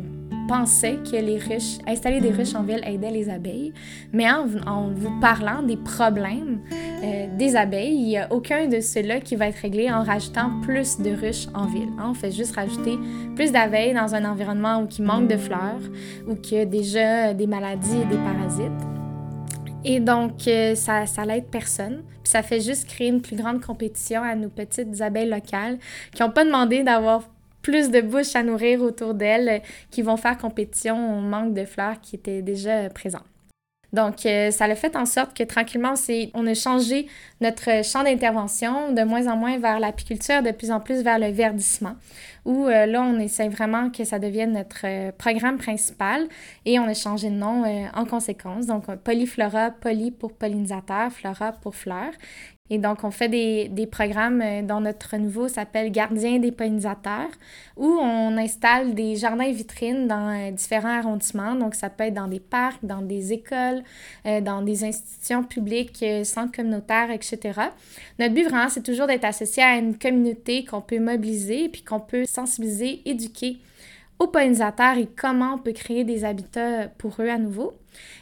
pensait 0.46 0.98
que 1.11 1.16
les 1.16 1.38
ruches, 1.38 1.78
installer 1.87 2.20
des 2.20 2.30
ruches 2.30 2.54
en 2.54 2.62
ville 2.62 2.80
aidait 2.85 3.11
les 3.11 3.28
abeilles, 3.30 3.72
mais 4.12 4.30
en, 4.30 4.46
vous 4.46 5.20
parlant 5.20 5.62
des 5.62 5.76
problèmes 5.76 6.61
euh, 7.02 7.26
des 7.37 7.57
abeilles, 7.57 7.94
il 7.94 8.04
n'y 8.04 8.18
a 8.18 8.33
aucun 8.33 8.66
de 8.66 8.80
ceux-là 8.80 9.20
qui 9.20 9.37
va 9.37 9.48
être 9.48 9.59
réglé 9.59 9.90
en 9.90 10.02
rajoutant 10.02 10.61
plus 10.62 10.98
de 10.98 11.11
ruches 11.11 11.46
en 11.54 11.66
ville. 11.66 11.90
Hein. 11.98 12.11
On 12.11 12.14
fait 12.14 12.30
juste 12.30 12.54
rajouter 12.57 12.98
plus 13.35 13.52
d'abeilles 13.52 13.94
dans 13.94 14.14
un 14.14 14.24
environnement 14.24 14.80
où 14.83 14.88
il 14.98 15.04
manque 15.04 15.28
de 15.28 15.37
fleurs, 15.37 15.80
ou 16.28 16.35
qu'il 16.35 16.59
y 16.59 16.61
a 16.61 16.66
déjà 16.66 17.35
des 17.35 17.46
maladies 17.46 18.00
et 18.02 18.07
des 18.07 18.16
parasites. 18.16 18.94
Et 19.85 20.00
donc, 20.00 20.48
euh, 20.48 20.74
ça, 20.74 21.07
ça 21.07 21.24
personne. 21.50 22.02
Puis 22.22 22.30
ça 22.33 22.42
fait 22.42 22.61
juste 22.61 22.88
créer 22.88 23.09
une 23.09 23.20
plus 23.20 23.37
grande 23.37 23.61
compétition 23.61 24.22
à 24.22 24.35
nos 24.35 24.48
petites 24.48 25.00
abeilles 25.02 25.28
locales 25.28 25.78
qui 26.12 26.22
n'ont 26.22 26.30
pas 26.30 26.44
demandé 26.44 26.83
d'avoir 26.83 27.28
plus 27.64 27.90
de 27.90 28.00
bouches 28.03 28.37
à 28.37 28.42
nourrir 28.44 28.83
autour 28.83 29.14
d'elles 29.14 29.48
euh, 29.48 29.59
qui 29.90 30.03
vont 30.03 30.16
faire 30.16 30.38
compétition 30.38 31.18
au 31.18 31.20
manque 31.20 31.55
de 31.55 31.64
fleurs 31.64 32.00
qui 32.00 32.14
étaient 32.14 32.42
déjà 32.42 32.88
présentes. 32.90 33.24
Donc, 33.92 34.27
euh, 34.27 34.50
ça 34.50 34.64
a 34.64 34.74
fait 34.74 34.96
en 34.96 35.07
sorte 35.07 35.37
que 35.37 35.44
tranquillement, 35.44 35.94
on 36.35 36.46
a 36.48 36.55
changé 36.55 37.07
notre 37.40 37.85
champ 37.85 38.03
d'intervention 38.03 38.92
de 38.92 39.03
moins 39.03 39.29
en 39.29 39.37
moins 39.37 39.57
vers 39.59 39.79
l'apiculture, 39.79 40.42
de 40.42 40.50
plus 40.50 40.72
en 40.72 40.81
plus 40.81 41.03
vers 41.03 41.18
le 41.18 41.29
verdissement. 41.29 41.94
où 42.44 42.66
là, 42.66 43.00
on 43.03 43.18
essaie 43.20 43.48
vraiment 43.48 43.90
que 43.90 44.05
ça 44.05 44.18
devienne 44.18 44.53
notre 44.53 45.12
programme 45.12 45.59
principal 45.59 46.27
et 46.66 46.79
on 46.81 46.85
a 46.85 46.92
changé 46.92 47.31
de 47.31 47.37
nom 47.37 47.62
en 47.94 48.05
conséquence. 48.05 48.66
Donc, 48.66 48.92
Polyflora, 48.96 49.70
poly 49.70 50.11
pour 50.11 50.33
pollinisateur, 50.33 51.12
flora 51.12 51.53
pour 51.53 51.77
fleurs. 51.77 52.12
Et 52.70 52.79
donc, 52.79 53.05
on 53.05 53.11
fait 53.11 53.29
des, 53.29 53.68
des 53.68 53.87
programmes 53.87 54.40
euh, 54.40 54.62
dont 54.62 54.81
notre 54.81 55.18
nouveau 55.18 55.48
s'appelle 55.48 55.92
Gardien 55.92 56.38
des 56.38 56.50
pollinisateurs, 56.50 57.29
où 57.77 57.85
on 57.85 58.38
installe 58.38 58.94
des 58.94 59.16
jardins 59.16 59.53
vitrines 59.53 60.09
dans 60.09 60.31
euh, 60.31 60.50
différents 60.50 60.98
arrondissements. 60.98 61.57
Donc, 61.57 61.74
ça 61.74 61.90
peut 61.90 62.05
être 62.05 62.14
dans 62.14 62.27
des 62.27 62.40
parcs, 62.40 62.83
dans 62.83 63.03
des 63.03 63.35
écoles, 63.35 63.83
euh, 64.24 64.40
dans 64.40 64.62
des 64.62 64.83
institutions 64.83 65.44
publiques, 65.44 66.03
centres 66.24 66.53
communautaires, 66.53 67.11
etc. 67.11 67.38
Notre 68.18 68.33
but 68.33 68.44
vraiment, 68.44 68.70
c'est 68.70 68.83
toujours 68.83 69.09
d'être 69.09 69.27
associé 69.27 69.62
à 69.62 69.77
une 69.77 69.98
communauté 69.98 70.64
qu'on 70.64 70.81
peut 70.81 71.00
mobiliser, 71.00 71.68
puis 71.68 71.83
qu'on 71.83 72.00
peut 72.00 72.24
sensibiliser, 72.24 73.03
éduquer 73.05 73.59
aux 74.18 74.29
pollinisateurs 74.29 74.96
et 74.96 75.09
comment 75.14 75.57
on 75.57 75.59
peut 75.59 75.72
créer 75.72 76.05
des 76.05 76.24
habitats 76.24 76.88
pour 76.96 77.16
eux 77.20 77.29
à 77.29 77.37
nouveau. 77.37 77.74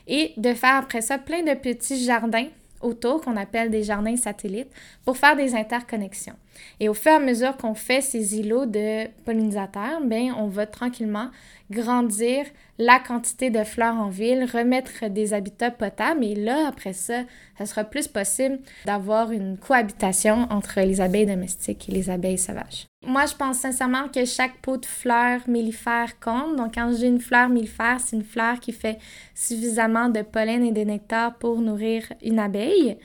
Et 0.09 0.33
de 0.37 0.52
faire 0.52 0.78
après 0.78 1.00
ça 1.00 1.18
plein 1.18 1.44
de 1.44 1.55
petits 1.55 2.05
jardins 2.05 2.48
autour 2.83 3.21
qu'on 3.21 3.37
appelle 3.37 3.71
des 3.71 3.83
jardins 3.83 4.16
satellites 4.16 4.71
pour 5.05 5.16
faire 5.16 5.37
des 5.37 5.55
interconnexions. 5.55 6.37
Et 6.81 6.88
au 6.88 6.95
fur 6.95 7.12
et 7.12 7.16
à 7.16 7.18
mesure 7.18 7.57
qu'on 7.57 7.75
fait 7.75 8.01
ces 8.01 8.38
îlots 8.38 8.66
de 8.66 9.07
pollinisateurs, 9.25 10.01
bien, 10.03 10.35
on 10.38 10.49
va 10.49 10.66
tranquillement 10.66 11.29
grandir 11.71 12.45
la 12.79 12.99
quantité 12.99 13.51
de 13.51 13.64
fleurs 13.64 13.97
en 13.97 14.09
ville, 14.09 14.45
remettre 14.53 15.09
des 15.09 15.35
habitats 15.35 15.71
potables 15.71 16.25
et 16.25 16.35
là, 16.35 16.68
après 16.68 16.92
ça, 16.92 17.23
ça 17.59 17.66
sera 17.66 17.85
plus 17.85 18.09
possible 18.09 18.59
d'avoir 18.85 19.33
une 19.33 19.57
cohabitation 19.57 20.47
entre 20.51 20.81
les 20.81 21.01
abeilles 21.01 21.27
domestiques 21.27 21.88
et 21.88 21.92
les 21.92 22.11
abeilles 22.11 22.38
sauvages. 22.38 22.87
Moi, 23.04 23.26
je 23.26 23.34
pense 23.34 23.58
sincèrement 23.58 24.06
que 24.08 24.24
chaque 24.24 24.58
pot 24.58 24.76
de 24.76 24.86
fleurs 24.86 25.40
mellifères 25.48 26.20
compte. 26.20 26.54
Donc, 26.54 26.74
quand 26.74 26.92
j'ai 26.96 27.08
une 27.08 27.20
fleur 27.20 27.48
mellifère, 27.48 27.98
c'est 27.98 28.14
une 28.14 28.22
fleur 28.22 28.60
qui 28.60 28.72
fait 28.72 28.98
suffisamment 29.34 30.08
de 30.08 30.22
pollen 30.22 30.64
et 30.64 30.70
de 30.70 30.82
nectar 30.82 31.34
pour 31.34 31.58
nourrir 31.58 32.04
une 32.22 32.38
abeille. 32.38 32.96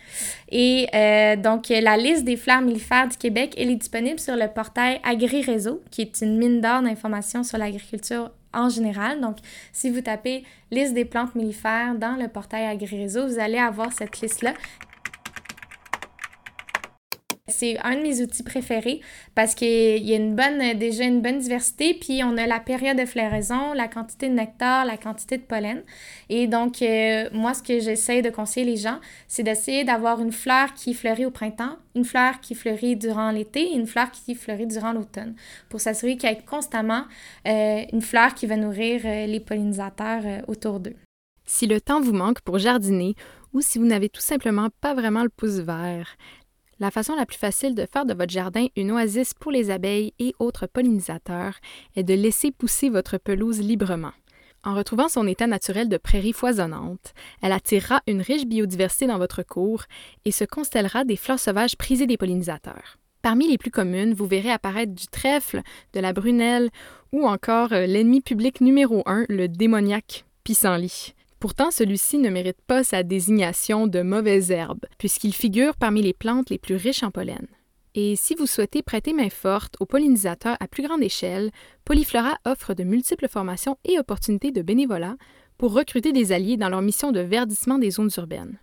Et 0.50 0.88
euh, 0.94 1.36
donc, 1.36 1.70
la 1.70 1.98
liste 1.98 2.26
des 2.26 2.38
fleurs 2.38 2.62
mellifères 2.62 3.08
du 3.08 3.18
Québec, 3.18 3.56
elle 3.58 3.72
est 3.72 3.76
disponible 3.76 4.20
sur 4.20 4.36
le 4.36 4.48
portail 4.48 5.00
AgriRéseau, 5.04 5.82
qui 5.90 6.02
est 6.02 6.22
une 6.22 6.38
mine 6.38 6.62
d'or 6.62 6.84
d'informations 6.84 7.44
sur 7.44 7.58
l'agriculture 7.58 8.30
en 8.54 8.70
général. 8.70 9.20
Donc, 9.20 9.38
si 9.74 9.90
vous 9.90 10.02
tapez 10.02 10.44
liste 10.70 10.94
des 10.94 11.06
plantes 11.06 11.34
mellifères 11.34 11.96
dans 11.96 12.16
le 12.16 12.28
portail 12.28 12.66
AgriRéseau, 12.66 13.28
vous 13.28 13.40
allez 13.40 13.58
avoir 13.58 13.92
cette 13.92 14.22
liste-là 14.22 14.54
c'est 17.48 17.78
un 17.84 17.96
de 17.96 18.02
mes 18.02 18.22
outils 18.22 18.44
préférés 18.44 19.02
parce 19.34 19.56
qu'il 19.56 20.04
y 20.04 20.14
a 20.14 20.18
une 20.18 20.36
bonne, 20.36 20.78
déjà 20.78 21.06
une 21.06 21.22
bonne 21.22 21.40
diversité, 21.40 21.94
puis 21.94 22.22
on 22.24 22.38
a 22.38 22.46
la 22.46 22.60
période 22.60 22.98
de 22.98 23.06
floraison, 23.06 23.74
la 23.74 23.88
quantité 23.88 24.28
de 24.30 24.34
nectar, 24.34 24.86
la 24.86 24.98
quantité 24.98 25.38
de 25.38 25.44
pollen. 25.44 25.84
Et 26.30 26.48
donc, 26.48 26.82
euh, 26.82 27.30
moi, 27.32 27.54
ce 27.54 27.64
que 27.64 27.80
j'essaie 27.80 28.22
de 28.22 28.30
conseiller 28.30 28.66
les 28.66 28.78
gens, 28.78 29.00
c'est 29.28 29.44
d'essayer 29.44 29.84
d'avoir 29.84 30.22
une 30.22 30.32
fleur 30.32 30.74
qui 30.74 30.94
fleurit 30.94 31.26
au 31.26 31.32
printemps, 31.32 31.78
une 31.96 32.06
fleur 32.06 32.42
qui 32.42 32.54
fleurit 32.54 32.96
durant 32.96 33.32
l'été 33.32 33.62
et 33.62 33.76
une 33.76 33.88
fleur 33.88 34.12
qui 34.12 34.36
fleurit 34.36 34.68
durant 34.68 34.92
l'automne, 34.92 35.36
pour 35.70 35.80
s'assurer 35.80 36.18
qu'il 36.18 36.30
y 36.30 36.34
ait 36.34 36.42
constamment 36.46 37.04
euh, 37.48 37.82
une 37.94 38.02
fleur 38.02 38.34
qui 38.34 38.46
va 38.46 38.58
nourrir 38.58 39.02
euh, 39.06 39.26
les 39.26 39.40
pollinisateurs 39.40 40.44
autour 40.48 40.80
d'eux. 40.80 40.96
Si 41.46 41.66
le 41.66 41.80
temps 41.80 42.02
vous 42.02 42.12
manque 42.12 42.42
pour 42.42 42.58
jardiner 42.60 43.16
ou 43.54 43.62
si 43.62 43.80
vous 43.80 43.86
n'avez 43.86 44.10
tout 44.10 44.22
simplement 44.22 44.68
pas 44.82 44.94
vraiment 44.94 45.24
le 45.24 45.30
pouce 45.30 45.60
vert, 45.60 46.18
la 46.80 46.92
façon 46.92 47.16
la 47.16 47.26
plus 47.26 47.38
facile 47.38 47.76
de 47.76 47.86
faire 47.92 48.06
de 48.06 48.14
votre 48.14 48.32
jardin 48.32 48.68
une 48.76 48.92
oasis 48.92 49.34
pour 49.34 49.52
les 49.52 49.72
abeilles 49.72 50.14
et 50.20 50.34
autres 50.40 50.68
pollinisateurs 50.68 51.56
est 51.96 52.04
de 52.04 52.14
laisser 52.14 52.52
pousser 52.52 52.90
votre 52.90 53.18
pelouse 53.18 53.60
librement. 53.60 54.14
En 54.64 54.76
retrouvant 54.76 55.08
son 55.08 55.28
état 55.28 55.48
naturel 55.48 55.88
de 55.88 55.98
prairie 55.98 56.34
foisonnante, 56.34 57.14
elle 57.42 57.52
attirera 57.52 58.02
une 58.08 58.22
riche 58.22 58.46
biodiversité 58.46 59.08
dans 59.08 59.18
votre 59.18 59.44
cour 59.44 59.84
et 60.26 60.32
se 60.32 60.44
constellera 60.44 61.06
des 61.06 61.16
fleurs 61.16 61.40
sauvages 61.40 61.78
prisées 61.78 62.08
des 62.08 62.18
pollinisateurs. 62.18 62.98
Parmi 63.22 63.48
les 63.48 63.58
plus 63.58 63.72
communes, 63.72 64.14
vous 64.14 64.28
verrez 64.28 64.52
apparaître 64.52 64.94
du 64.94 65.08
trèfle, 65.08 65.62
de 65.94 66.00
la 66.00 66.14
brunelle 66.14 66.70
ou 67.12 67.28
encore 67.28 67.74
euh, 67.74 67.86
l'ennemi 67.86 68.22
public 68.22 68.62
numéro 68.62 69.04
un, 69.06 69.26
le 69.30 69.48
démoniaque 69.48 70.26
pissenlit. 70.44 71.14
Pourtant, 71.40 71.70
celui-ci 71.70 72.18
ne 72.18 72.30
mérite 72.30 72.62
pas 72.66 72.84
sa 72.84 73.04
désignation 73.04 73.86
de 73.86 74.02
mauvaise 74.02 74.50
herbe, 74.50 74.86
puisqu'il 74.98 75.34
figure 75.34 75.76
parmi 75.76 76.02
les 76.02 76.14
plantes 76.14 76.50
les 76.50 76.58
plus 76.58 76.76
riches 76.76 77.04
en 77.04 77.12
pollen. 77.12 77.48
Et 77.94 78.16
si 78.16 78.36
vous 78.36 78.48
souhaitez 78.48 78.82
prêter 78.82 79.14
main 79.14 79.30
forte 79.30 79.76
aux 79.80 79.86
pollinisateurs 79.86 80.58
à 80.60 80.68
plus 80.68 80.84
grande 80.84 81.04
échelle, 81.04 81.52
Polyflora 81.86 82.38
offre 82.46 82.74
de 82.74 82.84
multiples 82.84 83.28
formations 83.28 83.78
et 83.86 84.00
opportunités 84.00 84.52
de 84.52 84.62
bénévolat 84.62 85.16
pour 85.58 85.74
recruter 85.74 86.12
des 86.12 86.32
alliés 86.32 86.58
dans 86.58 86.70
leur 86.70 86.82
mission 86.82 87.12
de 87.12 87.20
verdissement 87.20 87.80
des 87.80 87.92
zones 87.92 88.12
urbaines. 88.18 88.60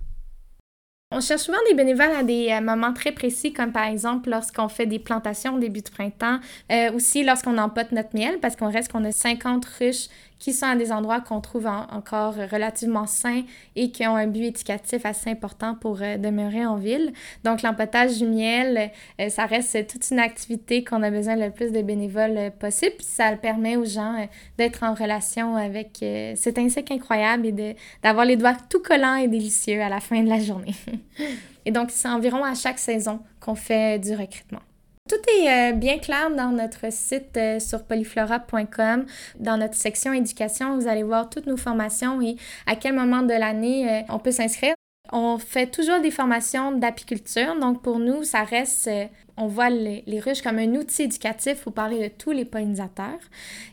On 1.11 1.21
cherche 1.21 1.43
souvent 1.43 1.59
des 1.69 1.75
bénévoles 1.75 2.11
à 2.11 2.25
des 2.25 2.49
euh, 2.51 2.61
moments 2.61 2.93
très 2.93 3.13
précis, 3.13 3.53
comme 3.53 3.71
par 3.71 3.85
exemple 3.85 4.31
lorsqu'on 4.31 4.69
fait 4.69 4.87
des 4.87 4.99
plantations 4.99 5.55
au 5.55 5.59
début 5.61 5.81
du 5.81 5.91
printemps, 5.91 6.41
euh, 6.73 6.93
aussi 6.93 7.23
lorsqu'on 7.23 7.57
empote 7.57 7.93
notre 7.93 8.17
miel, 8.17 8.41
parce 8.41 8.57
qu'on 8.57 8.71
reste 8.71 8.91
qu'on 8.91 9.05
a 9.05 9.13
50 9.13 9.65
ruches 9.79 10.09
qui 10.45 10.53
sont 10.53 10.67
à 10.67 10.77
des 10.77 10.93
endroits 10.93 11.23
qu'on 11.23 11.41
trouve 11.41 11.67
encore 11.67 12.35
relativement 12.35 13.07
sains 13.07 13.45
et 13.77 13.91
qui 13.91 14.07
ont 14.07 14.15
un 14.15 14.27
but 14.27 14.45
éducatif 14.45 15.07
assez 15.07 15.31
important 15.31 15.75
pour 15.75 16.03
euh, 16.03 16.19
demeurer 16.19 16.67
en 16.67 16.77
ville. 16.77 17.15
Donc, 17.45 17.63
l'empotage 17.63 18.19
du 18.19 18.27
miel, 18.27 18.91
ça 19.31 19.47
reste 19.47 19.87
toute 19.87 20.11
une 20.11 20.19
activité 20.19 20.85
qu'on 20.85 21.03
a 21.03 21.11
besoin 21.11 21.37
le 21.37 21.51
plus 21.51 21.73
de 21.73 21.81
bénévoles 21.81 22.53
possible. 22.61 22.93
Puis 22.99 23.07
ça 23.07 23.35
permet 23.37 23.77
aux 23.77 23.87
gens 23.87 24.29
d'être 24.59 24.83
en 24.83 24.93
relation 24.93 25.57
avec 25.57 26.05
cet 26.37 26.59
insecte 26.59 26.91
incroyable 26.91 27.47
et 27.47 27.77
d'avoir 28.03 28.27
les 28.27 28.37
doigts 28.37 28.57
tout 28.69 28.83
collants 28.83 29.17
et 29.17 29.29
délicieux 29.29 29.81
à 29.81 29.89
la 29.89 30.01
fin 30.01 30.23
de 30.23 30.29
la 30.29 30.41
journée. 30.41 30.75
Et 31.65 31.71
donc, 31.71 31.91
c'est 31.91 32.09
environ 32.09 32.45
à 32.45 32.55
chaque 32.55 32.79
saison 32.79 33.21
qu'on 33.41 33.55
fait 33.55 33.99
du 33.99 34.15
recrutement. 34.15 34.61
Tout 35.07 35.17
est 35.39 35.51
euh, 35.51 35.73
bien 35.73 35.99
clair 35.99 36.31
dans 36.31 36.49
notre 36.49 36.91
site 36.91 37.37
euh, 37.37 37.61
sur 37.61 37.85
polyflora.com. 37.85 39.05
Dans 39.39 39.59
notre 39.59 39.75
section 39.75 40.15
éducation, 40.15 40.79
vous 40.79 40.89
allez 40.89 41.03
voir 41.03 41.29
toutes 41.29 41.47
nos 41.47 41.59
formations 41.59 42.23
et 42.23 42.37
à 42.67 42.75
quel 42.75 42.95
moment 42.95 43.21
de 43.21 43.35
l'année 43.35 43.87
euh, 43.87 44.03
on 44.09 44.19
peut 44.19 44.31
s'inscrire. 44.31 44.75
On 45.13 45.37
fait 45.37 45.67
toujours 45.67 46.01
des 46.01 46.11
formations 46.11 46.73
d'apiculture, 46.73 47.55
donc 47.61 47.83
pour 47.83 47.99
nous, 47.99 48.25
ça 48.25 48.45
reste 48.45 48.89
on 49.37 49.47
voit 49.47 49.71
les, 49.71 50.21
ruches 50.21 50.43
comme 50.43 50.59
un 50.59 50.75
outil 50.75 51.03
éducatif 51.03 51.63
pour 51.63 51.73
parler 51.73 52.09
de 52.09 52.09
tous 52.09 52.31
les 52.31 52.45
pollinisateurs. 52.45 53.19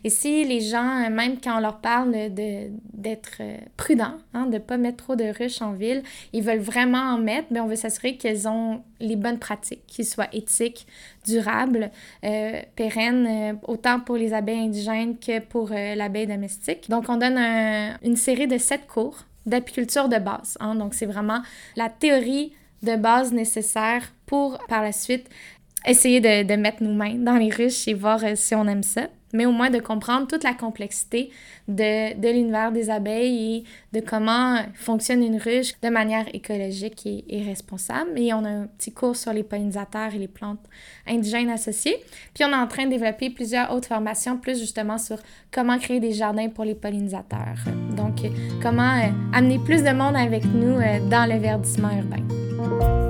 Et 0.02 0.10
si 0.10 0.44
les 0.44 0.60
gens, 0.60 1.08
même 1.10 1.38
quand 1.40 1.56
on 1.56 1.60
leur 1.60 1.78
parle 1.78 2.12
d'être 2.12 3.36
euh, 3.40 3.56
prudents, 3.76 4.16
hein, 4.34 4.46
de 4.46 4.54
ne 4.54 4.58
pas 4.58 4.76
mettre 4.76 5.04
trop 5.04 5.16
de 5.16 5.24
ruches 5.24 5.62
en 5.62 5.72
ville, 5.72 6.02
ils 6.32 6.42
veulent 6.42 6.58
vraiment 6.58 7.14
en 7.14 7.18
mettre, 7.18 7.48
mais 7.50 7.60
on 7.60 7.68
veut 7.68 7.76
s'assurer 7.76 8.16
qu'elles 8.16 8.48
ont 8.48 8.82
les 9.00 9.16
bonnes 9.16 9.38
pratiques, 9.38 9.86
qu'ils 9.86 10.06
soient 10.06 10.28
éthiques, 10.32 10.86
durables, 11.24 11.90
euh, 12.24 12.60
pérennes, 12.74 13.26
euh, 13.26 13.52
autant 13.68 14.00
pour 14.00 14.16
les 14.16 14.32
abeilles 14.34 14.64
indigènes 14.64 15.16
que 15.18 15.38
pour 15.38 15.70
l'abeille 15.70 16.26
domestique. 16.26 16.90
Donc, 16.90 17.08
on 17.08 17.16
donne 17.16 17.38
une 18.02 18.16
série 18.16 18.46
de 18.46 18.58
sept 18.58 18.86
cours 18.86 19.24
d'apiculture 19.46 20.08
de 20.08 20.18
base. 20.18 20.56
Hein. 20.60 20.74
Donc, 20.74 20.94
c'est 20.94 21.06
vraiment 21.06 21.42
la 21.76 21.88
théorie 21.88 22.52
de 22.82 22.96
base 22.96 23.32
nécessaire 23.32 24.12
pour, 24.26 24.58
par 24.68 24.82
la 24.82 24.92
suite, 24.92 25.28
essayer 25.86 26.20
de, 26.20 26.42
de 26.42 26.54
mettre 26.54 26.82
nos 26.82 26.92
mains 26.92 27.14
dans 27.14 27.36
les 27.36 27.50
ruches 27.50 27.88
et 27.88 27.94
voir 27.94 28.22
euh, 28.24 28.32
si 28.34 28.54
on 28.54 28.66
aime 28.66 28.82
ça 28.82 29.08
mais 29.32 29.46
au 29.46 29.52
moins 29.52 29.70
de 29.70 29.78
comprendre 29.78 30.26
toute 30.26 30.44
la 30.44 30.54
complexité 30.54 31.30
de, 31.68 32.18
de 32.18 32.28
l'univers 32.28 32.72
des 32.72 32.90
abeilles 32.90 33.64
et 33.92 33.98
de 33.98 34.04
comment 34.04 34.56
fonctionne 34.74 35.22
une 35.22 35.36
ruche 35.36 35.74
de 35.80 35.88
manière 35.88 36.26
écologique 36.34 37.06
et, 37.06 37.42
responsable. 37.42 38.12
Et 38.16 38.32
on 38.32 38.44
a 38.44 38.48
un 38.48 38.66
petit 38.66 38.92
cours 38.92 39.16
sur 39.16 39.32
les 39.32 39.42
pollinisateurs 39.42 40.14
et 40.14 40.18
les 40.18 40.28
plantes 40.28 40.64
indigènes 41.06 41.50
associées. 41.50 41.96
Puis 42.34 42.44
on 42.44 42.50
est 42.50 42.54
en 42.54 42.66
train 42.66 42.86
de 42.86 42.90
développer 42.90 43.30
plusieurs 43.30 43.72
autres 43.72 43.88
formations, 43.88 44.38
plus 44.38 44.58
justement 44.58 44.98
sur 44.98 45.18
comment 45.50 45.78
créer 45.78 46.00
des 46.00 46.12
jardins 46.12 46.48
pour 46.48 46.64
les 46.64 46.74
pollinisateurs. 46.74 47.58
Donc, 47.96 48.20
comment 48.62 48.98
euh, 48.98 49.08
amener 49.32 49.58
plus 49.58 49.82
de 49.82 49.90
monde 49.90 50.16
avec 50.16 50.44
nous 50.44 50.78
euh, 50.78 51.00
dans 51.08 51.28
le 51.30 51.38
verdissement 51.38 51.90
urbain. 51.90 53.01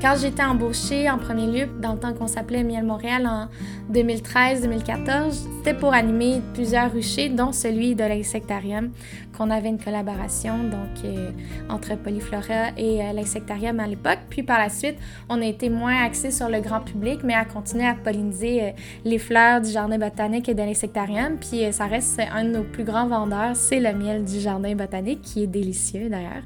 Quand 0.00 0.14
j'étais 0.14 0.44
embauchée 0.44 1.10
en 1.10 1.18
premier 1.18 1.46
lieu, 1.46 1.68
dans 1.80 1.94
le 1.94 1.98
temps 1.98 2.14
qu'on 2.14 2.28
s'appelait 2.28 2.62
Miel 2.62 2.84
Montréal 2.84 3.26
en 3.26 3.48
2013-2014, 3.92 5.48
c'était 5.58 5.74
pour 5.74 5.92
animer 5.92 6.40
plusieurs 6.54 6.92
ruchers, 6.92 7.30
dont 7.30 7.50
celui 7.50 7.96
de 7.96 8.04
l'insectarium, 8.04 8.92
qu'on 9.36 9.50
avait 9.50 9.70
une 9.70 9.82
collaboration 9.82 10.62
donc 10.62 11.04
euh, 11.04 11.32
entre 11.68 11.96
Polyflora 11.96 12.70
et 12.76 13.02
euh, 13.02 13.12
l'insectarium 13.12 13.80
à 13.80 13.88
l'époque. 13.88 14.20
Puis 14.30 14.44
par 14.44 14.60
la 14.60 14.68
suite, 14.68 14.98
on 15.28 15.42
a 15.42 15.46
été 15.46 15.68
moins 15.68 16.04
axé 16.04 16.30
sur 16.30 16.48
le 16.48 16.60
grand 16.60 16.80
public, 16.80 17.22
mais 17.24 17.34
à 17.34 17.44
continuer 17.44 17.86
à 17.86 17.94
polliniser 17.94 18.62
euh, 18.62 18.70
les 19.04 19.18
fleurs 19.18 19.60
du 19.60 19.70
jardin 19.70 19.98
botanique 19.98 20.48
et 20.48 20.54
de 20.54 20.62
l'insectarium. 20.62 21.38
Puis 21.40 21.72
ça 21.72 21.86
reste 21.86 22.20
un 22.32 22.44
de 22.44 22.50
nos 22.50 22.64
plus 22.64 22.84
grands 22.84 23.08
vendeurs, 23.08 23.56
c'est 23.56 23.80
le 23.80 23.92
miel 23.92 24.24
du 24.24 24.38
jardin 24.38 24.76
botanique, 24.76 25.22
qui 25.22 25.42
est 25.42 25.48
délicieux 25.48 26.08
d'ailleurs. 26.08 26.44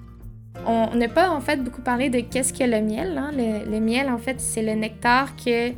On 0.67 0.95
n'a 0.95 1.09
pas 1.09 1.31
en 1.31 1.41
fait 1.41 1.57
beaucoup 1.57 1.81
parlé 1.81 2.09
de 2.09 2.20
qu'est-ce 2.20 2.53
que 2.53 2.62
le 2.62 2.81
miel. 2.83 3.18
Hein. 3.18 3.33
Le, 3.37 3.81
miel, 3.81 4.09
en 4.09 4.18
fait, 4.18 4.41
c'est 4.41 4.62
le 4.62 4.74
nectar 4.74 5.35
que 5.35 5.72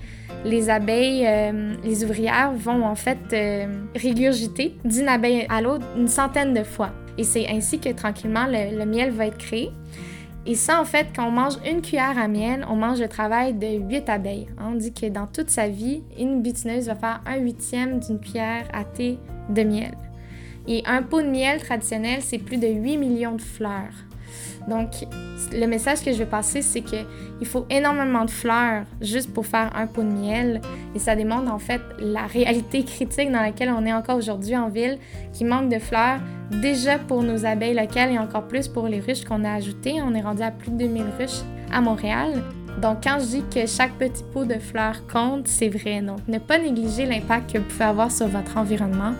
les 0.44 0.68
abeilles, 0.68 1.26
euh, 1.26 1.74
les 1.82 2.04
ouvrières 2.04 2.52
vont 2.52 2.84
en 2.84 2.94
fait 2.94 3.18
euh, 3.32 3.66
régurgiter 3.94 4.76
d'une 4.84 5.08
abeille 5.08 5.46
à 5.48 5.62
l'autre 5.62 5.86
une 5.96 6.08
centaine 6.08 6.52
de 6.52 6.62
fois. 6.62 6.90
Et 7.16 7.24
c'est 7.24 7.48
ainsi 7.48 7.78
que 7.78 7.90
tranquillement 7.90 8.46
le, 8.46 8.84
miel 8.84 9.10
va 9.10 9.26
être 9.26 9.38
créé. 9.38 9.70
Et 10.46 10.54
ça, 10.54 10.78
en 10.78 10.84
fait, 10.84 11.06
quand 11.16 11.26
on 11.26 11.30
mange 11.30 11.54
une 11.66 11.80
cuillère 11.80 12.18
à 12.18 12.28
miel, 12.28 12.66
on 12.68 12.76
mange 12.76 13.00
le 13.00 13.08
travail 13.08 13.54
de 13.54 13.66
huit 13.66 14.10
abeilles. 14.10 14.48
Hein. 14.58 14.72
On 14.72 14.74
dit 14.74 14.92
que 14.92 15.06
dans 15.06 15.26
toute 15.26 15.48
sa 15.48 15.68
vie, 15.68 16.02
une 16.18 16.42
butineuse 16.42 16.86
va 16.86 16.94
faire 16.96 17.22
un 17.24 17.36
huitième 17.36 18.00
d'une 18.00 18.20
cuillère 18.20 18.66
à 18.74 18.84
thé 18.84 19.18
de 19.48 19.62
miel. 19.62 19.94
Et 20.66 20.82
un 20.84 21.02
pot 21.02 21.22
de 21.22 21.28
miel 21.28 21.60
traditionnel, 21.62 22.20
c'est 22.20 22.38
plus 22.38 22.58
de 22.58 22.66
8 22.66 22.98
millions 22.98 23.36
de 23.36 23.42
fleurs. 23.42 23.92
Donc, 24.68 25.06
le 25.52 25.66
message 25.66 26.02
que 26.02 26.12
je 26.12 26.18
vais 26.18 26.26
passer, 26.26 26.62
c'est 26.62 26.80
qu'il 26.80 27.46
faut 27.46 27.66
énormément 27.68 28.24
de 28.24 28.30
fleurs 28.30 28.84
juste 29.00 29.32
pour 29.32 29.46
faire 29.46 29.70
un 29.74 29.86
pot 29.86 30.02
de 30.02 30.08
miel. 30.08 30.60
Et 30.94 30.98
ça 30.98 31.14
démontre 31.16 31.52
en 31.52 31.58
fait 31.58 31.80
la 31.98 32.26
réalité 32.26 32.82
critique 32.84 33.30
dans 33.30 33.40
laquelle 33.42 33.70
on 33.70 33.84
est 33.84 33.92
encore 33.92 34.16
aujourd'hui 34.16 34.56
en 34.56 34.68
ville, 34.68 34.98
qui 35.32 35.44
manque 35.44 35.68
de 35.68 35.78
fleurs 35.78 36.20
déjà 36.62 36.98
pour 36.98 37.22
nos 37.22 37.44
abeilles 37.44 37.74
locales 37.74 38.12
et 38.12 38.18
encore 38.18 38.46
plus 38.46 38.68
pour 38.68 38.88
les 38.88 39.00
ruches 39.00 39.24
qu'on 39.24 39.44
a 39.44 39.52
ajoutées. 39.52 40.00
On 40.02 40.14
est 40.14 40.22
rendu 40.22 40.42
à 40.42 40.50
plus 40.50 40.70
de 40.70 40.78
2000 40.78 41.02
ruches 41.18 41.42
à 41.72 41.80
Montréal. 41.80 42.42
Donc, 42.80 43.04
quand 43.04 43.18
je 43.20 43.26
dis 43.26 43.44
que 43.54 43.66
chaque 43.66 43.92
petit 43.92 44.24
pot 44.32 44.44
de 44.44 44.58
fleurs 44.58 45.06
compte, 45.06 45.46
c'est 45.46 45.68
vrai. 45.68 46.00
Donc, 46.00 46.18
ne 46.26 46.38
pas 46.38 46.58
négliger 46.58 47.06
l'impact 47.06 47.52
que 47.52 47.58
vous 47.58 47.64
pouvez 47.64 47.84
avoir 47.84 48.10
sur 48.10 48.26
votre 48.26 48.56
environnement 48.56 49.12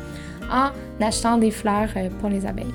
en 0.51 0.71
achetant 1.01 1.39
des 1.39 1.51
fleurs 1.51 1.89
euh, 1.97 2.09
pour 2.21 2.29
les 2.29 2.47
abeilles. 2.47 2.75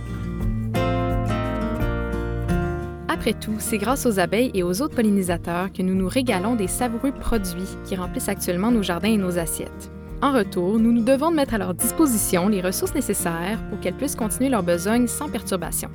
Après 3.19 3.33
tout, 3.33 3.55
c'est 3.59 3.77
grâce 3.77 4.05
aux 4.05 4.17
abeilles 4.17 4.49
et 4.53 4.63
aux 4.63 4.81
autres 4.81 4.95
pollinisateurs 4.95 5.73
que 5.73 5.81
nous 5.81 5.93
nous 5.93 6.07
régalons 6.07 6.55
des 6.55 6.69
savoureux 6.69 7.11
produits 7.11 7.67
qui 7.83 7.97
remplissent 7.97 8.29
actuellement 8.29 8.71
nos 8.71 8.81
jardins 8.81 9.09
et 9.11 9.17
nos 9.17 9.37
assiettes. 9.37 9.91
En 10.21 10.31
retour, 10.31 10.79
nous 10.79 10.93
nous 10.93 11.03
devons 11.03 11.29
de 11.29 11.35
mettre 11.35 11.53
à 11.53 11.57
leur 11.57 11.73
disposition 11.73 12.47
les 12.47 12.61
ressources 12.61 12.95
nécessaires 12.95 13.61
pour 13.69 13.81
qu'elles 13.81 13.97
puissent 13.97 14.15
continuer 14.15 14.47
leur 14.47 14.63
besogne 14.63 15.07
sans 15.07 15.27
perturbation. 15.27 15.89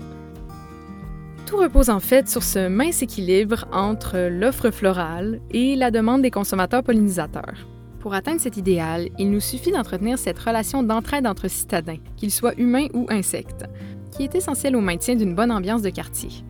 Tout 1.46 1.56
repose 1.56 1.88
en 1.88 1.98
fait 1.98 2.28
sur 2.28 2.42
ce 2.42 2.68
mince 2.68 3.00
équilibre 3.00 3.64
entre 3.72 4.28
l'offre 4.28 4.70
florale 4.70 5.40
et 5.50 5.76
la 5.76 5.90
demande 5.90 6.20
des 6.20 6.30
consommateurs 6.30 6.82
pollinisateurs. 6.82 7.66
Pour 8.00 8.12
atteindre 8.12 8.42
cet 8.42 8.58
idéal, 8.58 9.08
il 9.18 9.30
nous 9.30 9.40
suffit 9.40 9.72
d'entretenir 9.72 10.18
cette 10.18 10.38
relation 10.38 10.82
d'entraide 10.82 11.26
entre 11.26 11.48
citadins, 11.48 11.96
qu'ils 12.18 12.32
soient 12.32 12.54
humains 12.58 12.88
ou 12.92 13.06
insectes, 13.08 13.64
qui 14.10 14.24
est 14.24 14.34
essentielle 14.34 14.76
au 14.76 14.82
maintien 14.82 15.14
d'une 15.14 15.34
bonne 15.34 15.50
ambiance 15.50 15.80
de 15.80 15.88
quartier. 15.88 16.44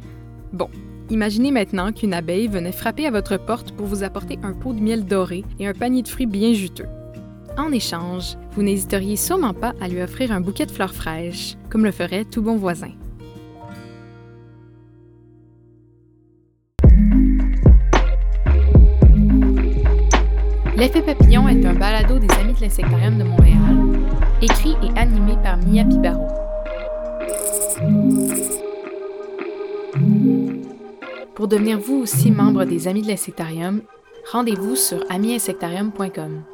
Bon, 0.54 0.70
imaginez 1.10 1.50
maintenant 1.50 1.90
qu'une 1.90 2.14
abeille 2.14 2.46
venait 2.46 2.70
frapper 2.70 3.08
à 3.08 3.10
votre 3.10 3.36
porte 3.38 3.72
pour 3.72 3.86
vous 3.86 4.04
apporter 4.04 4.38
un 4.44 4.52
pot 4.52 4.72
de 4.72 4.78
miel 4.78 5.04
doré 5.04 5.44
et 5.58 5.66
un 5.66 5.72
panier 5.72 6.02
de 6.02 6.06
fruits 6.06 6.26
bien 6.26 6.52
juteux. 6.52 6.86
En 7.58 7.72
échange, 7.72 8.36
vous 8.52 8.62
n'hésiteriez 8.62 9.16
sûrement 9.16 9.52
pas 9.52 9.74
à 9.80 9.88
lui 9.88 10.00
offrir 10.00 10.30
un 10.30 10.40
bouquet 10.40 10.66
de 10.66 10.70
fleurs 10.70 10.94
fraîches, 10.94 11.56
comme 11.70 11.84
le 11.84 11.90
ferait 11.90 12.24
tout 12.24 12.40
bon 12.40 12.54
voisin. 12.54 12.92
L'effet 20.76 21.02
papillon 21.02 21.48
est 21.48 21.66
un 21.66 21.74
balado 21.74 22.20
des 22.20 22.32
Amis 22.34 22.54
de 22.54 22.60
l'Insectarium 22.60 23.18
de 23.18 23.24
Montréal, 23.24 23.98
écrit 24.40 24.76
et 24.84 24.96
animé 24.96 25.34
par 25.42 25.58
Mia 25.66 25.84
Pibaro. 25.84 26.28
Pour 31.34 31.48
devenir 31.48 31.78
vous 31.80 31.96
aussi 31.96 32.30
membre 32.30 32.64
des 32.64 32.86
Amis 32.86 33.02
de 33.02 33.08
l'Insectarium, 33.08 33.82
rendez-vous 34.30 34.76
sur 34.76 35.04
amiinsectarium.com. 35.10 36.53